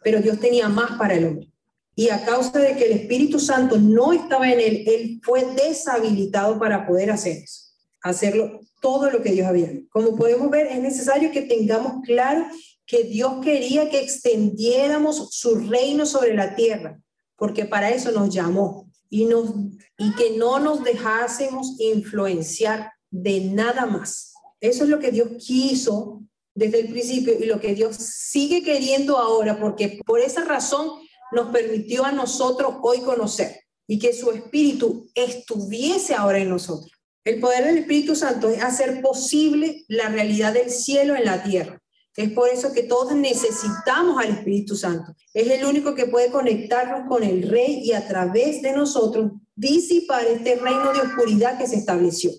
pero 0.02 0.20
Dios 0.20 0.40
tenía 0.40 0.68
más 0.68 0.98
para 0.98 1.14
el 1.14 1.26
hombre. 1.26 1.52
Y 1.94 2.08
a 2.08 2.24
causa 2.24 2.58
de 2.58 2.74
que 2.74 2.86
el 2.86 2.92
Espíritu 2.98 3.38
Santo 3.38 3.78
no 3.78 4.12
estaba 4.12 4.50
en 4.50 4.58
él, 4.58 4.84
él 4.88 5.20
fue 5.22 5.44
deshabilitado 5.54 6.58
para 6.58 6.84
poder 6.84 7.12
hacer 7.12 7.44
eso, 7.44 7.70
hacerlo 8.02 8.60
todo 8.82 9.08
lo 9.08 9.22
que 9.22 9.30
Dios 9.30 9.46
había. 9.46 9.70
Como 9.90 10.16
podemos 10.16 10.50
ver, 10.50 10.66
es 10.66 10.80
necesario 10.80 11.30
que 11.30 11.42
tengamos 11.42 12.02
claro 12.04 12.44
que 12.86 13.04
Dios 13.04 13.34
quería 13.42 13.88
que 13.88 14.00
extendiéramos 14.00 15.28
su 15.30 15.54
reino 15.54 16.06
sobre 16.06 16.34
la 16.34 16.56
tierra, 16.56 17.00
porque 17.36 17.66
para 17.66 17.90
eso 17.90 18.10
nos 18.10 18.34
llamó 18.34 18.85
y, 19.10 19.24
nos, 19.26 19.50
y 19.98 20.12
que 20.14 20.36
no 20.36 20.58
nos 20.58 20.84
dejásemos 20.84 21.76
influenciar 21.78 22.92
de 23.10 23.40
nada 23.40 23.86
más. 23.86 24.34
Eso 24.60 24.84
es 24.84 24.90
lo 24.90 24.98
que 24.98 25.10
Dios 25.10 25.28
quiso 25.38 26.22
desde 26.54 26.80
el 26.80 26.88
principio 26.88 27.34
y 27.38 27.44
lo 27.44 27.60
que 27.60 27.74
Dios 27.74 27.96
sigue 27.96 28.62
queriendo 28.62 29.18
ahora, 29.18 29.60
porque 29.60 30.00
por 30.04 30.20
esa 30.20 30.44
razón 30.44 30.90
nos 31.32 31.52
permitió 31.52 32.04
a 32.04 32.12
nosotros 32.12 32.76
hoy 32.82 33.00
conocer 33.00 33.60
y 33.86 33.98
que 33.98 34.12
su 34.12 34.30
Espíritu 34.30 35.08
estuviese 35.14 36.14
ahora 36.14 36.38
en 36.38 36.48
nosotros. 36.48 36.90
El 37.24 37.40
poder 37.40 37.64
del 37.64 37.78
Espíritu 37.78 38.14
Santo 38.14 38.48
es 38.48 38.62
hacer 38.62 39.02
posible 39.02 39.84
la 39.88 40.08
realidad 40.08 40.52
del 40.52 40.70
cielo 40.70 41.16
en 41.16 41.24
la 41.24 41.42
tierra. 41.42 41.82
Es 42.16 42.30
por 42.30 42.48
eso 42.48 42.72
que 42.72 42.82
todos 42.82 43.14
necesitamos 43.14 44.18
al 44.18 44.30
Espíritu 44.30 44.74
Santo. 44.74 45.14
Es 45.34 45.48
el 45.50 45.66
único 45.66 45.94
que 45.94 46.06
puede 46.06 46.30
conectarnos 46.30 47.06
con 47.08 47.22
el 47.22 47.48
Rey 47.48 47.80
y 47.84 47.92
a 47.92 48.08
través 48.08 48.62
de 48.62 48.72
nosotros 48.72 49.32
disipar 49.54 50.24
este 50.26 50.56
reino 50.56 50.92
de 50.94 51.00
oscuridad 51.00 51.58
que 51.58 51.66
se 51.66 51.76
estableció. 51.76 52.30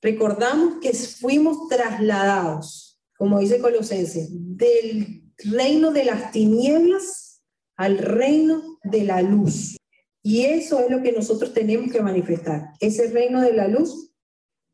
Recordamos 0.00 0.76
que 0.80 0.92
fuimos 0.92 1.68
trasladados, 1.68 3.00
como 3.16 3.40
dice 3.40 3.58
Colosenses, 3.58 4.28
del 4.30 5.24
reino 5.38 5.90
de 5.90 6.04
las 6.04 6.30
tinieblas 6.30 7.42
al 7.76 7.98
reino 7.98 8.78
de 8.84 9.04
la 9.04 9.22
luz. 9.22 9.76
Y 10.22 10.44
eso 10.44 10.78
es 10.80 10.90
lo 10.90 11.02
que 11.02 11.12
nosotros 11.12 11.52
tenemos 11.52 11.92
que 11.92 12.00
manifestar, 12.00 12.70
ese 12.80 13.08
reino 13.10 13.40
de 13.40 13.52
la 13.52 13.66
luz 13.66 14.10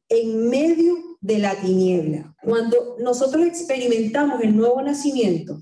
en 0.09 0.49
medio 0.49 1.10
de 1.21 1.39
la 1.39 1.55
tiniebla. 1.55 2.35
Cuando 2.43 2.97
nosotros 2.99 3.47
experimentamos 3.47 4.41
el 4.43 4.57
nuevo 4.57 4.81
nacimiento, 4.83 5.61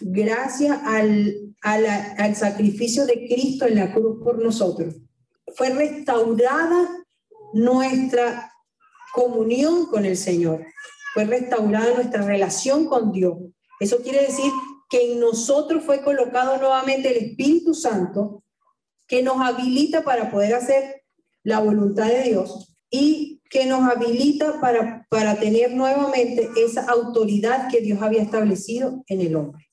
gracias 0.00 0.78
al, 0.84 1.54
al 1.62 2.36
sacrificio 2.36 3.06
de 3.06 3.26
Cristo 3.26 3.66
en 3.66 3.76
la 3.76 3.92
cruz 3.92 4.22
por 4.22 4.42
nosotros, 4.42 4.96
fue 5.54 5.70
restaurada 5.70 6.88
nuestra 7.52 8.52
comunión 9.14 9.86
con 9.86 10.04
el 10.04 10.16
Señor, 10.16 10.64
fue 11.14 11.24
restaurada 11.24 11.94
nuestra 11.94 12.22
relación 12.22 12.86
con 12.86 13.12
Dios. 13.12 13.38
Eso 13.80 14.02
quiere 14.02 14.22
decir 14.22 14.52
que 14.88 15.12
en 15.12 15.20
nosotros 15.20 15.84
fue 15.84 16.02
colocado 16.02 16.56
nuevamente 16.58 17.10
el 17.10 17.30
Espíritu 17.30 17.74
Santo 17.74 18.44
que 19.06 19.22
nos 19.22 19.40
habilita 19.40 20.02
para 20.02 20.30
poder 20.30 20.54
hacer 20.54 21.02
la 21.42 21.60
voluntad 21.60 22.06
de 22.06 22.22
Dios 22.24 22.76
y 22.90 23.37
que 23.50 23.66
nos 23.66 23.88
habilita 23.88 24.60
para, 24.60 25.06
para 25.10 25.38
tener 25.38 25.74
nuevamente 25.74 26.50
esa 26.56 26.84
autoridad 26.86 27.68
que 27.70 27.80
Dios 27.80 28.02
había 28.02 28.22
establecido 28.22 29.04
en 29.06 29.20
el 29.20 29.36
hombre. 29.36 29.66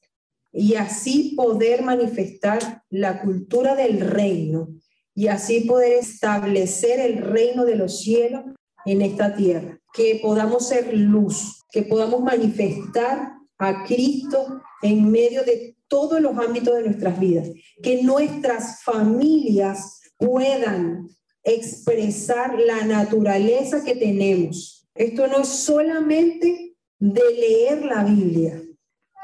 Y 0.52 0.76
así 0.76 1.34
poder 1.36 1.84
manifestar 1.84 2.84
la 2.90 3.22
cultura 3.22 3.76
del 3.76 4.00
reino 4.00 4.70
y 5.14 5.28
así 5.28 5.62
poder 5.62 6.00
establecer 6.00 7.00
el 7.00 7.18
reino 7.18 7.66
de 7.66 7.76
los 7.76 8.00
cielos 8.00 8.44
en 8.86 9.02
esta 9.02 9.36
tierra. 9.36 9.80
Que 9.94 10.20
podamos 10.22 10.68
ser 10.68 10.94
luz, 10.94 11.62
que 11.72 11.84
podamos 11.84 12.22
manifestar 12.22 13.34
a 13.58 13.84
Cristo 13.86 14.62
en 14.82 15.10
medio 15.12 15.44
de 15.44 15.76
todos 15.88 16.20
los 16.20 16.38
ámbitos 16.38 16.76
de 16.76 16.84
nuestras 16.84 17.20
vidas, 17.20 17.50
que 17.82 18.04
nuestras 18.04 18.84
familias 18.84 20.02
puedan 20.18 21.08
expresar 21.46 22.60
la 22.60 22.84
naturaleza 22.84 23.84
que 23.84 23.96
tenemos. 23.96 24.88
Esto 24.96 25.28
no 25.28 25.42
es 25.42 25.48
solamente 25.48 26.76
de 27.00 27.22
leer 27.40 27.86
la 27.86 28.04
Biblia, 28.04 28.62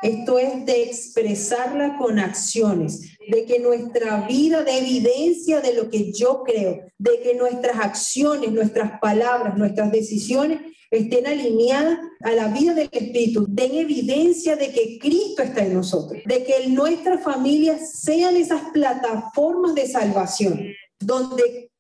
esto 0.03 0.39
es 0.39 0.65
de 0.65 0.83
expresarla 0.83 1.97
con 1.97 2.19
acciones, 2.19 3.17
de 3.29 3.45
que 3.45 3.59
nuestra 3.59 4.27
vida 4.27 4.63
dé 4.63 4.79
evidencia 4.79 5.61
de 5.61 5.73
lo 5.73 5.89
que 5.89 6.11
yo 6.11 6.43
creo, 6.43 6.81
de 6.97 7.19
que 7.21 7.35
nuestras 7.35 7.77
acciones, 7.77 8.51
nuestras 8.51 8.99
palabras, 8.99 9.57
nuestras 9.57 9.91
decisiones 9.91 10.59
estén 10.89 11.25
alineadas 11.25 11.99
a 12.21 12.31
la 12.31 12.47
vida 12.49 12.73
del 12.73 12.89
Espíritu, 12.91 13.45
den 13.47 13.75
evidencia 13.75 14.55
de 14.55 14.71
que 14.71 14.99
Cristo 14.99 15.41
está 15.41 15.63
en 15.63 15.75
nosotros, 15.75 16.21
de 16.25 16.43
que 16.43 16.67
nuestras 16.67 17.23
familias 17.23 18.01
sean 18.01 18.35
esas 18.35 18.71
plataformas 18.73 19.73
de 19.73 19.87
salvación, 19.87 20.65
donde 20.99 21.70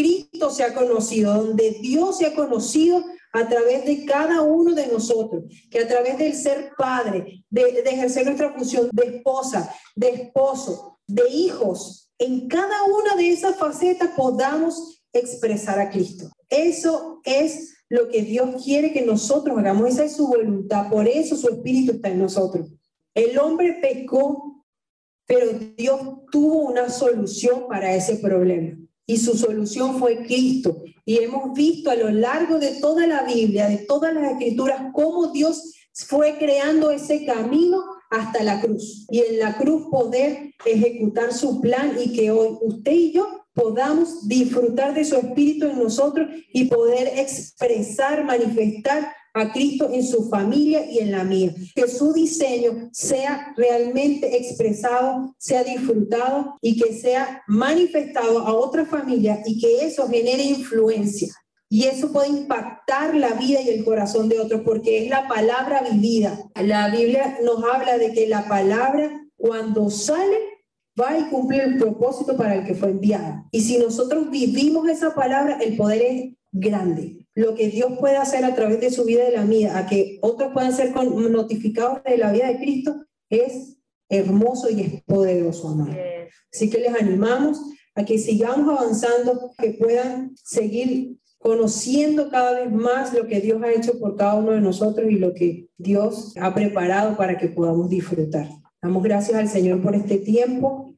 Cristo 0.00 0.48
se 0.48 0.64
ha 0.64 0.72
conocido, 0.72 1.34
donde 1.34 1.72
Dios 1.82 2.16
se 2.16 2.26
ha 2.26 2.34
conocido 2.34 3.04
a 3.34 3.46
través 3.46 3.84
de 3.84 4.06
cada 4.06 4.40
uno 4.40 4.74
de 4.74 4.86
nosotros, 4.86 5.44
que 5.70 5.80
a 5.80 5.86
través 5.86 6.16
del 6.16 6.34
ser 6.34 6.70
padre, 6.78 7.44
de, 7.50 7.82
ejercer 7.84 8.24
nuestra 8.24 8.50
función 8.54 8.88
de 8.92 9.16
esposa, 9.16 9.70
de 9.94 10.08
esposo, 10.08 10.98
de 11.06 11.28
hijos, 11.28 12.10
en 12.18 12.48
cada 12.48 12.84
una 12.84 13.14
de 13.14 13.30
esas 13.30 13.56
facetas 13.56 14.10
podamos 14.16 15.02
expresar 15.12 15.78
a 15.78 15.90
Cristo. 15.90 16.30
Eso 16.48 17.20
es 17.24 17.74
lo 17.90 18.08
que 18.08 18.22
Dios 18.22 18.64
quiere 18.64 18.94
que 18.94 19.02
nosotros 19.02 19.58
hagamos, 19.58 19.90
esa 19.90 20.04
es 20.04 20.16
su 20.16 20.26
voluntad, 20.28 20.88
por 20.88 21.06
eso 21.06 21.36
su 21.36 21.50
espíritu 21.50 21.92
está 21.92 22.08
en 22.08 22.20
nosotros. 22.20 22.70
El 23.14 23.38
hombre 23.38 23.78
pecó, 23.82 24.64
pero 25.26 25.46
Dios 25.76 26.00
tuvo 26.32 26.70
una 26.70 26.88
solución 26.88 27.66
para 27.68 27.94
ese 27.94 28.16
problema 28.16 28.79
y 29.10 29.16
su 29.16 29.36
solución 29.36 29.98
fue 29.98 30.18
Cristo. 30.24 30.84
Y 31.04 31.18
hemos 31.18 31.52
visto 31.52 31.90
a 31.90 31.96
lo 31.96 32.10
largo 32.10 32.60
de 32.60 32.76
toda 32.80 33.08
la 33.08 33.24
Biblia, 33.24 33.68
de 33.68 33.78
todas 33.78 34.14
las 34.14 34.30
escrituras, 34.30 34.82
cómo 34.94 35.32
Dios 35.32 35.74
fue 35.92 36.36
creando 36.38 36.92
ese 36.92 37.26
camino 37.26 37.82
hasta 38.08 38.44
la 38.44 38.60
cruz. 38.60 39.06
Y 39.10 39.18
en 39.18 39.40
la 39.40 39.56
cruz 39.56 39.88
poder 39.90 40.54
ejecutar 40.64 41.32
su 41.32 41.60
plan 41.60 41.96
y 42.00 42.12
que 42.12 42.30
hoy 42.30 42.56
usted 42.62 42.92
y 42.92 43.10
yo 43.10 43.26
podamos 43.52 44.28
disfrutar 44.28 44.94
de 44.94 45.04
su 45.04 45.16
espíritu 45.16 45.66
en 45.66 45.80
nosotros 45.80 46.28
y 46.52 46.66
poder 46.66 47.18
expresar, 47.18 48.24
manifestar 48.24 49.12
a 49.34 49.52
Cristo 49.52 49.90
en 49.92 50.06
su 50.06 50.28
familia 50.28 50.90
y 50.90 50.98
en 50.98 51.12
la 51.12 51.24
mía. 51.24 51.54
Que 51.74 51.88
su 51.88 52.12
diseño 52.12 52.88
sea 52.92 53.52
realmente 53.56 54.36
expresado, 54.36 55.34
sea 55.38 55.64
disfrutado 55.64 56.56
y 56.60 56.80
que 56.80 56.94
sea 56.94 57.42
manifestado 57.46 58.40
a 58.40 58.54
otra 58.54 58.84
familia 58.86 59.42
y 59.46 59.60
que 59.60 59.84
eso 59.84 60.08
genere 60.08 60.42
influencia. 60.42 61.28
Y 61.68 61.84
eso 61.84 62.12
puede 62.12 62.28
impactar 62.28 63.14
la 63.14 63.34
vida 63.34 63.60
y 63.60 63.68
el 63.68 63.84
corazón 63.84 64.28
de 64.28 64.40
otros 64.40 64.62
porque 64.64 65.04
es 65.04 65.10
la 65.10 65.28
palabra 65.28 65.82
vivida. 65.88 66.36
La 66.56 66.88
Biblia 66.88 67.38
nos 67.44 67.62
habla 67.62 67.96
de 67.96 68.12
que 68.12 68.26
la 68.26 68.48
palabra 68.48 69.28
cuando 69.36 69.88
sale 69.88 70.36
va 71.00 71.10
a 71.10 71.30
cumplir 71.30 71.62
el 71.62 71.78
propósito 71.78 72.36
para 72.36 72.56
el 72.56 72.66
que 72.66 72.74
fue 72.74 72.90
enviada. 72.90 73.46
Y 73.52 73.60
si 73.60 73.78
nosotros 73.78 74.30
vivimos 74.30 74.88
esa 74.88 75.14
palabra, 75.14 75.58
el 75.60 75.76
poder 75.76 76.02
es 76.02 76.34
grande 76.50 77.19
lo 77.40 77.54
que 77.54 77.68
Dios 77.68 77.92
puede 77.98 78.16
hacer 78.16 78.44
a 78.44 78.54
través 78.54 78.80
de 78.80 78.90
su 78.90 79.04
vida 79.04 79.22
y 79.22 79.30
de 79.30 79.36
la 79.36 79.44
mía, 79.44 79.78
a 79.78 79.86
que 79.86 80.18
otros 80.20 80.52
puedan 80.52 80.72
ser 80.72 80.94
notificados 80.94 82.02
de 82.04 82.18
la 82.18 82.32
vida 82.32 82.48
de 82.48 82.58
Cristo, 82.58 83.06
es 83.28 83.78
hermoso 84.08 84.70
y 84.70 84.80
es 84.82 85.02
poderoso, 85.04 85.68
amado. 85.68 85.92
Así 86.52 86.68
que 86.68 86.78
les 86.78 86.94
animamos 86.94 87.60
a 87.94 88.04
que 88.04 88.18
sigamos 88.18 88.78
avanzando, 88.78 89.52
que 89.58 89.70
puedan 89.70 90.34
seguir 90.44 91.16
conociendo 91.38 92.28
cada 92.28 92.60
vez 92.60 92.70
más 92.70 93.14
lo 93.14 93.26
que 93.26 93.40
Dios 93.40 93.62
ha 93.62 93.72
hecho 93.72 93.98
por 93.98 94.16
cada 94.16 94.34
uno 94.34 94.52
de 94.52 94.60
nosotros 94.60 95.10
y 95.10 95.14
lo 95.14 95.32
que 95.32 95.68
Dios 95.78 96.34
ha 96.38 96.54
preparado 96.54 97.16
para 97.16 97.38
que 97.38 97.48
podamos 97.48 97.88
disfrutar. 97.88 98.48
Damos 98.82 99.02
gracias 99.02 99.38
al 99.38 99.48
Señor 99.48 99.82
por 99.82 99.94
este 99.94 100.18
tiempo 100.18 100.89